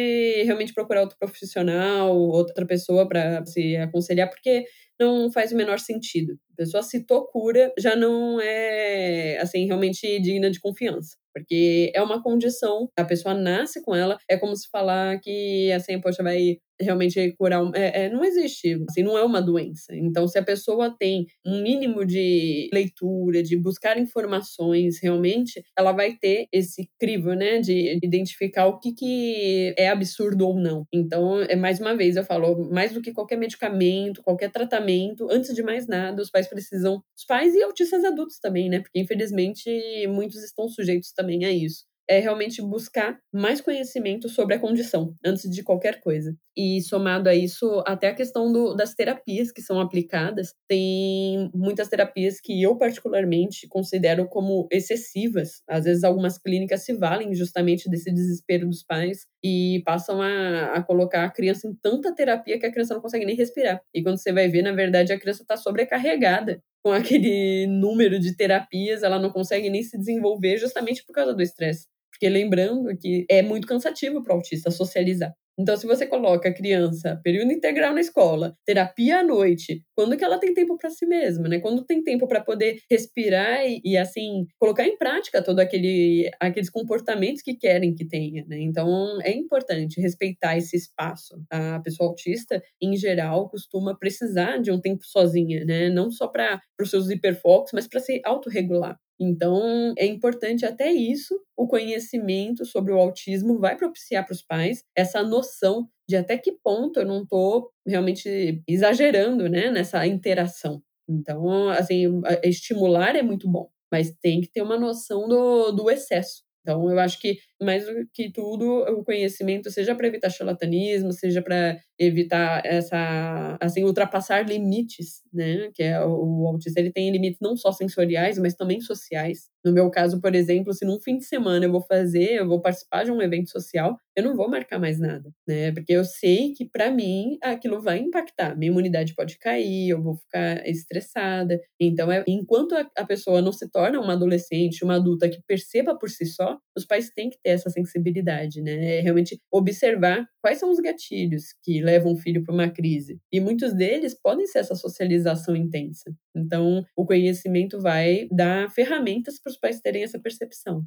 realmente 0.44 0.72
procurar 0.72 1.02
outro 1.02 1.16
profissional, 1.18 2.16
outra 2.16 2.66
pessoa 2.66 3.08
para 3.08 3.44
se 3.44 3.76
aconselhar, 3.76 4.30
porque 4.30 4.64
não 4.98 5.30
faz 5.32 5.52
o 5.52 5.56
menor 5.56 5.78
sentido. 5.78 6.34
A 6.52 6.56
pessoa 6.56 6.82
citou 6.82 7.26
cura, 7.26 7.72
já 7.78 7.96
não 7.96 8.40
é 8.40 9.38
assim 9.40 9.66
realmente 9.66 10.20
digna 10.20 10.50
de 10.50 10.60
confiança. 10.60 11.16
Porque 11.34 11.90
é 11.94 12.02
uma 12.02 12.22
condição, 12.22 12.88
a 12.96 13.04
pessoa 13.04 13.34
nasce 13.34 13.82
com 13.82 13.94
ela, 13.94 14.18
é 14.28 14.36
como 14.36 14.54
se 14.54 14.68
falar 14.70 15.18
que 15.20 15.72
assim, 15.72 16.00
poxa, 16.00 16.22
vai 16.22 16.58
realmente 16.82 17.34
curar. 17.38 17.62
É, 17.74 18.04
é, 18.04 18.10
não 18.10 18.24
existe, 18.24 18.78
assim, 18.88 19.02
não 19.02 19.16
é 19.16 19.24
uma 19.24 19.40
doença. 19.40 19.94
Então, 19.94 20.26
se 20.28 20.38
a 20.38 20.42
pessoa 20.42 20.94
tem 20.98 21.26
um 21.46 21.62
mínimo 21.62 22.04
de 22.04 22.68
leitura, 22.72 23.42
de 23.42 23.56
buscar 23.56 23.98
informações 23.98 24.98
realmente, 25.02 25.62
ela 25.76 25.92
vai 25.92 26.16
ter 26.16 26.46
esse 26.52 26.88
crivo, 26.98 27.34
né, 27.34 27.60
de 27.60 27.98
identificar 28.02 28.66
o 28.66 28.78
que, 28.78 28.92
que 28.92 29.74
é 29.78 29.88
absurdo 29.88 30.46
ou 30.46 30.58
não. 30.58 30.86
Então, 30.92 31.40
é 31.42 31.56
mais 31.56 31.80
uma 31.80 31.96
vez, 31.96 32.16
eu 32.16 32.24
falo, 32.24 32.68
mais 32.70 32.92
do 32.92 33.00
que 33.00 33.12
qualquer 33.12 33.36
medicamento, 33.36 34.22
qualquer 34.22 34.50
tratamento, 34.50 35.28
antes 35.30 35.54
de 35.54 35.62
mais 35.62 35.86
nada, 35.86 36.20
os 36.22 36.30
pais 36.30 36.48
precisam, 36.48 37.02
os 37.16 37.24
pais 37.24 37.54
e 37.54 37.62
autistas 37.62 38.04
adultos 38.04 38.38
também, 38.38 38.68
né, 38.68 38.80
porque 38.80 38.98
infelizmente 39.00 39.70
muitos 40.08 40.42
estão 40.42 40.68
sujeitos 40.68 41.12
também 41.12 41.44
a 41.44 41.52
isso 41.52 41.91
é 42.08 42.18
realmente 42.18 42.60
buscar 42.60 43.18
mais 43.32 43.60
conhecimento 43.60 44.28
sobre 44.28 44.54
a 44.54 44.58
condição 44.58 45.14
antes 45.24 45.48
de 45.48 45.62
qualquer 45.62 46.00
coisa. 46.00 46.36
E 46.56 46.82
somado 46.82 47.28
a 47.28 47.34
isso, 47.34 47.82
até 47.86 48.08
a 48.08 48.14
questão 48.14 48.52
do, 48.52 48.74
das 48.74 48.94
terapias 48.94 49.50
que 49.50 49.62
são 49.62 49.80
aplicadas, 49.80 50.54
tem 50.68 51.50
muitas 51.54 51.88
terapias 51.88 52.40
que 52.40 52.62
eu 52.62 52.76
particularmente 52.76 53.66
considero 53.68 54.28
como 54.28 54.68
excessivas. 54.70 55.62
Às 55.66 55.84
vezes 55.84 56.04
algumas 56.04 56.38
clínicas 56.38 56.84
se 56.84 56.92
valem 56.92 57.34
justamente 57.34 57.88
desse 57.88 58.12
desespero 58.12 58.66
dos 58.68 58.82
pais 58.82 59.26
e 59.42 59.82
passam 59.84 60.20
a, 60.20 60.74
a 60.74 60.82
colocar 60.82 61.24
a 61.24 61.30
criança 61.30 61.66
em 61.66 61.74
tanta 61.74 62.14
terapia 62.14 62.58
que 62.58 62.66
a 62.66 62.72
criança 62.72 62.94
não 62.94 63.00
consegue 63.00 63.24
nem 63.24 63.34
respirar. 63.34 63.80
E 63.94 64.02
quando 64.02 64.18
você 64.18 64.32
vai 64.32 64.48
ver, 64.48 64.62
na 64.62 64.72
verdade, 64.72 65.12
a 65.12 65.18
criança 65.18 65.42
está 65.42 65.56
sobrecarregada 65.56 66.62
com 66.82 66.92
aquele 66.92 67.66
número 67.66 68.18
de 68.18 68.36
terapias, 68.36 69.02
ela 69.02 69.18
não 69.18 69.30
consegue 69.30 69.70
nem 69.70 69.82
se 69.82 69.96
desenvolver 69.96 70.58
justamente 70.58 71.04
por 71.04 71.12
causa 71.12 71.32
do 71.32 71.42
estresse. 71.42 71.86
Porque 72.22 72.30
lembrando 72.30 72.96
que 72.96 73.26
é 73.28 73.42
muito 73.42 73.66
cansativo 73.66 74.22
para 74.22 74.32
o 74.32 74.36
autista 74.36 74.70
socializar. 74.70 75.32
Então, 75.58 75.76
se 75.76 75.84
você 75.84 76.06
coloca 76.06 76.48
a 76.48 76.54
criança 76.54 77.20
período 77.22 77.50
integral 77.52 77.92
na 77.92 78.00
escola, 78.00 78.54
terapia 78.64 79.18
à 79.18 79.24
noite, 79.24 79.82
quando 79.94 80.16
que 80.16 80.24
ela 80.24 80.38
tem 80.38 80.54
tempo 80.54 80.78
para 80.78 80.88
si 80.88 81.04
mesma, 81.04 81.48
né? 81.48 81.58
Quando 81.58 81.84
tem 81.84 82.00
tempo 82.02 82.28
para 82.28 82.40
poder 82.40 82.78
respirar 82.88 83.66
e, 83.66 83.80
e, 83.84 83.96
assim 83.96 84.46
colocar 84.56 84.86
em 84.86 84.96
prática 84.96 85.42
todo 85.42 85.58
aquele 85.58 86.30
aqueles 86.40 86.70
comportamentos 86.70 87.42
que 87.42 87.54
querem 87.56 87.92
que 87.92 88.06
tenha, 88.06 88.44
né? 88.46 88.60
Então, 88.60 89.20
é 89.22 89.32
importante 89.32 90.00
respeitar 90.00 90.56
esse 90.56 90.76
espaço. 90.76 91.34
A 91.50 91.80
pessoa 91.80 92.08
autista, 92.08 92.62
em 92.80 92.96
geral, 92.96 93.48
costuma 93.50 93.98
precisar 93.98 94.58
de 94.58 94.70
um 94.70 94.80
tempo 94.80 95.04
sozinha, 95.04 95.64
né? 95.64 95.90
Não 95.90 96.08
só 96.12 96.28
para 96.28 96.60
os 96.80 96.88
seus 96.88 97.10
hiperfocos, 97.10 97.72
mas 97.74 97.88
para 97.88 97.98
se 97.98 98.22
autorregular. 98.24 98.96
Então, 99.22 99.94
é 99.96 100.04
importante 100.04 100.66
até 100.66 100.90
isso, 100.92 101.40
o 101.56 101.68
conhecimento 101.68 102.64
sobre 102.64 102.92
o 102.92 102.98
autismo 102.98 103.60
vai 103.60 103.76
propiciar 103.76 104.26
para 104.26 104.32
os 104.32 104.42
pais 104.42 104.82
essa 104.96 105.22
noção 105.22 105.88
de 106.08 106.16
até 106.16 106.36
que 106.36 106.50
ponto 106.52 106.98
eu 106.98 107.06
não 107.06 107.22
estou 107.22 107.70
realmente 107.86 108.60
exagerando 108.66 109.48
né, 109.48 109.70
nessa 109.70 110.04
interação. 110.08 110.82
Então, 111.08 111.68
assim, 111.68 112.20
estimular 112.42 113.14
é 113.14 113.22
muito 113.22 113.48
bom, 113.48 113.70
mas 113.92 114.12
tem 114.20 114.40
que 114.40 114.50
ter 114.50 114.62
uma 114.62 114.76
noção 114.76 115.28
do, 115.28 115.70
do 115.70 115.88
excesso. 115.88 116.42
Então, 116.62 116.88
eu 116.90 116.98
acho 117.00 117.20
que, 117.20 117.38
mais 117.60 117.84
do 117.84 117.92
que 118.14 118.30
tudo, 118.32 118.64
o 118.84 119.04
conhecimento, 119.04 119.70
seja 119.70 119.94
para 119.94 120.06
evitar 120.06 120.30
charlatanismo, 120.30 121.12
seja 121.12 121.42
para 121.42 121.76
evitar 121.98 122.62
essa, 122.64 123.58
assim, 123.60 123.84
ultrapassar 123.84 124.46
limites, 124.48 125.22
né? 125.32 125.70
Que 125.74 125.82
é 125.82 126.00
o, 126.04 126.42
o 126.42 126.48
autista, 126.48 126.80
ele 126.80 126.92
tem 126.92 127.10
limites 127.10 127.38
não 127.40 127.56
só 127.56 127.72
sensoriais, 127.72 128.38
mas 128.38 128.54
também 128.54 128.80
sociais. 128.80 129.50
No 129.64 129.72
meu 129.72 129.90
caso, 129.90 130.20
por 130.20 130.34
exemplo, 130.34 130.72
se 130.72 130.84
num 130.84 131.00
fim 131.00 131.18
de 131.18 131.24
semana 131.24 131.64
eu 131.66 131.72
vou 131.72 131.82
fazer, 131.82 132.34
eu 132.34 132.48
vou 132.48 132.60
participar 132.60 133.04
de 133.04 133.10
um 133.10 133.20
evento 133.20 133.50
social, 133.50 133.96
eu 134.16 134.22
não 134.22 134.36
vou 134.36 134.48
marcar 134.48 134.78
mais 134.78 134.98
nada, 134.98 135.30
né? 135.46 135.72
Porque 135.72 135.92
eu 135.92 136.04
sei 136.04 136.52
que 136.52 136.68
para 136.68 136.90
mim 136.90 137.38
aquilo 137.42 137.80
vai 137.80 137.98
impactar. 137.98 138.56
Minha 138.56 138.70
imunidade 138.72 139.14
pode 139.14 139.38
cair, 139.38 139.90
eu 139.90 140.02
vou 140.02 140.16
ficar 140.16 140.66
estressada. 140.68 141.60
Então, 141.80 142.10
é, 142.10 142.24
enquanto 142.26 142.74
a, 142.74 142.88
a 142.96 143.06
pessoa 143.06 143.40
não 143.40 143.52
se 143.52 143.70
torna 143.70 144.00
uma 144.00 144.12
adolescente, 144.14 144.84
uma 144.84 144.96
adulta 144.96 145.28
que 145.28 145.40
perceba 145.46 145.98
por 145.98 146.10
si 146.10 146.26
só, 146.26 146.58
os 146.76 146.84
pais 146.84 147.10
têm 147.10 147.30
que 147.30 147.38
ter 147.42 147.50
essa 147.50 147.70
sensibilidade, 147.70 148.60
né? 148.60 148.98
É 148.98 149.00
realmente 149.00 149.38
observar 149.50 150.26
quais 150.42 150.58
são 150.58 150.70
os 150.70 150.78
gatilhos 150.78 151.44
que 151.62 151.80
levam 151.82 152.12
o 152.12 152.16
filho 152.16 152.42
para 152.42 152.54
uma 152.54 152.70
crise. 152.70 153.18
E 153.32 153.40
muitos 153.40 153.74
deles 153.74 154.14
podem 154.20 154.46
ser 154.46 154.60
essa 154.60 154.74
socialização 154.74 155.56
intensa. 155.56 156.14
Então, 156.34 156.84
o 156.96 157.06
conhecimento 157.06 157.80
vai 157.80 158.28
dar 158.30 158.70
ferramentas 158.70 159.40
para 159.40 159.50
os 159.50 159.58
pais 159.58 159.80
terem 159.80 160.02
essa 160.02 160.18
percepção. 160.20 160.84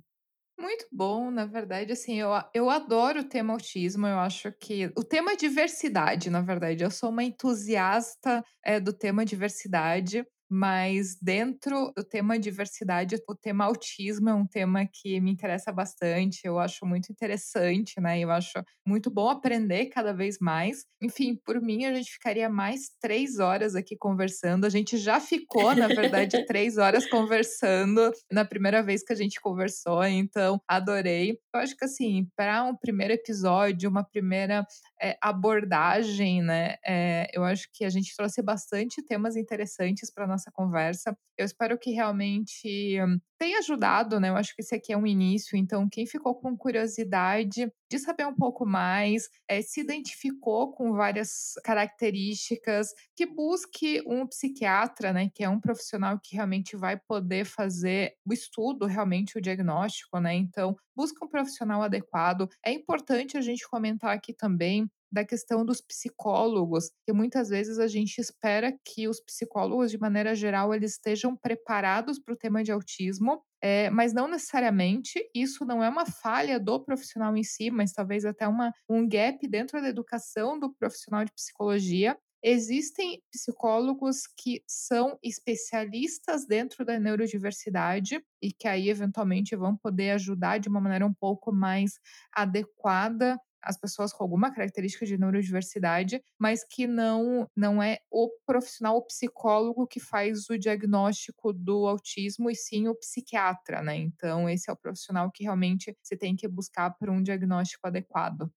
Muito 0.58 0.88
bom, 0.92 1.30
na 1.32 1.46
verdade, 1.46 1.92
assim, 1.92 2.16
eu, 2.16 2.30
eu 2.54 2.70
adoro 2.70 3.20
o 3.22 3.24
tema 3.28 3.54
autismo, 3.54 4.08
eu 4.08 4.18
acho 4.20 4.54
que 4.54 4.90
o 4.98 5.04
tema 5.04 5.36
diversidade, 5.36 6.30
na 6.30 6.42
verdade, 6.42 6.82
eu 6.84 6.90
sou 6.90 7.10
uma 7.10 7.24
entusiasta 7.26 8.42
é, 8.64 8.80
do 8.80 8.94
tema 8.94 9.26
diversidade, 9.26 10.26
mas 10.50 11.18
dentro 11.22 11.92
do 11.96 12.04
tema 12.04 12.38
diversidade, 12.38 13.16
o 13.28 13.36
tema 13.36 13.66
autismo 13.66 14.30
é 14.30 14.34
um 14.34 14.46
tema 14.46 14.88
que 14.92 15.20
me 15.20 15.32
interessa 15.32 15.72
bastante, 15.72 16.42
eu 16.44 16.60
acho 16.60 16.86
muito 16.86 17.12
interessante, 17.12 18.00
né? 18.00 18.20
Eu 18.20 18.32
acho 18.32 18.64
muito 18.86 19.10
bom 19.10 19.30
aprender 19.30 19.88
cada 19.88 20.14
vez 20.14 20.38
mais. 20.40 20.86
Enfim, 21.02 21.40
por 21.44 21.60
mim, 21.62 21.86
a 21.86 21.94
gente 21.94 22.12
ficaria 22.12 22.50
mais 22.50 22.90
três 23.02 23.40
horas 23.40 23.76
aqui 23.76 23.98
conversando. 23.98 24.66
A 24.66 24.70
gente 24.70 24.98
já 24.98 25.20
ficou, 25.20 25.76
na 25.76 25.88
verdade, 25.88 26.46
três 26.46 26.78
horas 26.78 27.10
conversando 27.10 28.12
na 28.32 28.46
primeira 28.46 28.84
vez 28.84 29.04
que 29.04 29.14
a 29.14 29.16
gente 29.16 29.42
conversou, 29.42 30.04
então 30.04 30.62
adorei. 30.68 31.40
Eu 31.54 31.60
acho 31.60 31.76
que, 31.76 31.86
assim, 31.86 32.28
para 32.36 32.64
um 32.64 32.76
primeiro 32.76 33.14
episódio, 33.14 33.90
uma 33.90 34.04
primeira 34.04 34.66
é, 35.02 35.18
abordagem, 35.22 36.42
né? 36.42 36.76
É, 36.86 37.28
eu 37.34 37.44
acho 37.44 37.68
que 37.74 37.84
a 37.84 37.90
gente 37.90 38.16
trouxe 38.16 38.42
bastante 38.42 39.04
temas 39.04 39.36
interessantes 39.36 40.12
para 40.14 40.28
nossa 40.36 40.52
conversa. 40.52 41.18
Eu 41.38 41.46
espero 41.46 41.78
que 41.78 41.92
realmente 41.92 42.98
tenha 43.38 43.60
ajudado, 43.60 44.20
né? 44.20 44.30
Eu 44.30 44.38
acho 44.38 44.56
que 44.56 44.62
esse 44.62 44.76
aqui 44.76 44.94
é 44.94 44.98
um 44.98 45.06
início, 45.08 45.58
então 45.58 45.90
quem 45.90 46.06
ficou 46.06 46.36
com 46.36 46.56
curiosidade 46.56 47.70
de 47.90 48.00
saber 48.00 48.26
um 48.26 48.36
pouco 48.36 48.66
mais, 48.66 49.30
é, 49.48 49.62
se 49.62 49.82
identificou 49.82 50.74
com 50.74 50.94
várias 50.94 51.54
características, 51.64 52.88
que 53.16 53.26
busque 53.26 54.02
um 54.08 54.26
psiquiatra, 54.28 55.12
né? 55.14 55.30
Que 55.34 55.44
é 55.44 55.50
um 55.50 55.60
profissional 55.60 56.20
que 56.22 56.36
realmente 56.36 56.76
vai 56.78 56.98
poder 57.08 57.46
fazer 57.46 58.14
o 58.26 58.34
estudo, 58.34 58.86
realmente 58.86 59.38
o 59.38 59.42
diagnóstico, 59.42 60.20
né? 60.20 60.36
Então, 60.36 60.76
busque 60.96 61.24
um 61.24 61.28
profissional 61.28 61.82
adequado. 61.82 62.48
É 62.66 62.72
importante 62.72 63.38
a 63.38 63.42
gente 63.42 63.68
comentar 63.68 64.16
aqui 64.16 64.34
também 64.34 64.90
da 65.16 65.24
questão 65.24 65.66
dos 65.66 65.80
psicólogos, 65.80 66.92
que 67.06 67.14
muitas 67.14 67.48
vezes 67.48 67.80
a 67.80 67.88
gente 67.88 68.20
espera 68.20 68.78
que 68.84 69.08
os 69.08 69.22
psicólogos, 69.22 69.90
de 69.90 69.98
maneira 69.98 70.36
geral, 70.36 70.74
eles 70.74 70.92
estejam 70.92 71.38
preparados 71.38 72.20
para 72.20 72.34
o 72.34 72.38
tema 72.38 72.62
de 72.62 72.72
autismo, 72.74 73.42
é, 73.64 73.90
mas 73.90 74.14
não 74.14 74.28
necessariamente. 74.28 75.26
Isso 75.34 75.64
não 75.64 75.82
é 75.82 75.88
uma 75.88 76.06
falha 76.06 76.60
do 76.60 76.84
profissional 76.84 77.36
em 77.38 77.44
si, 77.44 77.72
mas 77.72 77.94
talvez 77.94 78.26
até 78.26 78.46
uma, 78.46 78.74
um 78.90 79.08
gap 79.08 79.48
dentro 79.48 79.82
da 79.82 79.88
educação 79.88 80.60
do 80.60 80.74
profissional 80.74 81.24
de 81.24 81.32
psicologia. 81.32 82.18
Existem 82.44 83.24
psicólogos 83.32 84.28
que 84.38 84.62
são 84.68 85.18
especialistas 85.24 86.46
dentro 86.46 86.84
da 86.84 87.00
neurodiversidade 87.00 88.22
e 88.42 88.52
que 88.52 88.68
aí 88.68 88.90
eventualmente 88.90 89.56
vão 89.56 89.78
poder 89.78 90.12
ajudar 90.12 90.60
de 90.60 90.68
uma 90.68 90.82
maneira 90.82 91.08
um 91.08 91.14
pouco 91.14 91.54
mais 91.54 91.94
adequada 92.34 93.40
as 93.66 93.78
pessoas 93.78 94.14
com 94.14 94.24
alguma 94.24 94.54
característica 94.54 95.06
de 95.06 95.18
neurodiversidade, 95.18 96.22
mas 96.40 96.64
que 96.64 96.88
não, 96.88 97.50
não 97.56 97.82
é 97.82 98.00
o 98.12 98.30
profissional, 98.46 98.98
o 98.98 99.06
psicólogo 99.06 99.88
que 99.88 100.00
faz 100.00 100.50
o 100.50 100.58
diagnóstico 100.58 101.52
do 101.54 101.88
autismo, 101.88 102.50
e 102.50 102.56
sim 102.56 102.88
o 102.88 102.96
psiquiatra, 102.96 103.82
né? 103.82 103.96
Então, 103.98 104.50
esse 104.50 104.70
é 104.70 104.74
o 104.74 104.78
profissional 104.78 105.32
que 105.32 105.44
realmente 105.44 105.96
você 106.02 106.16
tem 106.18 106.36
que 106.36 106.48
buscar 106.48 106.92
para 106.92 107.12
um 107.12 107.22
diagnóstico 107.24 107.88
adequado. 107.88 108.52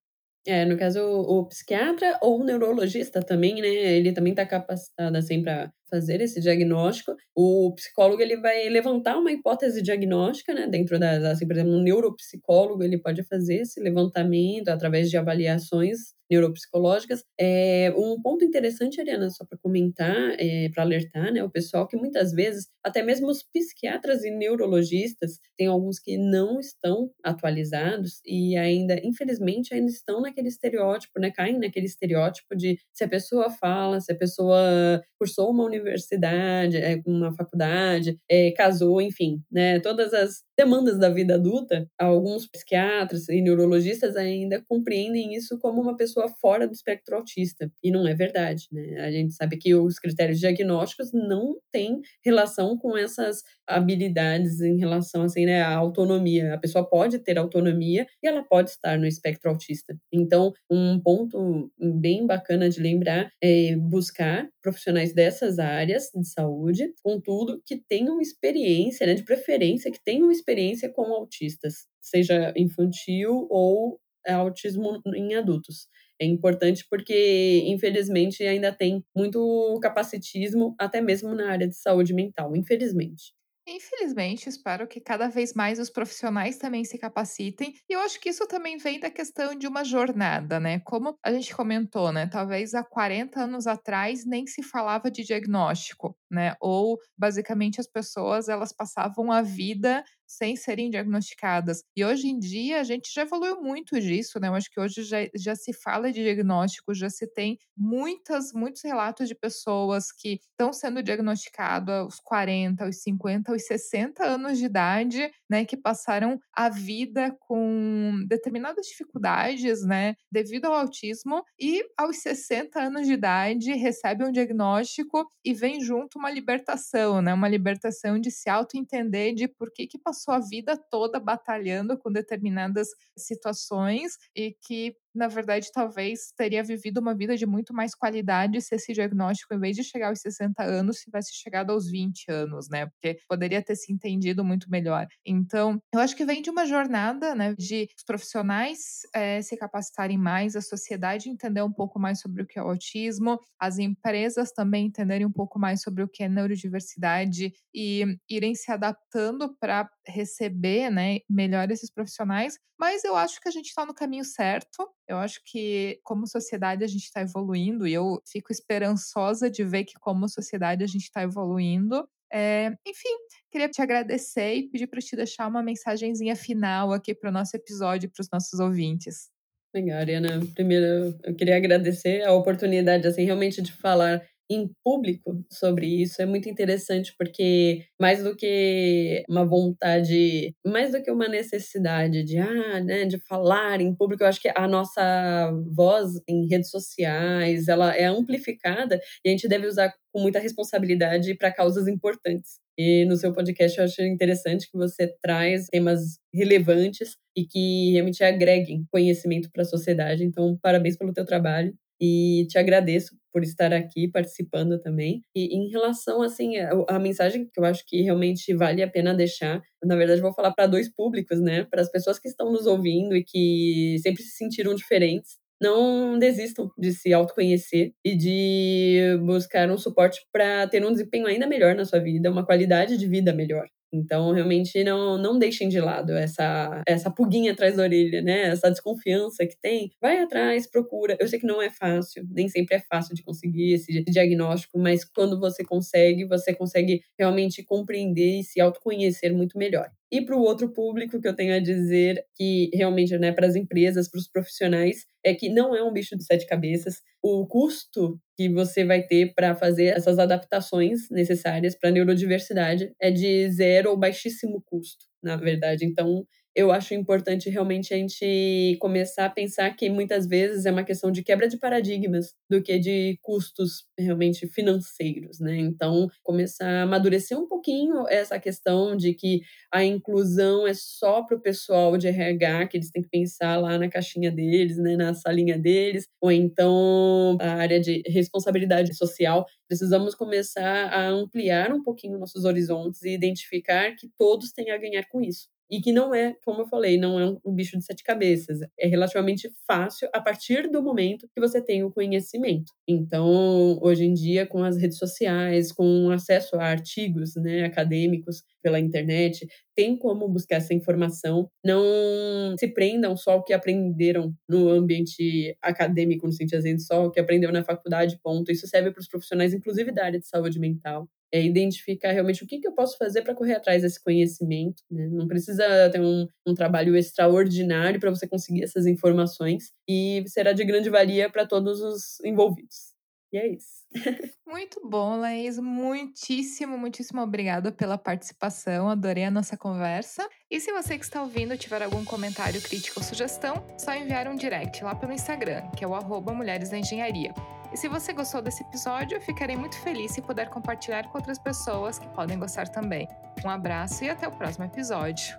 É, 0.51 0.65
no 0.65 0.79
caso, 0.79 1.01
o, 1.01 1.41
o 1.41 1.47
psiquiatra 1.47 2.19
ou 2.23 2.41
o 2.41 2.45
neurologista 2.45 3.20
também, 3.23 3.61
né? 3.61 3.69
Ele 3.69 4.12
também 4.12 4.33
está 4.33 4.47
capacitado, 4.47 5.16
assim, 5.19 5.43
para 5.43 5.70
fazer 5.91 6.23
esse 6.23 6.41
diagnóstico. 6.41 7.15
O 7.37 7.75
psicólogo, 7.75 8.23
ele 8.23 8.39
vai 8.41 8.66
levantar 8.70 9.19
uma 9.19 9.31
hipótese 9.31 9.83
diagnóstica, 9.83 10.55
né? 10.55 10.66
Dentro 10.66 10.99
da, 10.99 11.33
assim, 11.33 11.47
por 11.47 11.53
exemplo, 11.55 11.73
um 11.73 11.83
neuropsicólogo, 11.83 12.83
ele 12.83 12.99
pode 12.99 13.23
fazer 13.25 13.57
esse 13.62 13.79
levantamento 13.81 14.69
através 14.69 15.11
de 15.11 15.19
avaliações 15.19 15.99
neuropsicológicas. 16.30 17.24
É, 17.38 17.92
um 17.96 18.20
ponto 18.20 18.44
interessante, 18.44 19.00
Ariana, 19.00 19.30
só 19.30 19.44
para 19.44 19.59
comentar, 19.59 20.34
é, 20.38 20.68
para 20.72 20.82
alertar 20.82 21.32
né, 21.32 21.42
o 21.42 21.50
pessoal, 21.50 21.86
que 21.86 21.96
muitas 21.96 22.32
vezes, 22.32 22.68
até 22.84 23.02
mesmo 23.02 23.28
os 23.28 23.42
psiquiatras 23.42 24.24
e 24.24 24.30
neurologistas, 24.30 25.38
tem 25.56 25.66
alguns 25.66 25.98
que 25.98 26.16
não 26.16 26.60
estão 26.60 27.10
atualizados 27.22 28.20
e 28.26 28.56
ainda, 28.56 29.00
infelizmente, 29.05 29.74
ainda 29.74 29.90
estão 29.90 30.20
naquele 30.20 30.48
estereótipo, 30.48 31.18
né, 31.20 31.30
caem 31.30 31.59
naquele 31.59 31.86
estereótipo 31.86 32.56
de 32.56 32.78
se 32.92 33.05
a 33.05 33.09
pessoa 33.09 33.50
fala, 33.50 34.00
se 34.00 34.12
a 34.12 34.16
pessoa 34.16 35.02
cursou 35.18 35.50
uma 35.50 35.64
universidade, 35.64 36.76
é, 36.76 37.00
uma 37.06 37.32
faculdade, 37.34 38.18
é, 38.30 38.50
casou, 38.52 39.00
enfim, 39.00 39.42
né, 39.50 39.80
todas 39.80 40.12
as 40.12 40.42
demandas 40.56 40.98
da 40.98 41.09
vida 41.09 41.34
adulta, 41.36 41.88
alguns 41.98 42.46
psiquiatras 42.48 43.28
e 43.28 43.40
neurologistas 43.40 44.16
ainda 44.16 44.62
compreendem 44.68 45.34
isso 45.34 45.59
como 45.59 45.80
uma 45.80 45.96
pessoa 45.96 46.18
fora 46.27 46.66
do 46.66 46.73
espectro 46.73 47.16
autista. 47.16 47.70
E 47.82 47.90
não 47.90 48.07
é 48.09 48.15
verdade, 48.15 48.66
né? 48.73 49.01
A 49.01 49.11
gente 49.11 49.35
sabe 49.35 49.57
que 49.59 49.74
os 49.74 49.99
critérios 49.99 50.40
diagnósticos 50.40 51.12
não 51.12 51.57
têm 51.70 52.01
relação 52.24 52.77
com 52.78 52.97
essas 52.97 53.43
habilidades 53.66 54.61
em 54.61 54.78
relação 54.78 55.23
assim, 55.23 55.45
né, 55.45 55.61
à 55.61 55.77
autonomia. 55.77 56.55
A 56.55 56.59
pessoa 56.59 56.89
pode 56.89 57.19
ter 57.19 57.39
autonomia 57.39 58.07
e 58.23 58.27
ela 58.27 58.43
pode 58.43 58.70
estar 58.70 58.99
no 58.99 59.07
espectro 59.07 59.51
autista. 59.51 59.97
Então, 60.12 60.53
um 60.70 60.99
ponto 60.99 61.70
bem 61.78 62.27
bacana 62.27 62.69
de 62.69 62.81
lembrar 62.81 63.31
é 63.43 63.77
buscar 63.77 64.49
profissionais 64.62 65.12
dessas 65.12 65.59
áreas 65.59 66.11
de 66.15 66.27
saúde, 66.27 66.93
contudo, 67.03 67.62
que 67.66 67.77
tenham 67.89 68.20
experiência, 68.20 69.07
né, 69.07 69.15
de 69.15 69.24
preferência, 69.24 69.90
que 69.90 70.03
tenham 70.03 70.31
experiência 70.31 70.89
com 70.89 71.03
autistas, 71.12 71.86
seja 72.01 72.53
infantil 72.57 73.47
ou 73.51 74.01
autismo 74.34 75.00
em 75.14 75.34
adultos. 75.34 75.88
É 76.20 76.24
importante 76.26 76.84
porque, 76.90 77.62
infelizmente, 77.66 78.42
ainda 78.44 78.72
tem 78.72 79.05
muito 79.16 79.78
capacitismo, 79.82 80.74
até 80.78 81.00
mesmo 81.00 81.34
na 81.34 81.50
área 81.50 81.68
de 81.68 81.76
saúde 81.76 82.12
mental, 82.14 82.56
infelizmente. 82.56 83.32
Infelizmente, 83.70 84.48
espero 84.48 84.88
que 84.88 84.98
cada 84.98 85.28
vez 85.28 85.52
mais 85.52 85.78
os 85.78 85.90
profissionais 85.90 86.56
também 86.56 86.86
se 86.86 86.96
capacitem. 86.96 87.74
E 87.86 87.92
eu 87.92 88.00
acho 88.00 88.18
que 88.18 88.30
isso 88.30 88.46
também 88.48 88.78
vem 88.78 88.98
da 88.98 89.10
questão 89.10 89.55
de 89.55 89.66
uma 89.66 89.84
jornada, 89.84 90.59
né? 90.59 90.80
Como 90.80 91.18
a 91.22 91.30
gente 91.30 91.55
comentou, 91.55 92.10
né? 92.10 92.26
Talvez 92.26 92.72
há 92.72 92.82
40 92.82 93.42
anos 93.42 93.66
atrás 93.66 94.24
nem 94.24 94.46
se 94.46 94.62
falava 94.62 95.10
de 95.10 95.22
diagnóstico, 95.22 96.16
né? 96.30 96.55
Ou 96.62 96.96
basicamente 97.16 97.78
as 97.78 97.86
pessoas 97.86 98.48
elas 98.48 98.72
passavam 98.72 99.30
a 99.30 99.42
vida 99.42 100.02
sem 100.28 100.55
serem 100.55 100.90
diagnosticadas. 100.90 101.82
E 101.96 102.05
hoje 102.05 102.28
em 102.28 102.38
dia 102.38 102.80
a 102.80 102.84
gente 102.84 103.12
já 103.12 103.22
evoluiu 103.22 103.60
muito 103.60 103.98
disso, 104.00 104.38
né? 104.38 104.48
Eu 104.48 104.55
acho 104.55 104.70
que 104.70 104.78
hoje 104.78 105.02
já, 105.02 105.18
já 105.34 105.56
se 105.56 105.72
fala 105.72 106.12
de 106.12 106.22
diagnóstico, 106.22 106.94
já 106.94 107.09
se 107.09 107.26
tem 107.26 107.59
muitas, 107.76 108.52
muitos 108.52 108.82
relatos 108.82 109.28
de 109.28 109.34
pessoas 109.34 110.12
que 110.12 110.38
estão 110.50 110.72
sendo 110.72 111.02
diagnosticadas 111.02 111.94
aos 111.96 112.20
40, 112.20 112.84
aos 112.84 113.02
50, 113.02 113.52
aos 113.52 113.64
60 113.66 114.24
anos 114.24 114.59
de 114.59 114.66
idade, 114.66 115.30
né? 115.50 115.64
Que 115.64 115.76
passaram 115.76 116.38
a 116.55 116.68
vida 116.68 117.34
com 117.40 118.24
determinadas 118.28 118.86
dificuldades, 118.86 119.82
né? 119.84 120.14
Devido 120.30 120.66
ao 120.66 120.74
autismo 120.74 121.42
e 121.59 121.82
aos 121.96 122.18
60 122.18 122.80
anos 122.80 123.06
de 123.06 123.12
idade 123.14 123.72
recebem 123.74 124.28
um 124.28 124.32
diagnóstico 124.32 125.26
e 125.44 125.55
vem 125.55 125.80
junto 125.80 126.18
uma 126.18 126.30
libertação, 126.30 127.22
né? 127.22 127.32
Uma 127.32 127.48
libertação 127.48 128.18
de 128.20 128.30
se 128.30 128.50
auto-entender 128.50 129.34
de 129.34 129.48
por 129.48 129.70
que, 129.72 129.86
que 129.86 129.98
passou 129.98 130.18
a 130.31 130.39
vida 130.39 130.77
toda 130.77 131.20
batalhando 131.20 131.97
com 131.99 132.11
determinadas 132.11 132.89
situações 133.16 134.16
e 134.35 134.53
que 134.53 134.97
na 135.19 135.28
verdade, 135.28 135.70
talvez 135.73 136.32
teria 136.36 136.62
vivido 136.62 136.99
uma 136.99 137.15
vida 137.15 137.36
de 137.36 137.45
muito 137.47 137.74
mais 137.74 137.95
qualidade 137.95 138.61
se 138.62 138.74
esse 138.74 138.93
diagnóstico, 138.93 139.55
em 139.55 139.59
vez 139.61 139.77
de 139.77 139.85
chegar 139.85 140.09
aos 140.09 140.20
60 140.20 140.62
anos, 140.62 140.99
tivesse 140.99 141.35
chegado 141.35 141.70
aos 141.73 141.90
20 141.90 142.31
anos, 142.31 142.69
né? 142.70 142.86
Porque 142.86 143.19
poderia 143.28 143.62
ter 143.62 143.77
se 143.77 143.93
entendido 143.93 144.45
muito 144.45 144.70
melhor. 144.70 145.07
Então, 145.27 145.81
eu 145.93 146.01
acho 146.01 146.16
que 146.16 146.24
vem 146.24 146.40
de 146.40 146.51
uma 146.51 146.65
jornada, 146.66 147.35
né, 147.35 147.55
de 147.59 147.89
os 147.97 148.05
profissionais 148.05 149.01
é, 149.15 149.43
se 149.43 149.57
capacitarem 149.57 150.16
mais, 150.16 150.57
a 150.57 150.61
sociedade 150.62 151.28
entender 151.28 151.62
um 151.62 151.73
pouco 151.73 151.99
mais 151.99 152.20
sobre 152.20 152.43
o 152.43 152.47
que 152.47 152.59
é 152.59 152.62
o 152.62 152.69
autismo, 152.69 153.39
as 153.59 153.78
empresas 153.78 154.53
também 154.53 154.86
entenderem 154.86 155.27
um 155.27 155.32
pouco 155.32 155.59
mais 155.59 155.82
sobre 155.82 156.03
o 156.03 156.09
que 156.09 156.23
é 156.23 156.28
neurodiversidade 156.28 157.53
e 157.74 158.19
irem 158.28 158.55
se 158.55 158.70
adaptando 158.70 159.55
para 159.61 159.89
receber, 160.07 160.90
né, 160.90 161.19
melhor 161.28 161.70
esses 161.70 161.90
profissionais. 161.90 162.59
Mas 162.78 163.02
eu 163.02 163.16
acho 163.16 163.40
que 163.40 163.48
a 163.48 163.50
gente 163.50 163.66
está 163.66 163.84
no 163.84 163.92
caminho 163.92 164.24
certo. 164.24 164.88
Eu 165.06 165.16
acho 165.16 165.40
que, 165.44 166.00
como 166.05 166.28
sociedade, 166.28 166.84
a 166.84 166.86
gente 166.86 167.05
está 167.05 167.20
evoluindo 167.20 167.86
e 167.86 167.92
eu 167.92 168.22
fico 168.24 168.52
esperançosa 168.52 169.50
de 169.50 169.64
ver 169.64 169.84
que, 169.84 169.98
como 169.98 170.28
sociedade, 170.28 170.84
a 170.84 170.86
gente 170.86 171.02
está 171.02 171.22
evoluindo. 171.22 172.09
É, 172.32 172.68
enfim, 172.86 173.16
queria 173.50 173.68
te 173.68 173.82
agradecer 173.82 174.55
e 174.55 174.68
pedir 174.68 174.86
para 174.86 175.00
te 175.00 175.16
deixar 175.16 175.48
uma 175.48 175.62
mensagenzinha 175.62 176.36
final 176.36 176.92
aqui 176.92 177.14
para 177.14 177.30
o 177.30 177.32
nosso 177.32 177.56
episódio, 177.56 178.10
para 178.10 178.22
os 178.22 178.28
nossos 178.30 178.60
ouvintes. 178.60 179.30
Legal, 179.74 179.98
Ariana. 179.98 180.40
Primeiro, 180.55 181.18
eu 181.24 181.34
queria 181.34 181.56
agradecer 181.56 182.22
a 182.22 182.32
oportunidade, 182.32 183.06
assim, 183.06 183.24
realmente 183.24 183.60
de 183.60 183.72
falar 183.72 184.22
em 184.51 184.70
público 184.85 185.45
sobre 185.51 185.87
isso 185.87 186.23
é 186.23 186.27
muito 186.27 186.49
interessante 186.49 187.15
porque 187.19 187.85
mais 188.01 188.23
do 188.23 188.35
que 188.35 189.23
uma 189.29 189.45
vontade, 189.45 190.55
mais 190.66 190.93
do 190.93 191.03
que 191.03 191.11
uma 191.11 191.29
necessidade 191.29 192.25
de 192.25 192.39
ah, 192.39 192.81
né, 192.81 193.05
de 193.05 193.19
falar 193.29 193.81
em 193.81 193.95
público, 193.95 194.23
eu 194.23 194.29
acho 194.29 194.41
que 194.41 194.51
a 194.55 194.66
nossa 194.66 195.51
voz 195.75 196.20
em 196.29 196.47
redes 196.49 196.70
sociais, 196.70 197.69
ela 197.69 197.95
é 197.95 198.05
amplificada 198.05 199.01
e 199.25 199.29
a 199.29 199.33
gente 199.33 199.49
deve 199.49 199.66
usar 199.66 199.93
com 200.12 200.20
muita 200.20 200.39
responsabilidade 200.39 201.35
para 201.35 201.53
causas 201.53 201.87
importantes. 201.87 202.59
E 202.77 203.05
no 203.07 203.16
seu 203.16 203.33
podcast 203.33 203.79
eu 203.79 203.85
acho 203.85 204.03
interessante 204.03 204.70
que 204.70 204.79
você 204.79 205.12
traz 205.20 205.66
temas 205.66 206.19
relevantes 206.33 207.16
e 207.37 207.45
que 207.45 207.93
realmente 207.93 208.23
agreguem 208.23 208.87
conhecimento 208.91 209.51
para 209.53 209.62
a 209.62 209.66
sociedade. 209.66 210.25
Então, 210.25 210.57
parabéns 210.62 210.97
pelo 210.97 211.12
teu 211.12 211.25
trabalho 211.25 211.75
e 212.01 212.47
te 212.49 212.59
agradeço 212.59 213.16
por 213.33 213.43
estar 213.43 213.73
aqui 213.73 214.09
participando 214.09 214.81
também. 214.81 215.20
E 215.35 215.57
em 215.57 215.69
relação 215.69 216.23
assim 216.23 216.57
a, 216.59 216.70
a, 216.89 216.99
mensagem 216.99 217.49
que 217.53 217.61
eu 217.61 217.65
acho 217.65 217.85
que 217.87 218.03
realmente 218.03 218.55
vale 218.55 218.83
a 218.83 218.89
pena 218.89 219.15
deixar, 219.15 219.62
na 219.85 219.97
verdade 219.97 220.20
vou 220.20 220.35
falar 220.35 220.53
para 220.53 220.66
dois 220.66 220.89
públicos, 220.89 221.41
né? 221.41 221.65
Para 221.65 221.83
as 221.83 221.91
pessoas 221.91 222.19
que 222.19 222.29
estão 222.29 222.53
nos 222.53 222.66
ouvindo 222.66 223.16
e 223.16 223.25
que 223.25 223.97
sempre 224.03 224.23
se 224.23 224.37
sentiram 224.37 224.75
diferentes. 224.75 225.37
Não 225.61 226.19
desistam 226.19 226.70
de 226.79 226.93
se 226.93 227.12
autoconhecer 227.12 227.93
e 228.05 228.16
de 228.16 229.19
buscar 229.25 229.69
um 229.70 229.79
suporte 229.79 230.20
para 230.33 230.69
ter 230.69 230.85
um 230.85 230.93
desempenho 230.93 231.27
ainda 231.27 231.49
melhor 231.49 231.75
na 231.75 231.85
sua 231.85 231.99
vida, 231.99 232.31
uma 232.31 232.47
qualidade 232.47 232.97
de 232.97 233.07
vida 233.09 233.33
melhor. 233.33 233.69
Então, 233.93 234.32
realmente, 234.32 234.82
não, 234.85 235.16
não 235.16 235.39
deixem 235.39 235.69
de 235.69 235.81
lado 235.81 236.12
essa, 236.12 236.82
essa 236.86 237.10
pulguinha 237.10 237.52
atrás 237.52 237.77
da 237.77 237.82
orelha, 237.82 238.20
né? 238.20 238.48
Essa 238.48 238.70
desconfiança 238.70 239.47
que 239.47 239.56
tem. 239.60 239.90
Vai 240.01 240.19
atrás, 240.19 240.66
procura. 240.66 241.16
Eu 241.19 241.27
sei 241.27 241.39
que 241.39 241.47
não 241.47 241.62
é 241.62 241.70
fácil, 241.70 242.27
nem 242.31 242.48
sempre 242.48 242.77
é 242.77 242.81
fácil 242.81 243.15
de 243.15 243.23
conseguir 243.23 243.73
esse 243.73 244.05
diagnóstico, 244.05 244.78
mas 244.78 245.05
quando 245.05 245.40
você 245.40 245.65
consegue, 245.65 246.27
você 246.27 246.55
consegue 246.55 247.02
realmente 247.19 247.62
compreender 247.65 248.40
e 248.40 248.44
se 248.44 248.60
autoconhecer 248.60 249.32
muito 249.32 249.56
melhor. 249.56 249.90
E 250.10 250.23
para 250.23 250.36
o 250.36 250.40
outro 250.40 250.70
público 250.73 251.20
que 251.20 251.28
eu 251.28 251.35
tenho 251.36 251.55
a 251.55 251.59
dizer 251.59 252.24
que 252.35 252.70
realmente, 252.73 253.16
né, 253.19 253.31
para 253.31 253.47
as 253.47 253.55
empresas, 253.55 254.10
para 254.10 254.19
os 254.19 254.28
profissionais, 254.28 255.05
é 255.28 255.34
que 255.34 255.48
não 255.48 255.74
é 255.74 255.82
um 255.82 255.92
bicho 255.92 256.16
de 256.16 256.24
sete 256.24 256.46
cabeças. 256.46 256.96
O 257.22 257.46
custo 257.46 258.18
que 258.36 258.48
você 258.48 258.84
vai 258.84 259.02
ter 259.02 259.34
para 259.34 259.55
fazer 259.55 259.86
essas 259.96 260.18
adaptações 260.18 261.09
necessárias 261.10 261.76
para 261.78 261.90
neurodiversidade 261.90 262.92
é 263.00 263.10
de 263.10 263.50
zero 263.50 263.90
ou 263.90 263.96
baixíssimo 263.98 264.62
custo, 264.66 265.05
na 265.22 265.36
verdade. 265.36 265.84
Então, 265.84 266.24
eu 266.59 266.72
acho 266.72 266.93
importante 266.94 267.48
realmente 267.51 267.94
a 267.94 267.97
gente 267.97 268.76
começar 268.80 269.26
a 269.26 269.30
pensar 269.30 269.70
que 269.76 269.89
muitas 269.89 270.26
vezes 270.26 270.66
é 270.66 270.70
uma 270.72 270.85
questão 270.85 271.10
de 271.12 271.22
quebra 271.22 271.48
de 271.48 271.56
paradigmas 271.56 272.35
do 272.51 272.62
que 272.62 272.78
de 272.78 273.18
custos 273.22 273.85
realmente 273.98 274.47
financeiros, 274.48 275.39
né? 275.40 275.56
Então, 275.59 276.09
começar 276.22 276.66
a 276.68 276.82
amadurecer 276.82 277.39
um 277.39 277.47
pouquinho 277.47 278.06
essa 278.09 278.39
questão 278.40 278.97
de 278.97 279.14
que 279.14 279.40
a 279.72 279.85
inclusão 279.85 280.66
é 280.66 280.74
só 280.74 281.22
para 281.22 281.36
o 281.36 281.40
pessoal 281.40 281.97
de 281.97 282.09
RH, 282.09 282.66
que 282.68 282.76
eles 282.76 282.90
têm 282.90 283.02
que 283.02 283.09
pensar 283.10 283.56
lá 283.59 283.78
na 283.78 283.89
caixinha 283.89 284.30
deles, 284.30 284.78
né, 284.78 284.97
na 284.97 285.14
salinha 285.14 285.59
deles, 285.59 286.06
ou 286.20 286.32
então 286.32 287.36
a 287.40 287.51
área 287.55 287.80
de 287.80 288.02
responsabilidade 288.06 288.94
social. 288.97 289.47
Precisamos 289.68 290.14
começar 290.14 290.89
a 290.89 291.09
ampliar 291.09 291.72
um 291.72 291.82
pouquinho 291.82 292.18
nossos 292.18 292.44
horizontes 292.44 293.02
e 293.02 293.10
identificar 293.10 293.94
que 293.97 294.09
todos 294.18 294.52
têm 294.52 294.70
a 294.70 294.78
ganhar 294.78 295.05
com 295.09 295.20
isso 295.20 295.48
e 295.70 295.81
que 295.81 295.93
não 295.93 296.15
é, 296.15 296.35
como 296.45 296.62
eu 296.62 296.66
falei, 296.66 296.99
não 296.99 297.20
é 297.20 297.36
um 297.45 297.53
bicho 297.55 297.78
de 297.78 297.85
sete 297.85 298.03
cabeças. 298.03 298.61
É 298.78 298.86
relativamente 298.86 299.51
fácil 299.66 300.09
a 300.12 300.20
partir 300.20 300.70
do 300.70 300.82
momento 300.82 301.28
que 301.35 301.40
você 301.40 301.61
tem 301.61 301.85
o 301.85 301.90
conhecimento. 301.90 302.73
Então, 302.86 303.78
hoje 303.82 304.05
em 304.05 304.15
dia, 304.15 304.47
com 304.47 304.62
as 304.65 304.78
redes 304.78 304.99
sociais, 304.99 305.70
com 305.73 306.11
acesso 306.11 306.57
a 306.57 306.65
artigos 306.65 307.35
né, 307.36 307.65
acadêmicos 307.65 308.43
pela 308.62 308.81
internet, 308.81 309.47
tem 309.78 309.96
como 309.96 310.28
buscar 310.28 310.56
essa 310.56 310.74
informação. 310.74 311.48
Não 311.64 312.56
se 312.59 312.66
prendam 312.66 313.16
só 313.16 313.34
ao 313.34 313.44
que 313.44 313.52
aprenderam 313.52 314.34
no 314.48 314.68
ambiente 314.70 315.56
acadêmico, 315.62 316.26
no 316.26 316.32
sentido 316.32 316.59
assim, 316.59 316.76
só 316.80 317.06
o 317.06 317.12
que 317.12 317.20
aprendeu 317.20 317.52
na 317.52 317.62
faculdade, 317.62 318.18
ponto. 318.20 318.50
Isso 318.50 318.66
serve 318.66 318.90
para 318.90 319.00
os 319.00 319.06
profissionais, 319.06 319.55
inclusive 319.55 319.92
da 319.92 320.05
área 320.05 320.18
de 320.18 320.26
saúde 320.26 320.59
mental 320.59 321.09
é 321.30 321.44
identificar 321.44 322.10
realmente 322.10 322.42
o 322.42 322.46
que, 322.46 322.59
que 322.59 322.66
eu 322.66 322.72
posso 322.72 322.96
fazer 322.96 323.20
para 323.20 323.34
correr 323.34 323.52
atrás 323.52 323.82
desse 323.82 324.02
conhecimento. 324.02 324.82
Né? 324.90 325.06
Não 325.09 325.28
precisa 325.28 325.90
ter 325.90 326.00
um, 326.00 326.26
um 326.46 326.55
trabalho 326.55 326.96
extraordinário 326.96 328.00
para 328.00 328.09
você 328.09 328.26
conseguir 328.26 328.64
essas 328.64 328.86
informações 328.86 329.70
e 329.86 330.24
será 330.26 330.55
de 330.55 330.64
grande 330.64 330.88
valia 330.88 331.28
para 331.28 331.46
todos 331.46 331.82
os 331.82 332.18
envolvidos. 332.24 332.98
E 333.32 333.36
é 333.36 333.46
isso. 333.48 333.84
Muito 334.46 334.80
bom, 334.88 335.16
Laís. 335.16 335.59
Muitíssimo, 335.59 336.78
muitíssimo 336.78 337.20
obrigada 337.20 337.70
pela 337.70 337.98
participação. 337.98 338.88
Adorei 338.88 339.24
a 339.24 339.30
nossa 339.30 339.56
conversa. 339.56 340.28
E 340.50 340.59
se 340.60 340.72
você 340.72 340.98
que 340.98 341.05
está 341.05 341.22
ouvindo 341.22 341.56
tiver 341.56 341.82
algum 341.82 342.05
comentário, 342.05 342.60
crítica 342.62 342.98
ou 342.98 343.05
sugestão, 343.05 343.64
só 343.78 343.94
enviar 343.94 344.28
um 344.28 344.34
direct 344.34 344.82
lá 344.82 344.94
pelo 344.94 345.12
Instagram, 345.12 345.68
que 345.76 345.84
é 345.84 345.88
o 345.88 345.94
arroba 345.94 346.32
Mulheres 346.32 346.70
da 346.70 346.78
Engenharia. 346.78 347.34
E 347.70 347.76
se 347.76 347.86
você 347.86 348.14
gostou 348.14 348.40
desse 348.40 348.62
episódio, 348.62 349.20
ficarei 349.20 349.56
muito 349.56 349.78
feliz 349.82 350.12
se 350.12 350.22
puder 350.22 350.48
compartilhar 350.48 351.06
com 351.09 351.18
outras 351.18 351.38
pessoas 351.38 351.98
que 351.98 352.09
podem 352.09 352.38
gostar 352.38 352.68
também. 352.68 353.06
Um 353.44 353.50
abraço 353.50 354.05
e 354.05 354.09
até 354.09 354.26
o 354.26 354.32
próximo 354.32 354.64
episódio. 354.64 355.38